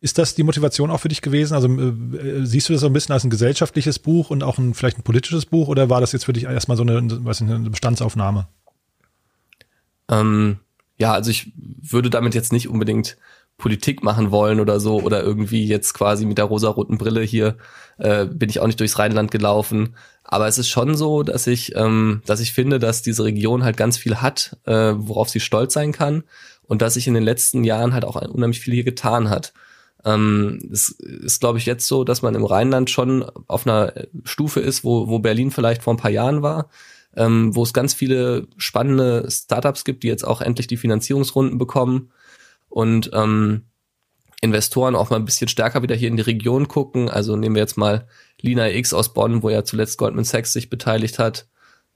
Ist 0.01 0.17
das 0.17 0.33
die 0.33 0.43
Motivation 0.43 0.89
auch 0.89 0.99
für 0.99 1.09
dich 1.09 1.21
gewesen? 1.21 1.53
Also 1.53 1.67
äh, 1.67 2.43
siehst 2.43 2.69
du 2.69 2.73
das 2.73 2.81
so 2.81 2.87
ein 2.87 2.93
bisschen 2.93 3.13
als 3.13 3.23
ein 3.23 3.29
gesellschaftliches 3.29 3.99
Buch 3.99 4.31
und 4.31 4.41
auch 4.41 4.57
ein, 4.57 4.73
vielleicht 4.73 4.97
ein 4.97 5.03
politisches 5.03 5.45
Buch 5.45 5.67
oder 5.67 5.87
war 5.91 6.01
das 6.01 6.13
jetzt 6.13 6.25
für 6.25 6.33
dich 6.33 6.45
erstmal 6.45 6.77
so 6.77 6.83
eine, 6.83 6.99
weiß 7.23 7.41
nicht, 7.41 7.53
eine 7.53 7.69
Bestandsaufnahme? 7.69 8.47
Ähm, 10.09 10.57
ja, 10.97 11.13
also 11.13 11.29
ich 11.29 11.51
würde 11.55 12.09
damit 12.09 12.33
jetzt 12.33 12.51
nicht 12.51 12.69
unbedingt 12.69 13.17
Politik 13.57 14.03
machen 14.03 14.29
wollen 14.29 14.59
oder 14.59 14.79
so 14.79 15.01
oder 15.01 15.23
irgendwie 15.23 15.65
jetzt 15.65 15.93
quasi 15.93 16.25
mit 16.25 16.37
der 16.37 16.45
rosaroten 16.45 16.97
Brille 16.97 17.21
hier 17.21 17.57
äh, 17.97 18.25
bin 18.25 18.49
ich 18.49 18.59
auch 18.59 18.67
nicht 18.67 18.79
durchs 18.79 18.99
Rheinland 18.99 19.31
gelaufen. 19.31 19.95
Aber 20.23 20.47
es 20.47 20.57
ist 20.57 20.69
schon 20.69 20.95
so, 20.95 21.23
dass 21.23 21.47
ich, 21.47 21.75
ähm, 21.75 22.21
dass 22.25 22.39
ich 22.39 22.53
finde, 22.53 22.77
dass 22.79 23.01
diese 23.01 23.23
Region 23.23 23.63
halt 23.63 23.75
ganz 23.75 23.97
viel 23.97 24.17
hat, 24.17 24.57
äh, 24.65 24.93
worauf 24.95 25.29
sie 25.29 25.39
stolz 25.39 25.73
sein 25.73 25.91
kann 25.91 26.23
und 26.63 26.81
dass 26.81 26.93
sich 26.93 27.07
in 27.07 27.15
den 27.15 27.23
letzten 27.23 27.63
Jahren 27.63 27.93
halt 27.93 28.05
auch 28.05 28.21
unheimlich 28.21 28.59
viel 28.59 28.75
hier 28.75 28.83
getan 28.83 29.29
hat. 29.29 29.53
Ähm, 30.05 30.59
es 30.71 30.89
ist, 30.89 31.39
glaube 31.39 31.57
ich, 31.57 31.65
jetzt 31.65 31.87
so, 31.87 32.03
dass 32.03 32.21
man 32.21 32.35
im 32.35 32.45
Rheinland 32.45 32.91
schon 32.91 33.25
auf 33.47 33.65
einer 33.65 33.93
Stufe 34.23 34.59
ist, 34.59 34.83
wo, 34.83 35.07
wo 35.07 35.17
Berlin 35.17 35.49
vielleicht 35.49 35.81
vor 35.81 35.93
ein 35.93 35.97
paar 35.97 36.11
Jahren 36.11 36.43
war, 36.43 36.69
ähm, 37.15 37.55
wo 37.55 37.63
es 37.63 37.73
ganz 37.73 37.95
viele 37.95 38.47
spannende 38.57 39.27
Startups 39.31 39.83
gibt, 39.83 40.03
die 40.03 40.07
jetzt 40.07 40.27
auch 40.27 40.41
endlich 40.41 40.67
die 40.67 40.77
Finanzierungsrunden 40.77 41.57
bekommen 41.57 42.11
und 42.69 43.11
ähm, 43.13 43.63
Investoren 44.41 44.95
auch 44.95 45.09
mal 45.09 45.15
ein 45.15 45.25
bisschen 45.25 45.47
stärker 45.47 45.81
wieder 45.81 45.95
hier 45.95 46.09
in 46.09 46.17
die 46.17 46.23
Region 46.23 46.67
gucken. 46.67 47.09
Also 47.09 47.35
nehmen 47.35 47.55
wir 47.55 47.61
jetzt 47.61 47.77
mal 47.77 48.07
Lina 48.39 48.69
X 48.69 48.93
aus 48.93 49.13
Bonn, 49.13 49.41
wo 49.41 49.49
ja 49.49 49.63
zuletzt 49.63 49.97
Goldman 49.97 50.25
Sachs 50.25 50.53
sich 50.53 50.69
beteiligt 50.69 51.17
hat, 51.17 51.47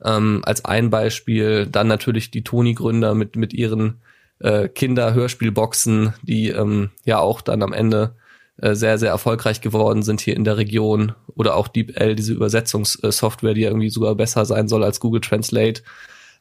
ähm, 0.04 0.42
als 0.44 0.66
ein 0.66 0.90
Beispiel. 0.90 1.68
Dann 1.68 1.88
natürlich 1.88 2.32
die 2.32 2.44
Toni-Gründer 2.44 3.14
mit, 3.14 3.36
mit 3.36 3.54
ihren 3.54 4.02
äh, 4.40 4.68
Kinder-Hörspielboxen, 4.68 6.16
die 6.24 6.50
ähm, 6.50 6.90
ja 7.06 7.20
auch 7.20 7.42
dann 7.42 7.62
am 7.62 7.74
Ende 7.74 8.16
äh, 8.58 8.74
sehr, 8.74 8.98
sehr 8.98 9.12
erfolgreich 9.12 9.62
geworden 9.62 10.02
sind 10.02 10.20
hier 10.20 10.36
in 10.36 10.44
der 10.44 10.58
Region. 10.58 11.14
Oder 11.36 11.56
auch 11.56 11.68
DeepL, 11.68 12.16
diese 12.16 12.34
Übersetzungssoftware, 12.34 13.54
die 13.54 13.62
ja 13.62 13.70
irgendwie 13.70 13.92
sogar 13.92 14.16
besser 14.16 14.46
sein 14.46 14.68
soll 14.68 14.84
als 14.84 15.00
Google 15.00 15.22
Translate. 15.22 15.84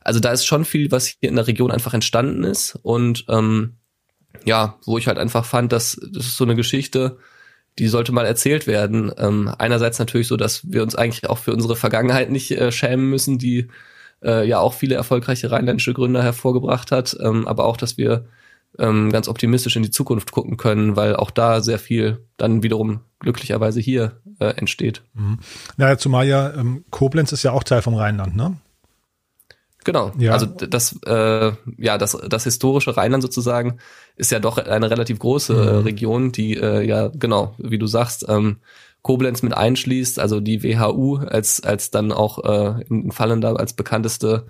Also 0.00 0.18
da 0.18 0.32
ist 0.32 0.46
schon 0.46 0.64
viel, 0.64 0.90
was 0.90 1.08
hier 1.08 1.28
in 1.28 1.36
der 1.36 1.46
Region 1.46 1.70
einfach 1.70 1.92
entstanden 1.92 2.44
ist. 2.44 2.78
Und 2.82 3.26
ähm, 3.28 3.74
ja, 4.44 4.78
wo 4.84 4.98
ich 4.98 5.06
halt 5.06 5.18
einfach 5.18 5.44
fand, 5.44 5.72
dass 5.72 6.00
das 6.12 6.26
ist 6.26 6.36
so 6.36 6.44
eine 6.44 6.56
Geschichte, 6.56 7.18
die 7.78 7.88
sollte 7.88 8.12
mal 8.12 8.26
erzählt 8.26 8.66
werden. 8.66 9.12
Ähm, 9.18 9.52
einerseits 9.58 9.98
natürlich 9.98 10.28
so, 10.28 10.36
dass 10.36 10.70
wir 10.70 10.82
uns 10.82 10.94
eigentlich 10.94 11.28
auch 11.28 11.38
für 11.38 11.52
unsere 11.52 11.76
Vergangenheit 11.76 12.30
nicht 12.30 12.50
äh, 12.50 12.72
schämen 12.72 13.08
müssen, 13.08 13.38
die 13.38 13.68
äh, 14.22 14.46
ja 14.46 14.58
auch 14.58 14.74
viele 14.74 14.94
erfolgreiche 14.94 15.50
rheinländische 15.50 15.94
Gründer 15.94 16.22
hervorgebracht 16.22 16.92
hat, 16.92 17.16
ähm, 17.20 17.46
aber 17.46 17.64
auch, 17.64 17.76
dass 17.76 17.96
wir 17.96 18.26
ähm, 18.78 19.10
ganz 19.10 19.28
optimistisch 19.28 19.76
in 19.76 19.82
die 19.82 19.90
Zukunft 19.90 20.30
gucken 20.30 20.56
können, 20.56 20.96
weil 20.96 21.16
auch 21.16 21.30
da 21.30 21.60
sehr 21.60 21.78
viel 21.78 22.24
dann 22.36 22.62
wiederum 22.62 23.00
glücklicherweise 23.18 23.80
hier 23.80 24.20
äh, 24.38 24.56
entsteht. 24.56 25.02
Mhm. 25.14 25.38
Naja, 25.76 25.98
zumal 25.98 26.26
ja 26.26 26.52
ähm, 26.54 26.84
Koblenz 26.90 27.32
ist 27.32 27.42
ja 27.42 27.52
auch 27.52 27.64
Teil 27.64 27.82
vom 27.82 27.94
Rheinland, 27.94 28.36
ne? 28.36 28.56
Genau. 29.84 30.12
Ja. 30.18 30.32
Also 30.32 30.46
das, 30.46 30.98
äh, 31.06 31.52
ja, 31.78 31.96
das, 31.96 32.16
das 32.28 32.44
historische 32.44 32.96
Rheinland 32.96 33.22
sozusagen 33.22 33.78
ist 34.20 34.30
ja 34.30 34.38
doch 34.38 34.58
eine 34.58 34.90
relativ 34.90 35.18
große 35.18 35.54
mhm. 35.54 35.84
Region, 35.84 36.32
die 36.32 36.56
äh, 36.56 36.86
ja 36.86 37.08
genau, 37.08 37.54
wie 37.58 37.78
du 37.78 37.86
sagst, 37.86 38.26
ähm, 38.28 38.58
Koblenz 39.02 39.42
mit 39.42 39.56
einschließt, 39.56 40.18
also 40.18 40.40
die 40.40 40.62
WHU 40.62 41.16
als 41.16 41.62
als 41.62 41.90
dann 41.90 42.12
auch 42.12 42.44
äh, 42.44 42.84
in 42.88 43.12
Fallen 43.12 43.40
da 43.40 43.54
als 43.54 43.72
bekannteste 43.72 44.46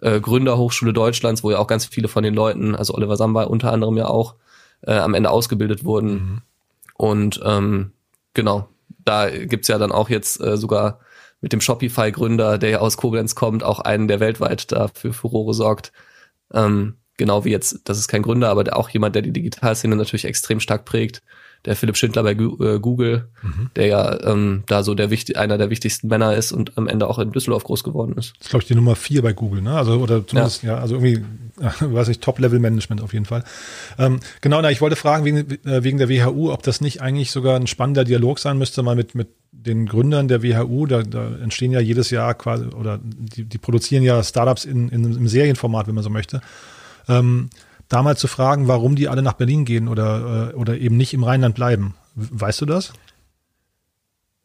äh, 0.00 0.20
Gründerhochschule 0.20 0.92
Deutschlands, 0.92 1.42
wo 1.42 1.50
ja 1.50 1.58
auch 1.58 1.66
ganz 1.66 1.86
viele 1.86 2.08
von 2.08 2.22
den 2.22 2.34
Leuten, 2.34 2.74
also 2.74 2.94
Oliver 2.94 3.16
Samba 3.16 3.44
unter 3.44 3.72
anderem 3.72 3.96
ja 3.96 4.06
auch, 4.06 4.34
äh, 4.82 4.94
am 4.94 5.14
Ende 5.14 5.30
ausgebildet 5.30 5.84
wurden. 5.84 6.12
Mhm. 6.12 6.42
Und 6.94 7.40
ähm, 7.44 7.92
genau, 8.34 8.68
da 9.04 9.30
gibt's 9.30 9.68
ja 9.68 9.78
dann 9.78 9.92
auch 9.92 10.10
jetzt 10.10 10.40
äh, 10.40 10.56
sogar 10.56 11.00
mit 11.40 11.52
dem 11.52 11.60
Shopify-Gründer, 11.60 12.58
der 12.58 12.70
ja 12.70 12.78
aus 12.80 12.96
Koblenz 12.96 13.34
kommt, 13.34 13.62
auch 13.62 13.80
einen, 13.80 14.08
der 14.08 14.20
weltweit 14.20 14.72
da 14.72 14.88
für 14.88 15.12
Furore 15.12 15.54
sorgt. 15.54 15.92
Ähm, 16.52 16.96
genau 17.16 17.44
wie 17.44 17.50
jetzt, 17.50 17.80
das 17.84 17.98
ist 17.98 18.08
kein 18.08 18.22
Gründer, 18.22 18.48
aber 18.50 18.76
auch 18.76 18.88
jemand, 18.90 19.14
der 19.14 19.22
die 19.22 19.32
Digitalszene 19.32 19.96
natürlich 19.96 20.24
extrem 20.24 20.60
stark 20.60 20.84
prägt 20.84 21.22
der 21.66 21.76
Philipp 21.76 21.96
Schindler 21.96 22.22
bei 22.22 22.32
äh, 22.32 22.78
Google, 22.78 23.28
mhm. 23.42 23.70
der 23.74 23.86
ja 23.86 24.20
ähm, 24.24 24.62
da 24.66 24.82
so 24.82 24.94
der 24.94 25.10
wichtig, 25.10 25.36
einer 25.36 25.58
der 25.58 25.68
wichtigsten 25.68 26.08
Männer 26.08 26.34
ist 26.34 26.52
und 26.52 26.78
am 26.78 26.86
Ende 26.86 27.08
auch 27.08 27.18
in 27.18 27.32
Düsseldorf 27.32 27.64
groß 27.64 27.82
geworden 27.82 28.14
ist. 28.16 28.34
Das 28.38 28.46
ist, 28.46 28.50
glaube 28.50 28.62
ich, 28.62 28.68
die 28.68 28.74
Nummer 28.74 28.94
vier 28.94 29.22
bei 29.22 29.32
Google, 29.32 29.62
ne? 29.62 29.76
Also, 29.76 29.94
oder 29.94 30.26
zumindest, 30.26 30.62
ja, 30.62 30.74
ja 30.74 30.78
also 30.78 30.94
irgendwie, 30.94 31.24
weiß 31.80 32.08
ich, 32.08 32.20
Top-Level-Management 32.20 33.02
auf 33.02 33.12
jeden 33.12 33.24
Fall. 33.24 33.42
Ähm, 33.98 34.20
genau, 34.40 34.60
na, 34.62 34.70
ich 34.70 34.80
wollte 34.80 34.96
fragen, 34.96 35.24
wegen, 35.24 35.38
äh, 35.66 35.82
wegen 35.82 35.98
der 35.98 36.08
WHU, 36.08 36.52
ob 36.52 36.62
das 36.62 36.80
nicht 36.80 37.02
eigentlich 37.02 37.32
sogar 37.32 37.56
ein 37.56 37.66
spannender 37.66 38.04
Dialog 38.04 38.38
sein 38.38 38.58
müsste, 38.58 38.82
mal 38.82 38.96
mit, 38.96 39.14
mit 39.14 39.28
den 39.50 39.86
Gründern 39.86 40.28
der 40.28 40.42
WHU, 40.42 40.86
da, 40.86 41.02
da 41.02 41.34
entstehen 41.42 41.72
ja 41.72 41.80
jedes 41.80 42.10
Jahr 42.10 42.34
quasi, 42.34 42.66
oder 42.66 43.00
die, 43.02 43.44
die 43.44 43.58
produzieren 43.58 44.04
ja 44.04 44.22
Startups 44.22 44.64
in, 44.64 44.88
in, 44.90 45.04
im 45.04 45.26
Serienformat, 45.26 45.88
wenn 45.88 45.94
man 45.94 46.04
so 46.04 46.10
möchte. 46.10 46.40
Ähm, 47.08 47.50
damals 47.88 48.20
zu 48.20 48.28
fragen, 48.28 48.68
warum 48.68 48.96
die 48.96 49.08
alle 49.08 49.22
nach 49.22 49.34
Berlin 49.34 49.64
gehen 49.64 49.88
oder, 49.88 50.50
äh, 50.52 50.54
oder 50.54 50.76
eben 50.76 50.96
nicht 50.96 51.14
im 51.14 51.24
Rheinland 51.24 51.54
bleiben. 51.54 51.94
Weißt 52.14 52.60
du 52.60 52.66
das? 52.66 52.92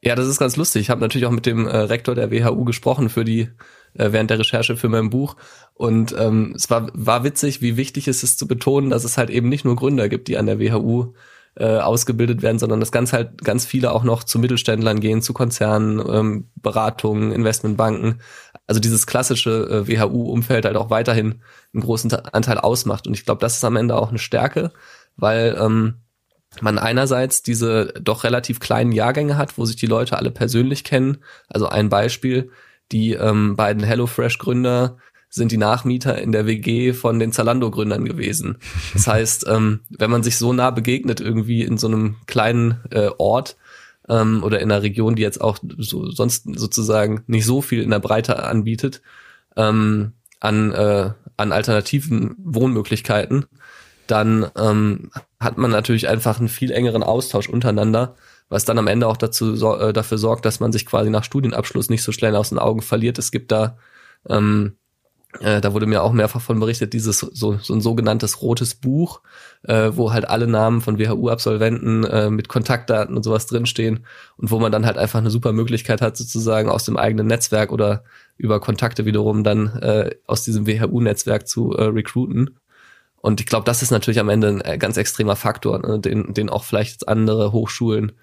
Ja, 0.02 0.16
das 0.16 0.28
ist 0.28 0.40
ganz 0.40 0.58
lustig. 0.58 0.82
Ich 0.82 0.90
habe 0.90 1.02
natürlich 1.02 1.28
auch 1.28 1.32
mit 1.32 1.46
dem 1.46 1.68
äh, 1.68 1.78
Rektor 1.78 2.16
der 2.16 2.32
WHU 2.32 2.64
gesprochen 2.66 3.10
für 3.10 3.24
die 3.24 3.50
äh, 3.94 4.12
während 4.12 4.30
der 4.30 4.40
Recherche 4.40 4.76
für 4.76 4.90
mein 4.90 5.10
Buch 5.10 5.36
und 5.74 6.16
ähm, 6.18 6.54
es 6.56 6.70
war 6.70 6.90
war 6.94 7.24
witzig, 7.24 7.62
wie 7.62 7.78
wichtig 7.78 8.08
es 8.08 8.24
ist 8.24 8.40
zu 8.40 8.48
betonen, 8.48 8.90
dass 8.90 9.04
es 9.04 9.18
halt 9.18 9.30
eben 9.30 9.50
nicht 9.50 9.66
nur 9.66 9.76
Gründer 9.76 10.10
gibt, 10.10 10.28
die 10.28 10.38
an 10.38 10.48
der 10.48 10.60
WHU 10.60 11.14
äh, 11.56 11.78
ausgebildet 11.78 12.42
werden, 12.42 12.60
sondern 12.60 12.80
dass 12.80 12.92
ganz 12.92 13.14
halt 13.14 13.44
ganz 13.44 13.66
viele 13.66 13.92
auch 13.92 14.04
noch 14.04 14.24
zu 14.24 14.40
Mittelständlern 14.40 15.00
gehen, 15.02 15.22
zu 15.22 15.34
Konzernen, 15.34 16.02
ähm, 16.08 16.50
Beratungen, 16.56 17.32
Investmentbanken. 17.32 18.22
Also 18.72 18.80
dieses 18.80 19.06
klassische 19.06 19.52
äh, 19.70 19.88
WHU-Umfeld 19.90 20.64
halt 20.64 20.78
auch 20.78 20.90
weiterhin 20.90 21.42
einen 21.74 21.84
großen 21.84 22.10
Anteil 22.14 22.58
ausmacht. 22.58 23.06
Und 23.06 23.16
ich 23.16 23.26
glaube, 23.26 23.42
das 23.42 23.58
ist 23.58 23.66
am 23.66 23.76
Ende 23.76 23.98
auch 23.98 24.12
eine 24.12 24.18
Stärke, 24.18 24.72
weil 25.18 25.58
ähm, 25.60 25.96
man 26.62 26.80
einerseits 26.80 27.44
diese 27.44 27.88
doch 28.02 28.24
relativ 28.24 28.62
kleinen 28.62 28.94
Jahrgänge 28.94 29.36
hat, 29.36 29.58
wo 29.58 29.66
sich 29.66 29.76
die 29.76 29.88
Leute 29.88 30.16
alle 30.18 30.32
persönlich 30.32 30.86
kennen. 30.86 31.18
Also 31.50 31.68
ein 31.68 31.90
Beispiel, 31.90 32.50
die 32.94 33.12
ähm, 33.12 33.58
beiden 33.58 33.84
HelloFresh-Gründer 33.84 34.96
sind 35.28 35.52
die 35.52 35.58
Nachmieter 35.58 36.18
in 36.18 36.32
der 36.32 36.46
WG 36.46 36.94
von 36.94 37.20
den 37.20 37.34
Zalando-Gründern 37.34 38.06
gewesen. 38.06 38.58
Das 38.94 39.06
heißt, 39.06 39.48
ähm, 39.50 39.82
wenn 39.90 40.12
man 40.12 40.24
sich 40.24 40.38
so 40.38 40.54
nah 40.54 40.72
begegnet 40.72 41.20
irgendwie 41.20 41.64
in 41.64 41.78
so 41.78 41.88
einem 41.88 42.16
kleinen 42.26 42.80
äh, 42.90 43.10
Ort 43.18 43.58
ähm, 44.10 44.44
oder 44.44 44.60
in 44.60 44.72
einer 44.72 44.84
Region, 44.84 45.16
die 45.16 45.22
jetzt 45.22 45.42
auch 45.42 45.58
so, 45.78 46.10
sonst 46.12 46.48
sozusagen 46.58 47.24
nicht 47.28 47.46
so 47.46 47.62
viel 47.62 47.82
in 47.82 47.90
der 47.90 48.00
Breite 48.00 48.44
anbietet, 48.44 49.02
ähm, 49.56 50.14
an, 50.40 50.72
äh, 50.72 51.12
an 51.38 51.52
alternativen 51.52 52.36
Wohnmöglichkeiten, 52.38 53.46
dann 54.08 54.50
ähm, 54.58 55.12
hat 55.40 55.58
man 55.58 55.72
natürlich 55.72 56.10
einfach 56.10 56.40
einen 56.40 56.50
viel 56.50 56.72
engeren 56.72 57.04
Austausch 57.04 57.48
untereinander, 57.48 58.16
was 58.50 58.66
dann 58.66 58.78
am 58.78 58.88
Ende 58.88 59.08
auch 59.08 59.18
dazu 59.18 59.54
äh, 59.54 59.94
dafür 59.94 60.18
sorgt, 60.18 60.46
dass 60.46 60.60
man 60.60 60.72
sich 60.72 60.86
quasi 60.86 61.10
nach 61.10 61.24
Studienabschluss 61.24 61.90
nicht 61.90 62.04
so 62.04 62.12
schnell 62.12 62.36
aus 62.36 62.50
den 62.50 62.60
Augen 62.60 62.82
verliert. 62.82 63.18
Es 63.20 63.32
gibt 63.32 63.52
da 63.52 63.78
ähm, 64.28 64.78
äh, 65.40 65.62
da 65.62 65.74
wurde 65.74 65.86
mir 65.86 66.04
auch 66.04 66.12
mehrfach 66.12 66.42
von 66.42 66.60
berichtet, 66.60 66.94
dieses 66.94 67.20
so, 67.20 67.58
so 67.58 67.74
ein 67.74 67.82
sogenanntes 67.82 68.42
rotes 68.42 68.76
Buch, 68.76 69.22
äh, 69.64 69.92
wo 69.94 70.12
halt 70.12 70.28
alle 70.30 70.48
Namen 70.48 70.82
von 70.82 71.00
WHU-Absolventen 71.00 72.04
äh, 72.04 72.30
mit 72.30 72.50
Kontaktdaten 72.50 73.16
und 73.16 73.24
sowas 73.24 73.48
drinstehen 73.48 74.06
und 74.38 74.52
wo 74.52 74.60
man 74.60 74.72
dann 74.72 74.86
halt 74.86 74.98
einfach 74.98 75.20
eine 75.20 75.30
super 75.30 75.54
Möglichkeit 75.54 76.02
hat, 76.02 76.18
sozusagen 76.18 76.70
aus 76.70 76.84
dem 76.84 76.98
eigenen 76.98 77.28
Netzwerk 77.28 77.72
oder 77.72 78.04
über 78.38 78.60
Kontakte 78.60 79.06
wiederum 79.06 79.44
dann 79.44 79.68
äh, 79.78 80.12
aus 80.28 80.44
diesem 80.44 80.68
WHU-Netzwerk 80.68 81.48
zu 81.48 81.72
äh, 81.74 81.84
recruiten. 81.86 82.58
Und 83.22 83.40
ich 83.40 83.46
glaube, 83.46 83.66
das 83.66 83.82
ist 83.82 83.92
natürlich 83.92 84.20
am 84.20 84.30
Ende 84.30 84.50
ein 84.50 84.62
äh, 84.62 84.78
ganz 84.78 84.98
extremer 84.98 85.36
Faktor, 85.36 85.80
ne, 85.80 86.00
den, 86.00 86.34
den 86.34 86.50
auch 86.50 86.64
vielleicht 86.64 87.08
andere 87.08 87.52
Hochschulen 87.52 88.14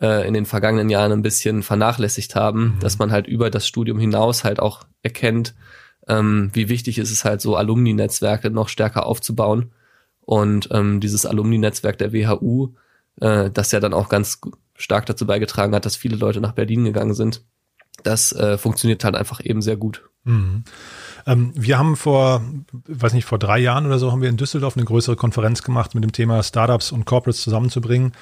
äh, 0.00 0.26
in 0.28 0.34
den 0.34 0.46
vergangenen 0.46 0.90
Jahren 0.90 1.12
ein 1.12 1.22
bisschen 1.22 1.62
vernachlässigt 1.62 2.34
haben, 2.34 2.74
mhm. 2.74 2.78
dass 2.80 2.98
man 2.98 3.10
halt 3.10 3.26
über 3.26 3.50
das 3.50 3.66
Studium 3.66 3.98
hinaus 3.98 4.44
halt 4.44 4.60
auch 4.60 4.84
erkennt, 5.02 5.54
ähm, 6.08 6.50
wie 6.52 6.68
wichtig 6.68 6.98
ist 6.98 7.10
es 7.10 7.24
halt 7.24 7.40
so 7.40 7.56
Alumni-Netzwerke 7.56 8.50
noch 8.50 8.68
stärker 8.68 9.06
aufzubauen. 9.06 9.72
Und 10.20 10.68
ähm, 10.72 11.00
dieses 11.00 11.26
Alumni-Netzwerk 11.26 11.98
der 11.98 12.12
WHU, 12.12 12.74
äh, 13.20 13.50
das 13.50 13.72
ja 13.72 13.80
dann 13.80 13.94
auch 13.94 14.08
ganz 14.08 14.40
stark 14.76 15.06
dazu 15.06 15.26
beigetragen 15.26 15.74
hat, 15.74 15.86
dass 15.86 15.96
viele 15.96 16.16
Leute 16.16 16.40
nach 16.40 16.52
Berlin 16.52 16.84
gegangen 16.84 17.14
sind, 17.14 17.42
das 18.02 18.32
äh, 18.32 18.58
funktioniert 18.58 19.04
halt 19.04 19.14
einfach 19.14 19.40
eben 19.44 19.62
sehr 19.62 19.76
gut. 19.76 20.02
Mhm. 20.24 20.64
Ähm, 21.26 21.52
wir 21.54 21.78
haben 21.78 21.96
vor, 21.96 22.42
weiß 22.86 23.12
nicht, 23.12 23.24
vor 23.24 23.38
drei 23.38 23.58
Jahren 23.58 23.86
oder 23.86 23.98
so 23.98 24.10
haben 24.10 24.22
wir 24.22 24.28
in 24.28 24.36
Düsseldorf 24.36 24.76
eine 24.76 24.84
größere 24.84 25.16
Konferenz 25.16 25.62
gemacht 25.62 25.94
mit 25.94 26.02
dem 26.02 26.12
Thema 26.12 26.42
Startups 26.42 26.92
und 26.92 27.04
Corporates 27.04 27.42
zusammenzubringen. 27.42 28.12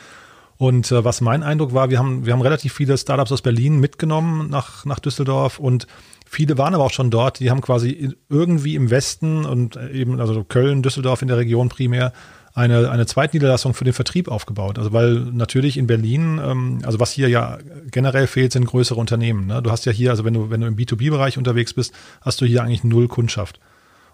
Und 0.59 0.93
äh, 0.93 1.05
was 1.05 1.21
mein 1.21 1.43
Eindruck 1.43 1.73
war, 1.75 1.91
wir 1.91 1.99
haben, 1.99 2.27
wir 2.27 2.33
haben 2.33 2.43
relativ 2.43 2.75
viele 2.75 2.97
Startups 2.99 3.33
aus 3.33 3.43
Berlin 3.43 3.81
mitgenommen 3.81 4.51
nach, 4.51 4.85
nach 4.85 5.01
Düsseldorf 5.01 5.59
und 5.59 5.87
Viele 6.35 6.57
waren 6.57 6.75
aber 6.75 6.85
auch 6.85 6.93
schon 6.93 7.11
dort, 7.11 7.41
die 7.41 7.51
haben 7.51 7.61
quasi 7.61 8.15
irgendwie 8.31 8.75
im 8.75 8.89
Westen 8.89 9.45
und 9.45 9.77
eben, 9.77 10.19
also 10.19 10.45
Köln, 10.45 10.81
Düsseldorf 10.81 11.21
in 11.21 11.29
der 11.29 11.37
Region 11.37 11.69
primär, 11.69 12.15
eine, 12.55 12.91
eine 12.91 13.05
Zweitniederlassung 13.05 13.75
für 13.75 13.85
den 13.85 13.93
Vertrieb 13.93 14.29
aufgebaut. 14.29 14.79
Also 14.79 14.95
weil 14.95 15.17
natürlich 15.17 15.77
in 15.77 15.87
Berlin, 15.87 16.41
ähm, 16.43 16.79
also 16.85 16.99
was 17.01 17.13
hier 17.13 17.29
ja 17.29 17.59
generell 17.91 18.27
fehlt, 18.27 18.53
sind 18.53 18.65
größere 18.65 18.99
Unternehmen. 18.99 19.47
Ne? 19.47 19.61
Du 19.61 19.71
hast 19.71 19.85
ja 19.85 19.93
hier, 19.93 20.09
also 20.09 20.25
wenn 20.25 20.33
du, 20.33 20.49
wenn 20.49 20.63
du 20.63 20.69
im 20.69 20.77
B2B-Bereich 20.77 21.37
unterwegs 21.37 21.75
bist, 21.75 21.93
hast 22.23 22.41
du 22.41 22.47
hier 22.47 22.63
eigentlich 22.63 22.83
null 22.83 23.09
Kundschaft. 23.09 23.61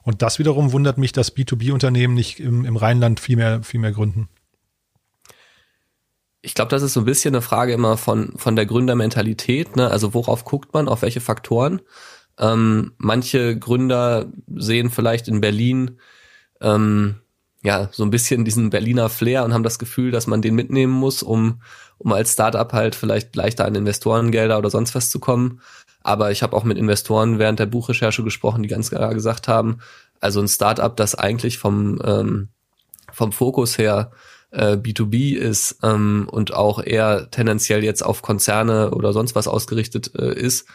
Und 0.03 0.21
das 0.21 0.41
wiederum 0.41 0.73
wundert 0.73 0.99
mich, 0.99 1.13
dass 1.13 1.37
B2B-Unternehmen 1.37 2.15
nicht 2.15 2.41
im, 2.41 2.65
im 2.65 2.77
Rheinland 2.77 3.21
viel 3.21 3.37
mehr, 3.37 3.63
viel 3.63 3.79
mehr 3.79 3.93
gründen. 3.93 4.29
Ich 6.41 6.55
glaube, 6.55 6.71
das 6.71 6.83
ist 6.83 6.93
so 6.93 7.01
ein 7.01 7.07
bisschen 7.07 7.35
eine 7.35 7.43
Frage 7.43 7.73
immer 7.73 7.97
von, 7.97 8.33
von 8.37 8.55
der 8.57 8.67
Gründermentalität. 8.67 9.77
Ne? 9.77 9.91
Also 9.91 10.15
worauf 10.15 10.45
guckt 10.45 10.73
man, 10.73 10.89
auf 10.89 11.03
welche 11.03 11.21
Faktoren? 11.21 11.81
Ähm, 12.39 12.93
manche 12.99 13.59
Gründer 13.59 14.27
sehen 14.55 14.91
vielleicht 14.91 15.27
in 15.27 15.41
Berlin 15.41 15.99
ähm, 16.61 17.17
ja 17.63 17.89
so 17.93 18.05
ein 18.05 18.11
bisschen 18.11 18.45
diesen 18.45 18.71
Berliner 18.71 19.09
Flair 19.09 19.45
und 19.45 19.53
haben 19.53 19.65
das 19.65 19.79
Gefühl, 19.79 20.11
dass 20.11 20.27
man 20.27 20.43
den 20.43 20.55
mitnehmen 20.55 20.93
muss, 20.93 21.23
um, 21.23 21.61
um 21.99 22.13
als 22.13 22.33
Startup 22.33 22.73
halt 22.73 22.95
vielleicht 22.95 23.35
leichter 23.35 23.65
an 23.65 23.75
Investorengelder 23.75 24.59
oder 24.59 24.71
sonst 24.71 24.95
was 24.95 25.11
zu 25.11 25.19
kommen. 25.19 25.61
Aber 26.03 26.31
ich 26.31 26.43
habe 26.43 26.57
auch 26.57 26.65
mit 26.65 26.79
Investoren 26.79 27.39
während 27.39 27.59
der 27.59 27.67
Buchrecherche 27.67 28.23
gesprochen, 28.23 28.63
die 28.63 28.69
ganz 28.69 28.91
klar 28.91 29.13
gesagt 29.13 29.49
haben, 29.49 29.79
also 30.21 30.41
ein 30.41 30.49
Startup, 30.49 30.97
das 30.97 31.15
eigentlich 31.17 31.59
vom, 31.59 32.01
ähm, 32.05 32.49
vom 33.13 33.33
Fokus 33.33 33.79
her 33.79 34.13
äh, 34.51 34.77
B2B 34.77 35.35
ist 35.37 35.79
ähm, 35.83 36.29
und 36.31 36.55
auch 36.55 36.83
eher 36.83 37.31
tendenziell 37.31 37.85
jetzt 37.85 38.03
auf 38.03 38.23
Konzerne 38.23 38.91
oder 38.93 39.13
sonst 39.13 39.35
was 39.35 39.49
ausgerichtet 39.49 40.13
äh, 40.15 40.33
ist, 40.33 40.67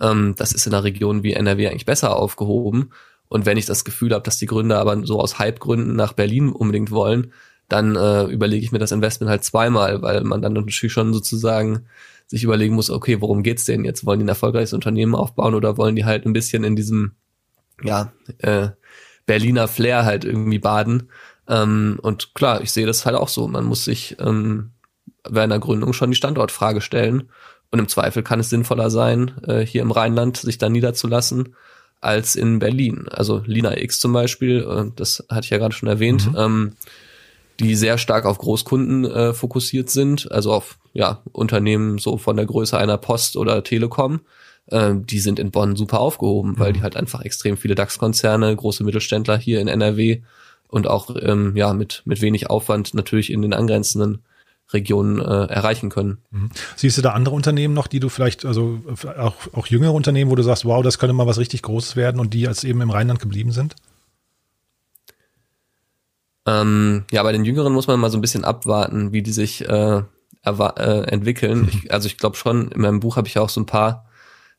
ähm, 0.00 0.34
das 0.36 0.52
ist 0.52 0.66
in 0.66 0.74
einer 0.74 0.84
Region 0.84 1.22
wie 1.22 1.32
NRW 1.32 1.68
eigentlich 1.68 1.86
besser 1.86 2.16
aufgehoben. 2.16 2.90
Und 3.28 3.46
wenn 3.46 3.56
ich 3.56 3.66
das 3.66 3.84
Gefühl 3.84 4.12
habe, 4.12 4.24
dass 4.24 4.38
die 4.38 4.46
Gründer 4.46 4.78
aber 4.78 5.06
so 5.06 5.18
aus 5.18 5.38
Hypegründen 5.38 5.96
nach 5.96 6.12
Berlin 6.12 6.50
unbedingt 6.50 6.90
wollen, 6.90 7.32
dann 7.68 7.96
äh, 7.96 8.24
überlege 8.24 8.64
ich 8.64 8.72
mir 8.72 8.78
das 8.78 8.92
Investment 8.92 9.30
halt 9.30 9.44
zweimal, 9.44 10.02
weil 10.02 10.22
man 10.24 10.42
dann 10.42 10.52
natürlich 10.52 10.92
schon 10.92 11.14
sozusagen 11.14 11.86
sich 12.26 12.44
überlegen 12.44 12.74
muss, 12.74 12.90
okay, 12.90 13.20
worum 13.20 13.42
geht's 13.42 13.64
denn 13.64 13.84
jetzt? 13.84 14.04
Wollen 14.04 14.18
die 14.18 14.26
ein 14.26 14.28
erfolgreiches 14.28 14.74
Unternehmen 14.74 15.14
aufbauen 15.14 15.54
oder 15.54 15.78
wollen 15.78 15.96
die 15.96 16.04
halt 16.04 16.26
ein 16.26 16.32
bisschen 16.32 16.64
in 16.64 16.76
diesem, 16.76 17.12
ja, 17.82 18.12
äh, 18.38 18.68
Berliner 19.24 19.68
Flair 19.68 20.04
halt 20.04 20.24
irgendwie 20.24 20.58
baden? 20.58 21.08
Ähm, 21.52 21.98
und 22.00 22.34
klar, 22.34 22.62
ich 22.62 22.72
sehe 22.72 22.86
das 22.86 23.04
halt 23.04 23.16
auch 23.16 23.28
so. 23.28 23.46
Man 23.46 23.64
muss 23.64 23.84
sich 23.84 24.16
ähm, 24.18 24.70
bei 25.28 25.42
einer 25.42 25.58
Gründung 25.58 25.92
schon 25.92 26.10
die 26.10 26.16
Standortfrage 26.16 26.80
stellen. 26.80 27.28
Und 27.70 27.78
im 27.78 27.88
Zweifel 27.88 28.22
kann 28.22 28.40
es 28.40 28.50
sinnvoller 28.50 28.90
sein, 28.90 29.32
äh, 29.46 29.60
hier 29.60 29.82
im 29.82 29.90
Rheinland 29.90 30.36
sich 30.36 30.58
dann 30.58 30.72
niederzulassen, 30.72 31.54
als 32.00 32.36
in 32.36 32.58
Berlin. 32.58 33.08
Also 33.10 33.42
Lina 33.46 33.78
X 33.78 33.98
zum 33.98 34.12
Beispiel, 34.12 34.66
äh, 34.68 34.90
das 34.94 35.24
hatte 35.30 35.44
ich 35.44 35.50
ja 35.50 35.58
gerade 35.58 35.74
schon 35.74 35.88
erwähnt, 35.88 36.30
mhm. 36.30 36.38
ähm, 36.38 36.72
die 37.60 37.74
sehr 37.74 37.96
stark 37.96 38.26
auf 38.26 38.38
Großkunden 38.38 39.04
äh, 39.04 39.32
fokussiert 39.32 39.88
sind, 39.88 40.30
also 40.30 40.52
auf 40.52 40.78
ja, 40.92 41.22
Unternehmen 41.32 41.98
so 41.98 42.18
von 42.18 42.36
der 42.36 42.46
Größe 42.46 42.76
einer 42.76 42.98
Post 42.98 43.36
oder 43.36 43.62
Telekom. 43.62 44.20
Äh, 44.66 44.94
die 44.96 45.20
sind 45.20 45.38
in 45.38 45.50
Bonn 45.50 45.76
super 45.76 46.00
aufgehoben, 46.00 46.52
mhm. 46.52 46.58
weil 46.58 46.72
die 46.74 46.82
halt 46.82 46.96
einfach 46.96 47.22
extrem 47.22 47.56
viele 47.56 47.74
DAX-Konzerne, 47.74 48.54
große 48.54 48.84
Mittelständler 48.84 49.38
hier 49.38 49.60
in 49.60 49.68
NRW 49.68 50.20
und 50.72 50.86
auch 50.86 51.14
ähm, 51.20 51.54
ja 51.54 51.74
mit, 51.74 52.02
mit 52.06 52.22
wenig 52.22 52.48
Aufwand 52.48 52.94
natürlich 52.94 53.30
in 53.30 53.42
den 53.42 53.52
angrenzenden 53.52 54.22
Regionen 54.72 55.20
äh, 55.20 55.44
erreichen 55.46 55.90
können. 55.90 56.18
Mhm. 56.30 56.50
Siehst 56.76 56.96
du 56.96 57.02
da 57.02 57.12
andere 57.12 57.34
Unternehmen 57.34 57.74
noch, 57.74 57.86
die 57.86 58.00
du 58.00 58.08
vielleicht, 58.08 58.46
also 58.46 58.80
auch, 59.18 59.34
auch 59.52 59.66
jüngere 59.66 59.92
Unternehmen, 59.92 60.30
wo 60.30 60.34
du 60.34 60.42
sagst, 60.42 60.64
wow, 60.64 60.82
das 60.82 60.98
könnte 60.98 61.12
mal 61.12 61.26
was 61.26 61.38
richtig 61.38 61.60
Großes 61.62 61.94
werden 61.94 62.20
und 62.20 62.32
die 62.32 62.48
als 62.48 62.64
eben 62.64 62.80
im 62.80 62.90
Rheinland 62.90 63.20
geblieben 63.20 63.52
sind? 63.52 63.76
Ähm, 66.46 67.04
ja, 67.10 67.22
bei 67.22 67.32
den 67.32 67.44
Jüngeren 67.44 67.72
muss 67.72 67.86
man 67.86 68.00
mal 68.00 68.10
so 68.10 68.16
ein 68.16 68.22
bisschen 68.22 68.44
abwarten, 68.44 69.12
wie 69.12 69.22
die 69.22 69.32
sich 69.32 69.68
äh, 69.68 70.02
äh, 70.44 71.02
entwickeln. 71.10 71.68
Ich, 71.84 71.92
also 71.92 72.06
ich 72.06 72.16
glaube 72.16 72.36
schon, 72.36 72.72
in 72.72 72.80
meinem 72.80 73.00
Buch 73.00 73.16
habe 73.16 73.28
ich 73.28 73.38
auch 73.38 73.50
so 73.50 73.60
ein 73.60 73.66
paar 73.66 74.06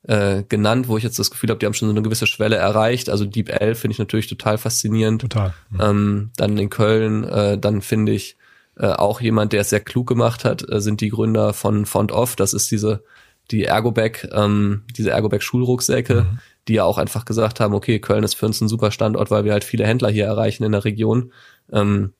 äh, 0.03 0.43
genannt, 0.43 0.87
wo 0.87 0.97
ich 0.97 1.03
jetzt 1.03 1.19
das 1.19 1.31
Gefühl 1.31 1.49
habe, 1.49 1.59
die 1.59 1.65
haben 1.65 1.73
schon 1.73 1.87
so 1.87 1.93
eine 1.93 2.01
gewisse 2.01 2.27
Schwelle 2.27 2.57
erreicht. 2.57 3.09
Also 3.09 3.25
Deep 3.25 3.49
L 3.49 3.75
finde 3.75 3.93
ich 3.93 3.99
natürlich 3.99 4.27
total 4.27 4.57
faszinierend. 4.57 5.21
Total. 5.21 5.53
Mhm. 5.69 5.79
Ähm, 5.81 6.31
dann 6.35 6.57
in 6.57 6.69
Köln, 6.69 7.23
äh, 7.23 7.57
dann 7.57 7.81
finde 7.81 8.11
ich 8.11 8.37
äh, 8.77 8.87
auch 8.87 9.21
jemand, 9.21 9.53
der 9.53 9.61
es 9.61 9.69
sehr 9.69 9.79
klug 9.79 10.07
gemacht 10.07 10.45
hat, 10.45 10.67
äh, 10.69 10.81
sind 10.81 11.01
die 11.01 11.09
Gründer 11.09 11.53
von 11.53 11.85
Font 11.85 12.11
Off. 12.11 12.35
Das 12.35 12.53
ist 12.53 12.71
diese 12.71 13.03
die 13.51 13.65
Ergobag, 13.65 14.29
ähm, 14.31 14.83
diese 14.95 15.11
Ergobag 15.11 15.41
Schulrucksäcke, 15.41 16.21
mhm. 16.23 16.39
die 16.67 16.75
ja 16.75 16.83
auch 16.85 16.97
einfach 16.97 17.25
gesagt 17.25 17.59
haben, 17.59 17.73
okay, 17.73 17.99
Köln 17.99 18.23
ist 18.23 18.35
für 18.35 18.45
uns 18.45 18.61
ein 18.61 18.69
super 18.69 18.91
Standort, 18.91 19.31
weil 19.31 19.43
wir 19.45 19.51
halt 19.51 19.63
viele 19.63 19.85
Händler 19.85 20.09
hier 20.09 20.25
erreichen 20.25 20.63
in 20.63 20.71
der 20.71 20.85
Region. 20.85 21.33
Ähm, 21.71 22.13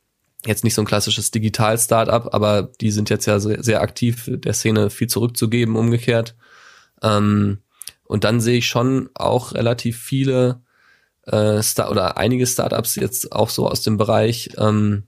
jetzt 0.46 0.64
nicht 0.66 0.74
so 0.74 0.82
ein 0.82 0.86
klassisches 0.86 1.32
Digital-Startup, 1.32 2.34
aber 2.34 2.64
die 2.82 2.92
sind 2.92 3.10
jetzt 3.10 3.26
ja 3.26 3.40
sehr, 3.40 3.64
sehr 3.64 3.82
aktiv, 3.82 4.30
der 4.30 4.54
Szene 4.54 4.90
viel 4.90 5.08
zurückzugeben, 5.08 5.78
umgekehrt. 5.78 6.36
Ähm, 7.02 7.60
und 8.06 8.24
dann 8.24 8.42
sehe 8.42 8.58
ich 8.58 8.68
schon 8.68 9.10
auch 9.14 9.54
relativ 9.54 10.00
viele 10.00 10.62
äh, 11.26 11.62
Star 11.62 11.90
oder 11.92 12.18
einige 12.18 12.46
Startups 12.46 12.96
jetzt 12.96 13.32
auch 13.32 13.50
so 13.50 13.68
aus 13.68 13.82
dem 13.82 13.98
Bereich 13.98 14.52
ähm, 14.58 15.04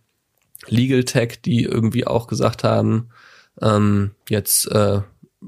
Legal 0.67 1.03
Tech, 1.03 1.41
die 1.43 1.63
irgendwie 1.63 2.07
auch 2.07 2.27
gesagt 2.27 2.63
haben, 2.63 3.09
ähm, 3.61 4.11
jetzt 4.29 4.67
äh, 4.71 5.01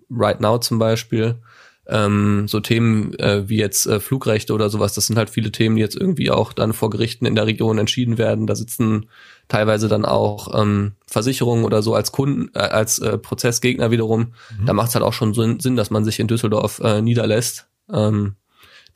Right 0.09 0.41
Now 0.41 0.59
zum 0.59 0.79
Beispiel, 0.79 1.41
ähm, 1.87 2.47
so 2.47 2.59
Themen 2.59 3.17
äh, 3.19 3.47
wie 3.47 3.57
jetzt 3.57 3.87
äh, 3.87 3.99
Flugrechte 3.99 4.53
oder 4.53 4.69
sowas, 4.69 4.93
das 4.93 5.07
sind 5.07 5.17
halt 5.17 5.29
viele 5.29 5.51
Themen, 5.51 5.77
die 5.77 5.81
jetzt 5.81 5.95
irgendwie 5.95 6.31
auch 6.31 6.53
dann 6.53 6.73
vor 6.73 6.89
Gerichten 6.89 7.25
in 7.25 7.35
der 7.35 7.45
Region 7.47 7.77
entschieden 7.77 8.17
werden. 8.17 8.45
Da 8.45 8.55
sitzen 8.55 9.07
teilweise 9.47 9.87
dann 9.87 10.05
auch 10.05 10.59
ähm, 10.59 10.93
Versicherungen 11.07 11.65
oder 11.65 11.81
so 11.81 11.95
als 11.95 12.11
Kunden, 12.11 12.49
äh, 12.53 12.59
als 12.59 12.99
äh, 12.99 13.17
Prozessgegner 13.17 13.91
wiederum. 13.91 14.33
Mhm. 14.59 14.65
Da 14.65 14.73
macht 14.73 14.89
es 14.89 14.95
halt 14.95 15.05
auch 15.05 15.13
schon 15.13 15.33
Sinn, 15.33 15.75
dass 15.75 15.89
man 15.89 16.03
sich 16.03 16.19
in 16.19 16.27
Düsseldorf 16.27 16.79
äh, 16.79 17.01
niederlässt. 17.01 17.67
Ähm, 17.91 18.35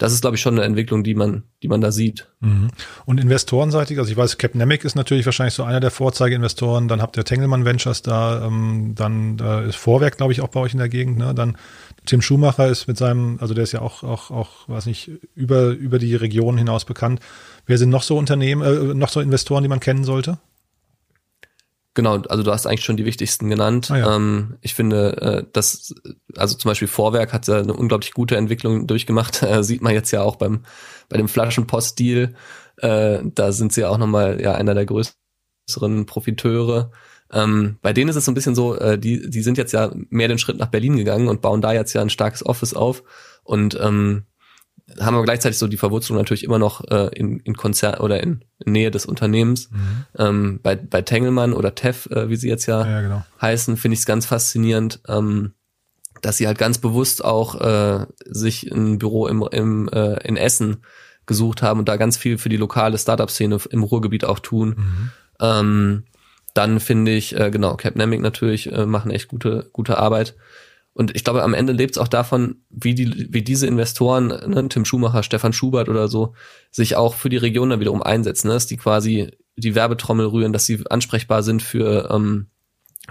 das 0.02 0.14
ist, 0.14 0.22
glaube 0.22 0.36
ich, 0.36 0.42
schon 0.42 0.56
eine 0.56 0.66
Entwicklung, 0.66 1.04
die 1.04 1.14
man, 1.14 1.44
die 1.62 1.68
man 1.68 1.80
da 1.80 1.92
sieht. 1.92 2.28
Mhm. 2.40 2.72
Und 3.06 3.20
investorenseitig, 3.20 4.00
also 4.00 4.10
ich 4.10 4.18
weiß, 4.18 4.40
Capnemic 4.40 4.84
ist 4.84 4.96
natürlich 4.96 5.28
wahrscheinlich 5.28 5.54
so 5.54 5.64
einer 5.64 5.80
der 5.80 5.92
Vorzeigeinvestoren, 5.92 6.88
dann 6.88 7.04
habt 7.04 7.18
ihr 7.18 7.24
Tengelmann 7.24 7.66
Ventures 7.66 8.02
da, 8.02 8.48
ähm, 8.48 8.94
dann 8.96 9.38
da 9.38 9.62
ist 9.62 9.76
Vorwerk, 9.76 10.18
glaube 10.18 10.34
ich, 10.34 10.42
auch 10.42 10.48
bei 10.48 10.60
euch 10.60 10.74
in 10.74 10.80
der 10.80 10.90
Gegend, 10.90 11.20
ne? 11.20 11.36
Dann 11.36 11.56
Tim 12.08 12.24
Schumacher 12.24 12.68
ist 12.68 12.88
mit 12.88 12.98
seinem, 12.98 13.38
also 13.42 13.54
der 13.54 13.64
ist 13.64 13.74
ja 13.74 13.82
auch, 13.82 14.02
auch, 14.02 14.32
auch, 14.32 14.68
weiß 14.68 14.88
nicht, 14.88 15.12
über, 15.36 15.68
über 15.68 16.00
die 16.00 16.16
Region 16.16 16.58
hinaus 16.58 16.84
bekannt. 16.84 17.20
Wer 17.66 17.78
sind 17.78 17.90
noch 17.90 18.04
so 18.04 18.18
Unternehmen, 18.18 18.62
äh, 18.62 18.94
noch 18.94 19.10
so 19.10 19.20
Investoren, 19.20 19.64
die 19.64 19.70
man 19.70 19.80
kennen 19.80 20.04
sollte? 20.04 20.40
Genau, 21.94 22.20
also 22.22 22.42
du 22.42 22.52
hast 22.52 22.68
eigentlich 22.68 22.86
schon 22.86 22.96
die 22.96 23.06
wichtigsten 23.06 23.50
genannt. 23.50 23.92
Ah, 23.92 23.98
ja. 23.98 24.16
ähm, 24.16 24.56
ich 24.62 24.76
finde, 24.76 25.22
äh, 25.22 25.46
dass, 25.52 25.94
also 26.38 26.56
zum 26.56 26.70
Beispiel 26.70 26.88
Vorwerk 26.88 27.34
hat 27.34 27.48
ja 27.48 27.60
eine 27.60 27.74
unglaublich 27.74 28.14
gute 28.14 28.38
Entwicklung 28.38 28.88
durchgemacht. 28.88 29.44
Äh, 29.52 29.64
sieht 29.64 29.82
man 29.82 29.94
jetzt 29.94 30.12
ja 30.12 30.22
auch 30.22 30.38
beim 30.38 30.64
bei 31.10 31.18
dem 31.18 31.28
Flaschenpost-Deal. 31.28 32.34
Äh, 32.78 33.20
da 33.24 33.52
sind 33.52 33.74
sie 33.74 33.82
ja 33.82 33.90
auch 33.90 33.98
nochmal 33.98 34.40
ja 34.42 34.54
einer 34.54 34.74
der 34.74 34.86
größeren 34.86 36.06
Profiteure. 36.06 36.92
Ähm, 37.34 37.78
bei 37.82 37.92
denen 37.92 38.10
ist 38.10 38.16
es 38.16 38.26
so 38.26 38.32
ein 38.32 38.36
bisschen 38.36 38.56
so, 38.56 38.76
äh, 38.78 38.98
die, 38.98 39.30
die 39.30 39.42
sind 39.42 39.58
jetzt 39.58 39.74
ja 39.74 39.92
mehr 40.10 40.30
den 40.30 40.38
Schritt 40.38 40.58
nach 40.58 40.68
Berlin 40.68 40.96
gegangen 40.96 41.28
und 41.28 41.42
bauen 41.42 41.62
da 41.62 41.74
jetzt 41.74 41.94
ja 41.94 42.02
ein 42.02 42.10
starkes 42.10 42.46
Office 42.46 42.74
auf. 42.74 43.04
Und 43.44 43.78
ähm, 43.82 44.24
haben 45.00 45.16
aber 45.16 45.24
gleichzeitig 45.24 45.58
so 45.58 45.68
die 45.68 45.78
Verwurzelung 45.78 46.18
natürlich 46.18 46.44
immer 46.44 46.60
noch 46.60 46.84
äh, 46.90 47.10
in, 47.14 47.40
in 47.40 47.56
Konzern 47.56 48.00
oder 48.00 48.22
in, 48.22 48.44
in 48.60 48.72
Nähe 48.74 48.92
des 48.92 49.06
Unternehmens. 49.06 49.70
Mhm. 49.72 50.06
Ähm, 50.18 50.60
bei, 50.62 50.76
bei 50.76 51.02
Tengelmann 51.02 51.54
oder 51.54 51.76
TEF, 51.76 52.08
äh, 52.08 52.30
wie 52.30 52.36
sie 52.36 52.50
jetzt 52.50 52.66
ja, 52.66 52.88
ja 52.88 53.02
genau. 53.02 53.26
heißen, 53.42 53.78
finde 53.78 53.94
ich 53.94 54.02
es 54.02 54.06
ganz 54.06 54.26
faszinierend, 54.26 55.02
ähm, 55.08 55.54
dass 56.22 56.38
sie 56.38 56.48
halt 56.48 56.58
ganz 56.58 56.78
bewusst 56.78 57.24
auch 57.24 57.60
äh, 57.60 58.06
sich 58.26 58.72
ein 58.72 59.00
Büro 59.00 59.28
im, 59.28 59.48
im, 59.52 59.90
äh, 59.90 60.26
in 60.28 60.38
Essen 60.38 60.78
gesucht 61.26 61.62
haben 61.62 61.80
und 61.80 61.88
da 61.88 61.98
ganz 61.98 62.18
viel 62.18 62.38
für 62.38 62.50
die 62.50 62.58
lokale 62.58 62.98
Startup-Szene 62.98 63.58
im 63.70 63.84
Ruhrgebiet 63.84 64.26
auch 64.26 64.40
tun. 64.40 64.76
Mhm. 64.78 65.12
Ähm, 65.40 66.04
dann 66.54 66.80
finde 66.80 67.12
ich, 67.12 67.40
äh, 67.40 67.50
genau, 67.50 67.76
Capnamic 67.76 68.22
natürlich 68.22 68.72
äh, 68.72 68.86
machen 68.86 69.12
echt 69.12 69.28
gute, 69.28 69.70
gute 69.72 69.98
Arbeit. 69.98 70.36
Und 70.94 71.16
ich 71.16 71.24
glaube, 71.24 71.44
am 71.44 71.54
Ende 71.54 71.74
lebt 71.74 71.92
es 71.92 71.98
auch 71.98 72.08
davon, 72.08 72.64
wie 72.70 72.94
die, 72.94 73.28
wie 73.32 73.42
diese 73.42 73.66
Investoren, 73.66 74.28
ne, 74.28 74.68
Tim 74.68 74.84
Schumacher, 74.84 75.24
Stefan 75.24 75.54
Schubert 75.54 75.88
oder 75.88 76.08
so, 76.08 76.34
sich 76.70 76.96
auch 76.96 77.14
für 77.14 77.30
die 77.30 77.38
Region 77.38 77.70
dann 77.70 77.80
wiederum 77.80 78.04
einsetzen, 78.04 78.48
ne? 78.48 78.54
dass 78.54 78.68
die 78.68 78.78
quasi 78.78 79.32
die 79.56 79.76
Werbetrommel 79.76 80.26
rühren, 80.26 80.54
dass 80.54 80.66
sie 80.66 80.84
ansprechbar 80.90 81.44
sind 81.44 81.62
für, 81.62 82.10
ähm, 82.12 82.48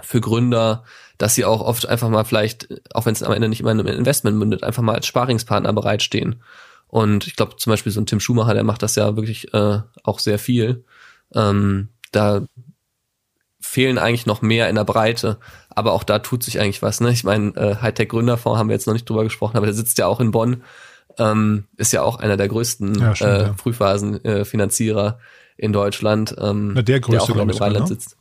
für 0.01 0.21
Gründer, 0.21 0.83
dass 1.17 1.35
sie 1.35 1.45
auch 1.45 1.61
oft 1.61 1.87
einfach 1.87 2.09
mal 2.09 2.23
vielleicht, 2.23 2.67
auch 2.93 3.05
wenn 3.05 3.13
es 3.13 3.23
am 3.23 3.33
Ende 3.33 3.49
nicht 3.49 3.61
immer 3.61 3.71
in 3.71 3.79
einem 3.79 3.97
Investment 3.97 4.37
mündet, 4.37 4.63
einfach 4.63 4.83
mal 4.83 4.95
als 4.95 5.07
Sparingspartner 5.07 5.73
bereitstehen. 5.73 6.43
Und 6.87 7.25
ich 7.25 7.35
glaube 7.35 7.55
zum 7.55 7.71
Beispiel 7.71 7.91
so 7.91 8.01
ein 8.01 8.05
Tim 8.05 8.19
Schumacher, 8.19 8.53
der 8.53 8.63
macht 8.63 8.83
das 8.83 8.95
ja 8.95 9.15
wirklich 9.15 9.53
äh, 9.53 9.79
auch 10.03 10.19
sehr 10.19 10.37
viel. 10.37 10.83
Ähm, 11.33 11.89
da 12.11 12.45
fehlen 13.71 13.97
eigentlich 13.97 14.25
noch 14.25 14.41
mehr 14.41 14.69
in 14.69 14.75
der 14.75 14.83
Breite. 14.83 15.37
Aber 15.69 15.93
auch 15.93 16.03
da 16.03 16.19
tut 16.19 16.43
sich 16.43 16.59
eigentlich 16.59 16.81
was. 16.81 16.99
Ne? 16.99 17.09
Ich 17.11 17.23
meine, 17.23 17.55
äh, 17.55 17.75
Hightech-Gründerfonds 17.81 18.59
haben 18.59 18.67
wir 18.67 18.75
jetzt 18.75 18.85
noch 18.85 18.93
nicht 18.93 19.09
drüber 19.09 19.23
gesprochen, 19.23 19.55
aber 19.55 19.65
der 19.65 19.73
sitzt 19.73 19.97
ja 19.97 20.07
auch 20.07 20.19
in 20.19 20.31
Bonn. 20.31 20.63
Ähm, 21.17 21.67
ist 21.77 21.93
ja 21.93 22.03
auch 22.03 22.17
einer 22.17 22.35
der 22.35 22.49
größten 22.49 22.99
ja, 22.99 23.15
stimmt, 23.15 23.31
äh, 23.31 23.41
ja. 23.43 23.53
Frühphasen-Finanzierer 23.53 25.19
äh, 25.57 25.65
in 25.65 25.71
Deutschland. 25.71 26.35
Ähm, 26.37 26.73
Na, 26.73 26.81
der 26.81 26.99
größte, 26.99 27.31
der 27.31 27.43
auch 27.43 27.47
in 27.47 27.57
Rheinland 27.57 27.83
ne? 27.83 27.87
sitzt. 27.87 28.17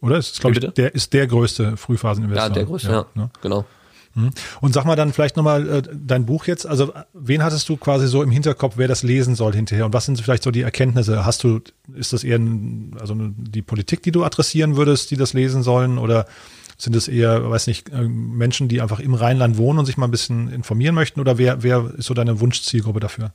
Oder? 0.00 0.18
Ist, 0.18 0.40
glaube 0.40 0.56
ich, 0.56 0.72
der 0.74 0.94
ist 0.94 1.12
der 1.12 1.26
größte 1.26 1.76
Frühphaseninvestor. 1.76 2.48
Ja, 2.48 2.54
der 2.54 2.64
größte, 2.66 2.88
ja, 2.88 2.94
ja 2.94 3.06
ne? 3.14 3.30
genau. 3.42 3.64
Mhm. 4.18 4.30
Und 4.60 4.74
sag 4.74 4.84
mal 4.84 4.96
dann 4.96 5.12
vielleicht 5.12 5.36
nochmal 5.36 5.68
äh, 5.68 5.82
dein 5.94 6.26
Buch 6.26 6.46
jetzt. 6.46 6.66
Also 6.66 6.92
wen 7.14 7.42
hattest 7.42 7.68
du 7.68 7.76
quasi 7.76 8.08
so 8.08 8.22
im 8.22 8.30
Hinterkopf, 8.30 8.74
wer 8.76 8.88
das 8.88 9.02
lesen 9.02 9.34
soll 9.34 9.54
hinterher? 9.54 9.86
Und 9.86 9.92
was 9.94 10.06
sind 10.06 10.20
vielleicht 10.20 10.42
so 10.42 10.50
die 10.50 10.62
Erkenntnisse? 10.62 11.24
Hast 11.24 11.44
du, 11.44 11.60
ist 11.94 12.12
das 12.12 12.24
eher 12.24 12.40
also 12.98 13.14
die 13.16 13.62
Politik, 13.62 14.02
die 14.02 14.10
du 14.10 14.24
adressieren 14.24 14.76
würdest, 14.76 15.10
die 15.10 15.16
das 15.16 15.32
lesen 15.34 15.62
sollen? 15.62 15.98
Oder 15.98 16.26
sind 16.76 16.96
es 16.96 17.06
eher, 17.06 17.48
weiß 17.48 17.68
nicht, 17.68 17.90
äh, 17.90 18.02
Menschen, 18.02 18.68
die 18.68 18.80
einfach 18.80 19.00
im 19.00 19.14
Rheinland 19.14 19.56
wohnen 19.56 19.78
und 19.78 19.86
sich 19.86 19.96
mal 19.96 20.08
ein 20.08 20.12
bisschen 20.12 20.48
informieren 20.50 20.94
möchten? 20.94 21.20
Oder 21.20 21.38
wer, 21.38 21.62
wer 21.62 21.92
ist 21.96 22.06
so 22.06 22.14
deine 22.14 22.40
Wunschzielgruppe 22.40 23.00
dafür? 23.00 23.32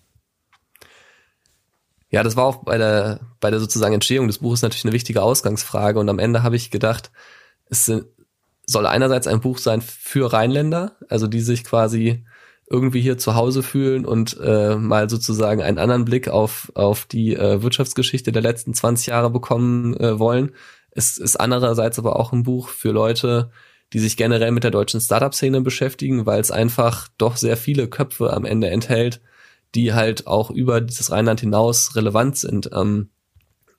Ja, 2.09 2.23
das 2.23 2.35
war 2.35 2.45
auch 2.45 2.57
bei 2.57 2.77
der, 2.77 3.21
bei 3.39 3.49
der 3.49 3.59
sozusagen 3.59 3.93
Entstehung 3.93 4.27
des 4.27 4.39
Buches 4.39 4.61
natürlich 4.61 4.85
eine 4.85 4.93
wichtige 4.93 5.21
Ausgangsfrage. 5.21 5.99
Und 5.99 6.09
am 6.09 6.19
Ende 6.19 6.43
habe 6.43 6.55
ich 6.55 6.71
gedacht, 6.71 7.11
es 7.69 7.85
sind, 7.85 8.05
soll 8.65 8.85
einerseits 8.85 9.27
ein 9.27 9.41
Buch 9.41 9.57
sein 9.57 9.81
für 9.81 10.31
Rheinländer, 10.31 10.97
also 11.09 11.27
die 11.27 11.41
sich 11.41 11.63
quasi 11.63 12.25
irgendwie 12.69 13.01
hier 13.01 13.17
zu 13.17 13.35
Hause 13.35 13.61
fühlen 13.61 14.05
und 14.05 14.39
äh, 14.41 14.75
mal 14.75 15.09
sozusagen 15.09 15.61
einen 15.61 15.77
anderen 15.77 16.05
Blick 16.05 16.29
auf, 16.29 16.71
auf 16.75 17.05
die 17.05 17.35
äh, 17.35 17.61
Wirtschaftsgeschichte 17.61 18.31
der 18.31 18.41
letzten 18.41 18.73
20 18.73 19.07
Jahre 19.07 19.29
bekommen 19.29 19.95
äh, 19.97 20.17
wollen. 20.17 20.51
Es 20.91 21.17
ist 21.17 21.35
andererseits 21.35 21.99
aber 21.99 22.17
auch 22.17 22.31
ein 22.31 22.43
Buch 22.43 22.69
für 22.69 22.91
Leute, 22.91 23.51
die 23.91 23.99
sich 23.99 24.17
generell 24.17 24.51
mit 24.51 24.63
der 24.63 24.71
deutschen 24.71 25.01
Startup-Szene 25.01 25.61
beschäftigen, 25.61 26.25
weil 26.25 26.39
es 26.39 26.51
einfach 26.51 27.09
doch 27.17 27.37
sehr 27.37 27.57
viele 27.57 27.87
Köpfe 27.87 28.33
am 28.33 28.45
Ende 28.45 28.69
enthält, 28.69 29.21
die 29.75 29.93
halt 29.93 30.25
auch 30.25 30.49
über 30.49 30.81
dieses 30.81 31.11
Rheinland 31.11 31.41
hinaus 31.41 31.95
relevant 31.95 32.37
sind. 32.37 32.69
Ähm, 32.73 33.09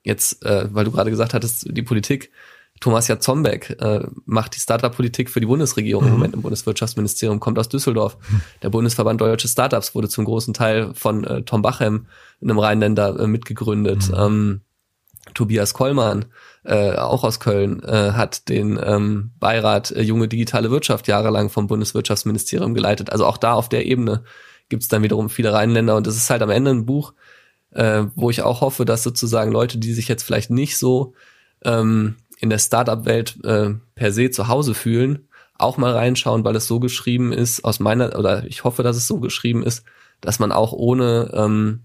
jetzt, 0.03 0.45
äh, 0.45 0.67
weil 0.71 0.85
du 0.85 0.91
gerade 0.91 1.09
gesagt 1.09 1.33
hattest, 1.33 1.67
die 1.69 1.83
Politik, 1.83 2.31
Thomas 2.81 3.07
Jatzombeck 3.07 3.77
äh, 3.79 4.01
macht 4.25 4.55
die 4.55 4.59
Startup-Politik 4.59 5.29
für 5.29 5.39
die 5.39 5.45
Bundesregierung 5.45 6.03
mhm. 6.03 6.09
im 6.09 6.13
Moment 6.15 6.33
im 6.33 6.41
Bundeswirtschaftsministerium, 6.41 7.39
kommt 7.39 7.57
aus 7.57 7.69
Düsseldorf. 7.69 8.17
Mhm. 8.29 8.41
Der 8.63 8.69
Bundesverband 8.69 9.21
Deutsche 9.21 9.47
Startups 9.47 9.95
wurde 9.95 10.09
zum 10.09 10.25
großen 10.25 10.53
Teil 10.53 10.93
von 10.93 11.23
äh, 11.23 11.43
Tom 11.43 11.61
Bachem, 11.61 12.07
einem 12.41 12.59
Rheinländer, 12.59 13.19
äh, 13.19 13.27
mitgegründet. 13.27 14.09
Mhm. 14.09 14.15
Ähm, 14.17 14.61
Tobias 15.33 15.73
Kollmann, 15.73 16.25
äh, 16.63 16.93
auch 16.95 17.23
aus 17.23 17.39
Köln, 17.39 17.81
äh, 17.83 18.11
hat 18.11 18.49
den 18.49 18.79
ähm, 18.81 19.31
Beirat 19.39 19.91
äh, 19.91 20.01
Junge 20.01 20.27
Digitale 20.27 20.69
Wirtschaft 20.69 21.07
jahrelang 21.07 21.49
vom 21.49 21.67
Bundeswirtschaftsministerium 21.67 22.73
geleitet. 22.73 23.11
Also 23.11 23.25
auch 23.25 23.37
da 23.37 23.53
auf 23.53 23.69
der 23.69 23.85
Ebene 23.85 24.23
gibt's 24.69 24.87
dann 24.87 25.01
wiederum 25.01 25.29
viele 25.29 25.53
Rheinländer. 25.53 25.95
Und 25.95 26.07
das 26.07 26.15
ist 26.15 26.29
halt 26.29 26.41
am 26.41 26.49
Ende 26.49 26.71
ein 26.71 26.85
Buch, 26.85 27.13
äh, 27.71 28.03
wo 28.15 28.29
ich 28.29 28.43
auch 28.43 28.61
hoffe, 28.61 28.85
dass 28.85 29.03
sozusagen 29.03 29.51
Leute, 29.51 29.77
die 29.77 29.93
sich 29.93 30.07
jetzt 30.07 30.23
vielleicht 30.23 30.51
nicht 30.51 30.77
so 30.77 31.13
ähm, 31.63 32.15
in 32.39 32.49
der 32.49 32.59
Startup-Welt 32.59 33.43
äh, 33.43 33.73
per 33.95 34.11
se 34.11 34.29
zu 34.29 34.47
Hause 34.47 34.73
fühlen, 34.73 35.27
auch 35.57 35.77
mal 35.77 35.93
reinschauen, 35.93 36.43
weil 36.43 36.55
es 36.55 36.67
so 36.67 36.79
geschrieben 36.79 37.31
ist, 37.31 37.63
aus 37.63 37.79
meiner, 37.79 38.17
oder 38.17 38.45
ich 38.45 38.63
hoffe, 38.63 38.83
dass 38.83 38.97
es 38.97 39.07
so 39.07 39.19
geschrieben 39.19 39.63
ist, 39.63 39.83
dass 40.21 40.39
man 40.39 40.51
auch 40.51 40.73
ohne 40.73 41.31
ähm, 41.33 41.81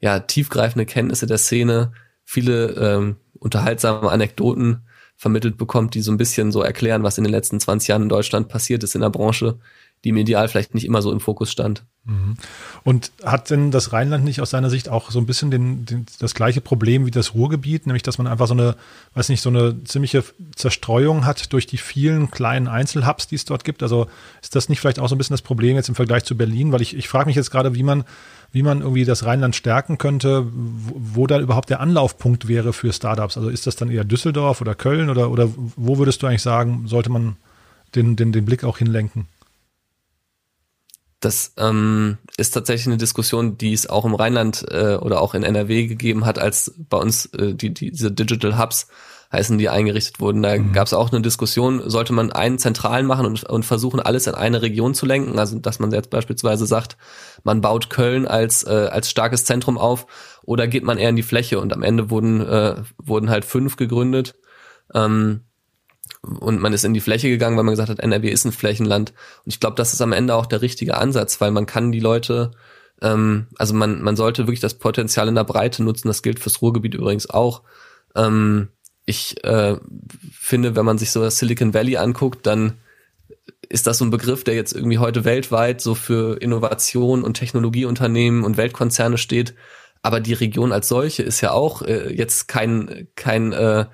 ja, 0.00 0.20
tiefgreifende 0.20 0.86
Kenntnisse 0.86 1.26
der 1.26 1.38
Szene 1.38 1.92
viele 2.24 2.72
ähm, 2.72 3.16
unterhaltsame 3.38 4.10
Anekdoten 4.10 4.82
vermittelt 5.16 5.56
bekommt, 5.56 5.94
die 5.94 6.00
so 6.00 6.12
ein 6.12 6.16
bisschen 6.16 6.52
so 6.52 6.62
erklären, 6.62 7.02
was 7.02 7.18
in 7.18 7.24
den 7.24 7.32
letzten 7.32 7.60
20 7.60 7.88
Jahren 7.88 8.02
in 8.02 8.08
Deutschland 8.08 8.48
passiert 8.48 8.82
ist 8.82 8.94
in 8.94 9.00
der 9.00 9.10
Branche, 9.10 9.58
die 10.04 10.12
medial 10.12 10.48
vielleicht 10.48 10.74
nicht 10.74 10.84
immer 10.84 11.00
so 11.00 11.10
im 11.10 11.20
Fokus 11.20 11.50
stand. 11.50 11.82
Mhm. 12.04 12.36
Und 12.84 13.12
hat 13.24 13.48
denn 13.48 13.70
das 13.70 13.94
Rheinland 13.94 14.24
nicht 14.24 14.42
aus 14.42 14.50
seiner 14.50 14.68
Sicht 14.68 14.90
auch 14.90 15.10
so 15.10 15.18
ein 15.18 15.24
bisschen 15.24 15.50
den, 15.50 15.86
den, 15.86 16.06
das 16.18 16.34
gleiche 16.34 16.60
Problem 16.60 17.06
wie 17.06 17.10
das 17.10 17.34
Ruhrgebiet, 17.34 17.86
nämlich 17.86 18.02
dass 18.02 18.18
man 18.18 18.26
einfach 18.26 18.46
so 18.46 18.52
eine, 18.52 18.76
weiß 19.14 19.30
nicht, 19.30 19.40
so 19.40 19.48
eine 19.48 19.82
ziemliche 19.84 20.22
Zerstreuung 20.54 21.24
hat 21.24 21.52
durch 21.54 21.66
die 21.66 21.78
vielen 21.78 22.30
kleinen 22.30 22.68
Einzelhubs, 22.68 23.26
die 23.26 23.36
es 23.36 23.46
dort 23.46 23.64
gibt? 23.64 23.82
Also 23.82 24.06
ist 24.42 24.54
das 24.54 24.68
nicht 24.68 24.80
vielleicht 24.80 24.98
auch 24.98 25.08
so 25.08 25.14
ein 25.14 25.18
bisschen 25.18 25.34
das 25.34 25.42
Problem 25.42 25.76
jetzt 25.76 25.88
im 25.88 25.94
Vergleich 25.94 26.24
zu 26.24 26.36
Berlin? 26.36 26.72
Weil 26.72 26.82
ich, 26.82 26.94
ich 26.94 27.08
frage 27.08 27.26
mich 27.26 27.36
jetzt 27.36 27.50
gerade, 27.50 27.74
wie 27.74 27.82
man, 27.82 28.04
wie 28.52 28.62
man 28.62 28.82
irgendwie 28.82 29.06
das 29.06 29.24
Rheinland 29.24 29.56
stärken 29.56 29.96
könnte, 29.96 30.46
wo, 30.52 31.22
wo 31.22 31.26
da 31.26 31.40
überhaupt 31.40 31.70
der 31.70 31.80
Anlaufpunkt 31.80 32.46
wäre 32.48 32.74
für 32.74 32.92
Startups. 32.92 33.38
Also 33.38 33.48
ist 33.48 33.66
das 33.66 33.76
dann 33.76 33.90
eher 33.90 34.04
Düsseldorf 34.04 34.60
oder 34.60 34.74
Köln 34.74 35.08
oder, 35.08 35.30
oder 35.30 35.48
wo 35.56 35.96
würdest 35.96 36.22
du 36.22 36.26
eigentlich 36.26 36.42
sagen, 36.42 36.82
sollte 36.86 37.10
man 37.10 37.36
den, 37.94 38.16
den, 38.16 38.32
den 38.32 38.44
Blick 38.44 38.64
auch 38.64 38.78
hinlenken? 38.78 39.26
Das 41.24 41.54
ähm, 41.56 42.18
ist 42.36 42.50
tatsächlich 42.50 42.86
eine 42.86 42.98
Diskussion, 42.98 43.56
die 43.56 43.72
es 43.72 43.88
auch 43.88 44.04
im 44.04 44.14
Rheinland 44.14 44.66
äh, 44.70 44.96
oder 44.96 45.22
auch 45.22 45.34
in 45.34 45.42
NRW 45.42 45.86
gegeben 45.86 46.26
hat, 46.26 46.38
als 46.38 46.74
bei 46.76 46.98
uns 46.98 47.26
äh, 47.26 47.54
die, 47.54 47.72
die, 47.72 47.90
diese 47.90 48.12
Digital 48.12 48.58
Hubs 48.58 48.88
heißen, 49.32 49.56
die 49.56 49.68
eingerichtet 49.68 50.20
wurden. 50.20 50.42
Da 50.42 50.56
mhm. 50.56 50.72
gab 50.72 50.86
es 50.86 50.92
auch 50.92 51.10
eine 51.10 51.22
Diskussion, 51.22 51.82
sollte 51.88 52.12
man 52.12 52.30
einen 52.30 52.58
zentralen 52.58 53.06
machen 53.06 53.26
und, 53.26 53.44
und 53.44 53.64
versuchen, 53.64 54.00
alles 54.00 54.26
in 54.26 54.34
eine 54.34 54.60
Region 54.60 54.94
zu 54.94 55.06
lenken. 55.06 55.38
Also 55.38 55.58
dass 55.58 55.78
man 55.78 55.90
jetzt 55.92 56.10
beispielsweise 56.10 56.66
sagt, 56.66 56.98
man 57.42 57.62
baut 57.62 57.88
Köln 57.88 58.26
als, 58.26 58.64
äh, 58.64 58.88
als 58.90 59.10
starkes 59.10 59.44
Zentrum 59.44 59.78
auf 59.78 60.06
oder 60.42 60.68
geht 60.68 60.84
man 60.84 60.98
eher 60.98 61.08
in 61.08 61.16
die 61.16 61.22
Fläche 61.22 61.58
und 61.58 61.72
am 61.72 61.82
Ende 61.82 62.10
wurden, 62.10 62.40
äh, 62.42 62.76
wurden 62.98 63.30
halt 63.30 63.44
fünf 63.44 63.76
gegründet. 63.76 64.34
Ähm, 64.92 65.44
und 66.40 66.60
man 66.60 66.72
ist 66.72 66.84
in 66.84 66.94
die 66.94 67.00
Fläche 67.00 67.28
gegangen, 67.28 67.56
weil 67.56 67.64
man 67.64 67.72
gesagt 67.72 67.90
hat, 67.90 68.00
NRW 68.00 68.28
ist 68.28 68.44
ein 68.44 68.52
Flächenland. 68.52 69.10
Und 69.44 69.52
ich 69.52 69.60
glaube, 69.60 69.76
das 69.76 69.92
ist 69.92 70.00
am 70.00 70.12
Ende 70.12 70.34
auch 70.34 70.46
der 70.46 70.62
richtige 70.62 70.96
Ansatz, 70.96 71.40
weil 71.40 71.50
man 71.50 71.66
kann 71.66 71.92
die 71.92 72.00
Leute, 72.00 72.52
ähm, 73.02 73.46
also 73.56 73.74
man, 73.74 74.02
man 74.02 74.16
sollte 74.16 74.46
wirklich 74.46 74.60
das 74.60 74.74
Potenzial 74.74 75.28
in 75.28 75.34
der 75.34 75.44
Breite 75.44 75.82
nutzen. 75.82 76.08
Das 76.08 76.22
gilt 76.22 76.38
fürs 76.38 76.62
Ruhrgebiet 76.62 76.94
übrigens 76.94 77.28
auch. 77.28 77.62
Ähm, 78.14 78.68
ich 79.06 79.44
äh, 79.44 79.76
finde, 80.32 80.76
wenn 80.76 80.84
man 80.84 80.98
sich 80.98 81.10
so 81.10 81.20
das 81.22 81.38
Silicon 81.38 81.74
Valley 81.74 81.96
anguckt, 81.96 82.46
dann 82.46 82.74
ist 83.68 83.86
das 83.86 83.98
so 83.98 84.04
ein 84.04 84.10
Begriff, 84.10 84.44
der 84.44 84.54
jetzt 84.54 84.72
irgendwie 84.72 84.98
heute 84.98 85.24
weltweit 85.24 85.80
so 85.80 85.94
für 85.94 86.40
Innovation 86.40 87.22
und 87.22 87.34
Technologieunternehmen 87.34 88.44
und 88.44 88.56
Weltkonzerne 88.56 89.18
steht. 89.18 89.54
Aber 90.02 90.20
die 90.20 90.34
Region 90.34 90.72
als 90.72 90.88
solche 90.88 91.22
ist 91.22 91.40
ja 91.40 91.52
auch 91.52 91.82
äh, 91.82 92.12
jetzt 92.14 92.46
kein, 92.46 93.08
kein 93.16 93.52
äh, 93.52 93.86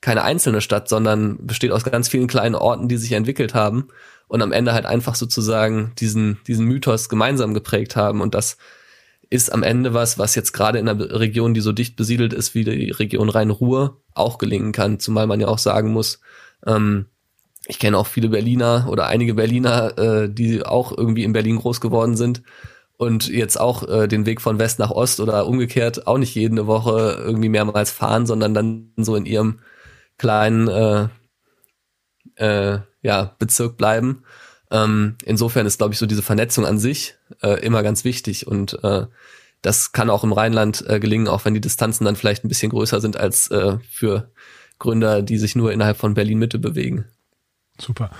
keine 0.00 0.22
einzelne 0.22 0.60
Stadt, 0.60 0.88
sondern 0.88 1.46
besteht 1.46 1.72
aus 1.72 1.84
ganz 1.84 2.08
vielen 2.08 2.28
kleinen 2.28 2.54
Orten, 2.54 2.88
die 2.88 2.96
sich 2.96 3.12
entwickelt 3.12 3.54
haben 3.54 3.88
und 4.28 4.42
am 4.42 4.52
Ende 4.52 4.72
halt 4.72 4.86
einfach 4.86 5.14
sozusagen 5.14 5.92
diesen, 5.98 6.38
diesen 6.46 6.66
Mythos 6.66 7.08
gemeinsam 7.08 7.54
geprägt 7.54 7.96
haben. 7.96 8.20
Und 8.20 8.34
das 8.34 8.58
ist 9.30 9.52
am 9.52 9.62
Ende 9.62 9.94
was, 9.94 10.18
was 10.18 10.34
jetzt 10.34 10.52
gerade 10.52 10.78
in 10.78 10.88
einer 10.88 11.18
Region, 11.18 11.54
die 11.54 11.60
so 11.60 11.72
dicht 11.72 11.96
besiedelt 11.96 12.32
ist 12.32 12.54
wie 12.54 12.64
die 12.64 12.90
Region 12.90 13.28
Rhein-Ruhr, 13.28 14.00
auch 14.14 14.38
gelingen 14.38 14.72
kann. 14.72 15.00
Zumal 15.00 15.26
man 15.26 15.40
ja 15.40 15.48
auch 15.48 15.58
sagen 15.58 15.92
muss, 15.92 16.20
ähm, 16.66 17.06
ich 17.66 17.78
kenne 17.78 17.98
auch 17.98 18.06
viele 18.06 18.28
Berliner 18.28 18.86
oder 18.90 19.08
einige 19.08 19.34
Berliner, 19.34 19.98
äh, 19.98 20.32
die 20.32 20.64
auch 20.64 20.96
irgendwie 20.96 21.24
in 21.24 21.32
Berlin 21.32 21.56
groß 21.56 21.80
geworden 21.80 22.16
sind 22.16 22.42
und 22.96 23.28
jetzt 23.28 23.60
auch 23.60 23.86
äh, 23.88 24.08
den 24.08 24.26
Weg 24.26 24.40
von 24.40 24.58
West 24.58 24.78
nach 24.78 24.90
Ost 24.90 25.20
oder 25.20 25.46
umgekehrt 25.46 26.06
auch 26.06 26.18
nicht 26.18 26.34
jede 26.34 26.66
Woche 26.66 27.22
irgendwie 27.24 27.48
mehrmals 27.48 27.90
fahren, 27.90 28.26
sondern 28.26 28.54
dann 28.54 28.92
so 28.96 29.16
in 29.16 29.26
ihrem 29.26 29.60
kleinen 30.18 30.68
äh, 30.68 31.08
äh, 32.36 32.80
ja, 33.02 33.34
Bezirk 33.38 33.76
bleiben. 33.76 34.24
Ähm, 34.70 35.16
insofern 35.24 35.66
ist, 35.66 35.78
glaube 35.78 35.94
ich, 35.94 35.98
so 35.98 36.06
diese 36.06 36.22
Vernetzung 36.22 36.66
an 36.66 36.78
sich 36.78 37.14
äh, 37.42 37.64
immer 37.64 37.82
ganz 37.82 38.04
wichtig 38.04 38.46
und 38.46 38.82
äh, 38.84 39.06
das 39.62 39.92
kann 39.92 40.10
auch 40.10 40.24
im 40.24 40.32
Rheinland 40.32 40.84
äh, 40.86 41.00
gelingen, 41.00 41.26
auch 41.26 41.44
wenn 41.44 41.54
die 41.54 41.60
Distanzen 41.60 42.04
dann 42.04 42.16
vielleicht 42.16 42.44
ein 42.44 42.48
bisschen 42.48 42.70
größer 42.70 43.00
sind 43.00 43.16
als 43.16 43.50
äh, 43.50 43.78
für 43.90 44.30
Gründer, 44.78 45.22
die 45.22 45.38
sich 45.38 45.56
nur 45.56 45.72
innerhalb 45.72 45.96
von 45.96 46.14
Berlin 46.14 46.38
Mitte 46.38 46.58
bewegen. 46.58 47.06
Super. 47.80 48.10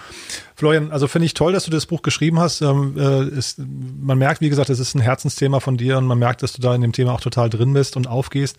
Florian, 0.55 0.93
also 0.93 1.09
finde 1.09 1.27
ich 1.27 1.35
toll, 1.35 1.53
dass 1.53 1.65
du 1.65 1.71
das 1.71 1.87
Buch 1.87 2.03
geschrieben 2.03 2.39
hast. 2.39 2.61
Ähm, 2.61 2.97
äh, 2.97 3.25
ist, 3.29 3.59
man 3.59 4.19
merkt, 4.19 4.41
wie 4.41 4.49
gesagt, 4.49 4.71
es 4.71 4.79
ist 4.79 4.95
ein 4.95 5.01
Herzensthema 5.01 5.61
von 5.61 5.77
dir 5.77 5.99
und 5.99 6.07
man 6.07 6.19
merkt, 6.19 6.43
dass 6.43 6.53
du 6.53 6.63
da 6.63 6.75
in 6.75 6.81
dem 6.81 6.93
Thema 6.93 7.13
auch 7.13 7.21
total 7.21 7.51
drin 7.51 7.73
bist 7.73 7.97
und 7.97 8.07
aufgehst. 8.07 8.57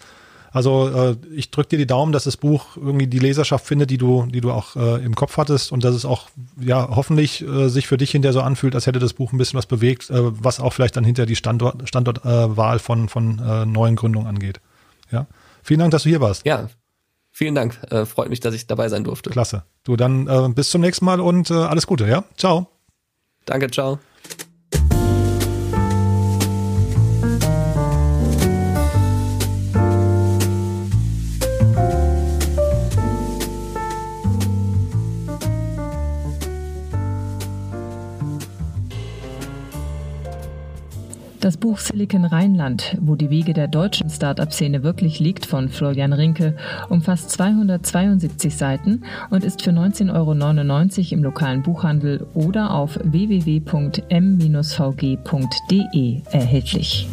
Also 0.51 0.89
äh, 0.89 1.15
ich 1.33 1.51
drücke 1.51 1.69
dir 1.69 1.77
die 1.77 1.87
Daumen, 1.87 2.11
dass 2.11 2.23
das 2.23 2.37
Buch 2.37 2.75
irgendwie 2.75 3.07
die 3.07 3.19
Leserschaft 3.19 3.65
findet, 3.65 3.89
die 3.91 3.97
du, 3.97 4.25
die 4.25 4.41
du 4.41 4.51
auch 4.51 4.75
äh, 4.75 5.03
im 5.03 5.15
Kopf 5.15 5.37
hattest 5.37 5.71
und 5.71 5.83
dass 5.83 5.93
es 5.93 6.05
auch 6.05 6.29
ja 6.59 6.89
hoffentlich 6.95 7.41
äh, 7.41 7.69
sich 7.69 7.87
für 7.87 7.97
dich 7.97 8.11
hinterher 8.11 8.33
so 8.33 8.41
anfühlt, 8.41 8.75
als 8.75 8.87
hätte 8.87 8.99
das 8.99 9.13
Buch 9.13 9.31
ein 9.31 9.37
bisschen 9.37 9.57
was 9.57 9.67
bewegt, 9.67 10.09
äh, 10.09 10.43
was 10.43 10.59
auch 10.59 10.73
vielleicht 10.73 10.95
dann 10.95 11.03
hinter 11.03 11.25
die 11.25 11.35
Standort, 11.35 11.87
Standortwahl 11.87 12.77
äh, 12.77 12.79
von, 12.79 13.09
von 13.09 13.39
äh, 13.39 13.65
neuen 13.65 13.95
Gründungen 13.95 14.27
angeht. 14.27 14.59
Ja. 15.11 15.27
Vielen 15.61 15.79
Dank, 15.81 15.91
dass 15.91 16.03
du 16.03 16.09
hier 16.09 16.21
warst. 16.21 16.45
Ja, 16.45 16.69
vielen 17.31 17.55
Dank. 17.55 17.79
Äh, 17.91 18.05
freut 18.05 18.29
mich, 18.29 18.39
dass 18.39 18.55
ich 18.55 18.65
dabei 18.65 18.89
sein 18.89 19.03
durfte. 19.03 19.29
Klasse. 19.29 19.63
Du 19.83 19.95
dann 19.95 20.27
äh, 20.27 20.49
bis 20.49 20.69
zum 20.69 20.81
nächsten 20.81 21.05
Mal 21.05 21.19
und 21.19 21.51
äh, 21.51 21.53
alles 21.53 21.85
Gute, 21.85 22.07
ja? 22.07 22.23
Ciao. 22.37 22.67
Danke, 23.45 23.69
ciao. 23.69 23.99
Das 41.39 41.55
Buch 41.55 41.77
Silicon 41.77 42.25
Rheinland, 42.25 42.97
wo 42.99 43.15
die 43.15 43.29
Wege 43.29 43.53
der 43.53 43.69
deutschen 43.69 44.09
Startup-Szene 44.09 44.83
wirklich 44.83 45.21
liegt, 45.21 45.45
von 45.45 45.69
Florian 45.69 46.11
Rinke, 46.11 46.57
umfasst 46.89 47.29
272 47.31 48.57
Seiten 48.57 49.03
und 49.29 49.45
ist 49.45 49.61
für 49.61 49.71
19,99 49.71 50.11
Euro 50.13 51.13
im 51.13 51.23
lokalen 51.23 51.63
Buchhandel 51.63 52.27
oder 52.33 52.73
auf 52.75 52.99
www.m-vg.de 53.01 53.61
erhältlich. 56.29 57.07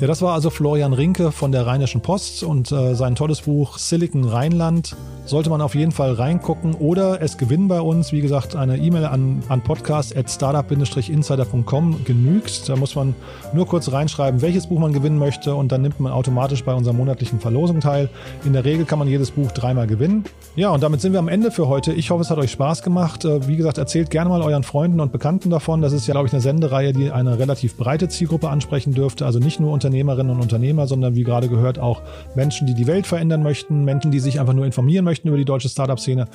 Ja, 0.00 0.06
das 0.06 0.22
war 0.22 0.32
also 0.32 0.48
Florian 0.48 0.94
Rinke 0.94 1.30
von 1.30 1.52
der 1.52 1.66
Rheinischen 1.66 2.00
Post 2.00 2.42
und 2.42 2.72
äh, 2.72 2.94
sein 2.94 3.16
tolles 3.16 3.42
Buch 3.42 3.76
Silicon 3.76 4.24
Rheinland 4.24 4.96
sollte 5.30 5.48
man 5.48 5.60
auf 5.60 5.76
jeden 5.76 5.92
Fall 5.92 6.12
reingucken 6.12 6.74
oder 6.74 7.22
es 7.22 7.38
gewinnen 7.38 7.68
bei 7.68 7.80
uns. 7.80 8.10
Wie 8.10 8.20
gesagt, 8.20 8.56
eine 8.56 8.78
E-Mail 8.78 9.04
an, 9.04 9.44
an 9.48 9.62
podcast.startup-insider.com 9.62 12.04
genügt. 12.04 12.68
Da 12.68 12.74
muss 12.74 12.96
man 12.96 13.14
nur 13.54 13.66
kurz 13.66 13.92
reinschreiben, 13.92 14.42
welches 14.42 14.66
Buch 14.66 14.80
man 14.80 14.92
gewinnen 14.92 15.18
möchte 15.18 15.54
und 15.54 15.70
dann 15.70 15.82
nimmt 15.82 16.00
man 16.00 16.10
automatisch 16.12 16.64
bei 16.64 16.74
unserer 16.74 16.94
monatlichen 16.94 17.38
Verlosung 17.38 17.78
teil. 17.78 18.08
In 18.44 18.54
der 18.54 18.64
Regel 18.64 18.86
kann 18.86 18.98
man 18.98 19.06
jedes 19.06 19.30
Buch 19.30 19.52
dreimal 19.52 19.86
gewinnen. 19.86 20.24
Ja, 20.56 20.70
und 20.70 20.82
damit 20.82 21.00
sind 21.00 21.12
wir 21.12 21.20
am 21.20 21.28
Ende 21.28 21.52
für 21.52 21.68
heute. 21.68 21.92
Ich 21.92 22.10
hoffe, 22.10 22.22
es 22.22 22.30
hat 22.30 22.38
euch 22.38 22.50
Spaß 22.50 22.82
gemacht. 22.82 23.24
Äh, 23.24 23.46
wie 23.46 23.56
gesagt, 23.56 23.78
erzählt 23.78 24.10
gerne 24.10 24.30
mal 24.30 24.42
euren 24.42 24.64
Freunden 24.64 24.98
und 24.98 25.12
Bekannten 25.12 25.48
davon. 25.48 25.80
Das 25.80 25.92
ist 25.92 26.08
ja, 26.08 26.12
glaube 26.12 26.26
ich, 26.26 26.32
eine 26.32 26.42
Sendereihe, 26.42 26.92
die 26.92 27.12
eine 27.12 27.38
relativ 27.38 27.76
breite 27.76 28.08
Zielgruppe 28.08 28.48
ansprechen 28.48 28.94
dürfte. 28.94 29.26
Also 29.26 29.38
nicht 29.38 29.60
nur 29.60 29.70
Unternehmerinnen 29.70 30.32
und 30.32 30.42
Unternehmer, 30.42 30.88
sondern 30.88 31.14
wie 31.14 31.22
gerade 31.22 31.48
gehört 31.48 31.78
auch 31.78 32.02
Menschen, 32.34 32.66
die 32.66 32.74
die 32.74 32.88
Welt 32.88 33.06
verändern 33.06 33.44
möchten, 33.44 33.84
Menschen, 33.84 34.10
die 34.10 34.18
sich 34.18 34.40
einfach 34.40 34.54
nur 34.54 34.66
informieren 34.66 35.04
möchten 35.04 35.19
möchten 35.20 35.28
über 35.28 35.36
die 35.36 35.44
deutsche 35.44 35.68
Startup-Szene. 35.68 36.28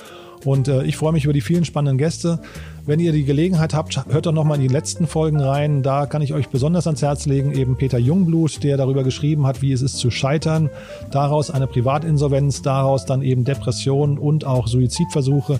Und 0.44 0.68
äh, 0.68 0.84
ich 0.84 0.96
freue 0.96 1.12
mich 1.12 1.24
über 1.24 1.32
die 1.32 1.40
vielen 1.40 1.64
spannenden 1.64 1.98
Gäste. 1.98 2.38
Wenn 2.84 3.00
ihr 3.00 3.10
die 3.10 3.24
Gelegenheit 3.24 3.74
habt, 3.74 4.06
hört 4.08 4.26
doch 4.26 4.32
nochmal 4.32 4.58
in 4.58 4.62
die 4.62 4.72
letzten 4.72 5.08
Folgen 5.08 5.40
rein. 5.40 5.82
Da 5.82 6.06
kann 6.06 6.22
ich 6.22 6.34
euch 6.34 6.48
besonders 6.48 6.86
ans 6.86 7.02
Herz 7.02 7.26
legen, 7.26 7.52
eben 7.52 7.76
Peter 7.76 7.98
Jungblut, 7.98 8.62
der 8.62 8.76
darüber 8.76 9.02
geschrieben 9.02 9.44
hat, 9.46 9.60
wie 9.60 9.72
es 9.72 9.82
ist 9.82 9.98
zu 9.98 10.12
scheitern. 10.12 10.70
Daraus 11.10 11.50
eine 11.50 11.66
Privatinsolvenz, 11.66 12.62
daraus 12.62 13.06
dann 13.06 13.22
eben 13.22 13.44
Depressionen 13.44 14.18
und 14.18 14.44
auch 14.44 14.68
Suizidversuche. 14.68 15.58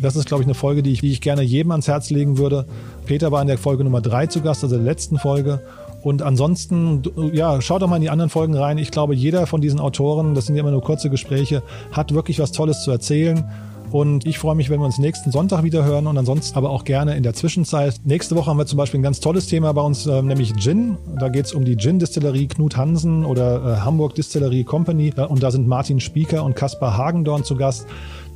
Das 0.00 0.14
ist, 0.14 0.26
glaube 0.26 0.42
ich, 0.42 0.46
eine 0.46 0.54
Folge, 0.54 0.82
die 0.82 0.92
ich, 0.92 1.00
die 1.00 1.10
ich 1.10 1.22
gerne 1.22 1.42
jedem 1.42 1.70
ans 1.70 1.88
Herz 1.88 2.10
legen 2.10 2.36
würde. 2.36 2.66
Peter 3.06 3.32
war 3.32 3.40
in 3.40 3.48
der 3.48 3.58
Folge 3.58 3.82
Nummer 3.82 4.02
drei 4.02 4.26
zu 4.26 4.42
Gast, 4.42 4.62
also 4.62 4.76
der 4.76 4.84
letzten 4.84 5.18
Folge. 5.18 5.60
Und 6.02 6.22
ansonsten, 6.22 7.02
ja, 7.32 7.60
schaut 7.60 7.82
doch 7.82 7.88
mal 7.88 7.96
in 7.96 8.02
die 8.02 8.10
anderen 8.10 8.30
Folgen 8.30 8.54
rein. 8.54 8.78
Ich 8.78 8.90
glaube, 8.90 9.14
jeder 9.14 9.46
von 9.46 9.60
diesen 9.60 9.80
Autoren, 9.80 10.34
das 10.34 10.46
sind 10.46 10.56
ja 10.56 10.60
immer 10.60 10.70
nur 10.70 10.82
kurze 10.82 11.10
Gespräche, 11.10 11.62
hat 11.92 12.14
wirklich 12.14 12.38
was 12.38 12.52
Tolles 12.52 12.82
zu 12.82 12.90
erzählen. 12.90 13.44
Und 13.90 14.26
ich 14.26 14.38
freue 14.38 14.54
mich, 14.54 14.68
wenn 14.68 14.80
wir 14.80 14.86
uns 14.86 14.98
nächsten 14.98 15.32
Sonntag 15.32 15.62
wieder 15.62 15.84
hören 15.84 16.06
und 16.06 16.18
ansonsten 16.18 16.58
aber 16.58 16.70
auch 16.70 16.84
gerne 16.84 17.16
in 17.16 17.22
der 17.22 17.32
Zwischenzeit. 17.32 18.00
Nächste 18.04 18.36
Woche 18.36 18.50
haben 18.50 18.58
wir 18.58 18.66
zum 18.66 18.76
Beispiel 18.76 19.00
ein 19.00 19.02
ganz 19.02 19.20
tolles 19.20 19.46
Thema 19.46 19.72
bei 19.72 19.80
uns, 19.80 20.06
äh, 20.06 20.20
nämlich 20.20 20.54
Gin. 20.56 20.98
Da 21.18 21.30
geht 21.30 21.46
es 21.46 21.54
um 21.54 21.64
die 21.64 21.76
Gin-Distillerie 21.76 22.48
Knut 22.48 22.76
Hansen 22.76 23.24
oder 23.24 23.56
äh, 23.56 23.80
Hamburg 23.80 24.14
Distillerie 24.14 24.64
Company. 24.64 25.14
Und 25.28 25.42
da 25.42 25.50
sind 25.50 25.66
Martin 25.66 26.00
Spieker 26.00 26.44
und 26.44 26.54
Kaspar 26.54 26.98
Hagendorn 26.98 27.44
zu 27.44 27.56
Gast 27.56 27.86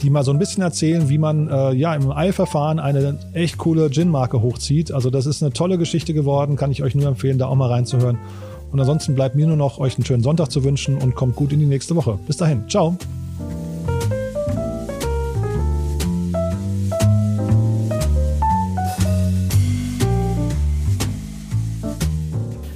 die 0.03 0.11
mal 0.11 0.25
so 0.25 0.33
ein 0.33 0.39
bisschen 0.39 0.63
erzählen, 0.63 1.09
wie 1.09 1.19
man 1.19 1.49
äh, 1.49 1.73
ja 1.73 1.95
im 1.95 2.11
Eilverfahren 2.11 2.79
eine 2.79 3.19
echt 3.33 3.59
coole 3.59 3.91
Gin-Marke 3.91 4.43
hochzieht. 4.43 4.93
Also 4.93 5.11
das 5.11 5.27
ist 5.27 5.43
eine 5.43 5.53
tolle 5.53 5.79
Geschichte 5.79 6.13
geworden, 6.13 6.57
kann 6.57 6.71
ich 6.71 6.83
euch 6.83 6.95
nur 6.95 7.07
empfehlen, 7.07 7.39
da 7.39 7.47
auch 7.47 7.55
mal 7.55 7.71
reinzuhören. 7.71 8.19
Und 8.73 8.81
ansonsten 8.81 9.15
bleibt 9.15 9.37
mir 9.37 9.47
nur 9.47 9.57
noch, 9.57 9.79
euch 9.79 9.97
einen 9.97 10.05
schönen 10.05 10.23
Sonntag 10.23 10.51
zu 10.51 10.65
wünschen 10.65 10.97
und 10.97 11.15
kommt 11.15 11.37
gut 11.37 11.53
in 11.53 11.61
die 11.61 11.67
nächste 11.67 11.95
Woche. 11.95 12.19
Bis 12.27 12.39
dahin, 12.39 12.69
ciao. 12.69 12.97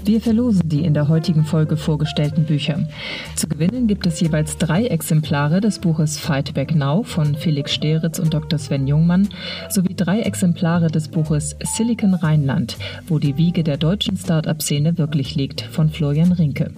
Wir 0.06 0.20
verlosen 0.20 0.68
die 0.68 0.84
in 0.84 0.94
der 0.94 1.08
heutigen 1.08 1.44
Folge 1.44 1.76
vorgestellten 1.76 2.44
Bücher. 2.44 2.88
Zu 3.34 3.48
gewinnen 3.48 3.88
gibt 3.88 4.06
es 4.06 4.20
jeweils 4.20 4.56
drei 4.56 4.86
Exemplare 4.86 5.60
des 5.60 5.80
Buches 5.80 6.16
Fight 6.16 6.54
Back 6.54 6.76
Now 6.76 7.02
von 7.02 7.34
Felix 7.34 7.74
Steritz 7.74 8.20
und 8.20 8.32
Dr. 8.32 8.56
Sven 8.56 8.86
Jungmann 8.86 9.28
sowie 9.68 9.96
drei 9.96 10.20
Exemplare 10.20 10.86
des 10.86 11.08
Buches 11.08 11.56
Silicon 11.64 12.14
Rheinland, 12.14 12.76
wo 13.08 13.18
die 13.18 13.36
Wiege 13.36 13.64
der 13.64 13.78
deutschen 13.78 14.16
Start-up-Szene 14.16 14.96
wirklich 14.96 15.34
liegt, 15.34 15.62
von 15.62 15.90
Florian 15.90 16.30
Rinke. 16.30 16.70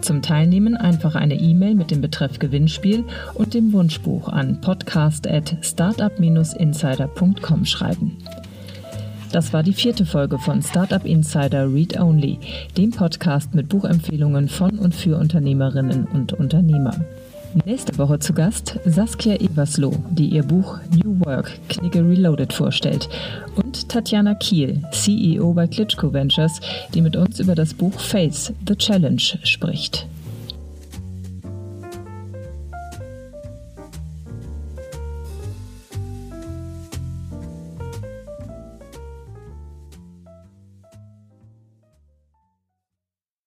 Zum 0.00 0.20
Teilnehmen 0.20 0.76
einfach 0.76 1.14
eine 1.14 1.36
E-Mail 1.36 1.76
mit 1.76 1.92
dem 1.92 2.00
Betreff 2.00 2.40
Gewinnspiel 2.40 3.04
und 3.34 3.54
dem 3.54 3.72
Wunschbuch 3.72 4.28
an 4.28 4.60
podcast 4.60 5.28
at 5.28 5.56
startup-insider.com 5.62 7.66
schreiben. 7.66 8.16
Das 9.34 9.52
war 9.52 9.64
die 9.64 9.72
vierte 9.72 10.06
Folge 10.06 10.38
von 10.38 10.62
Startup 10.62 11.04
Insider 11.04 11.66
Read 11.66 11.98
Only, 11.98 12.38
dem 12.76 12.92
Podcast 12.92 13.52
mit 13.52 13.68
Buchempfehlungen 13.68 14.48
von 14.48 14.78
und 14.78 14.94
für 14.94 15.16
Unternehmerinnen 15.16 16.04
und 16.04 16.34
Unternehmer. 16.34 16.94
Nächste 17.64 17.98
Woche 17.98 18.20
zu 18.20 18.32
Gast 18.32 18.78
Saskia 18.84 19.34
Eversloh, 19.34 19.96
die 20.10 20.28
ihr 20.28 20.44
Buch 20.44 20.78
New 20.92 21.18
Work 21.24 21.50
Knigge 21.68 22.08
Reloaded 22.08 22.52
vorstellt. 22.52 23.08
Und 23.56 23.88
Tatjana 23.88 24.36
Kiel, 24.36 24.80
CEO 24.92 25.52
bei 25.52 25.66
Klitschko 25.66 26.12
Ventures, 26.12 26.60
die 26.94 27.02
mit 27.02 27.16
uns 27.16 27.40
über 27.40 27.56
das 27.56 27.74
Buch 27.74 27.98
Face 27.98 28.52
The 28.68 28.76
Challenge 28.76 29.20
spricht. 29.42 30.06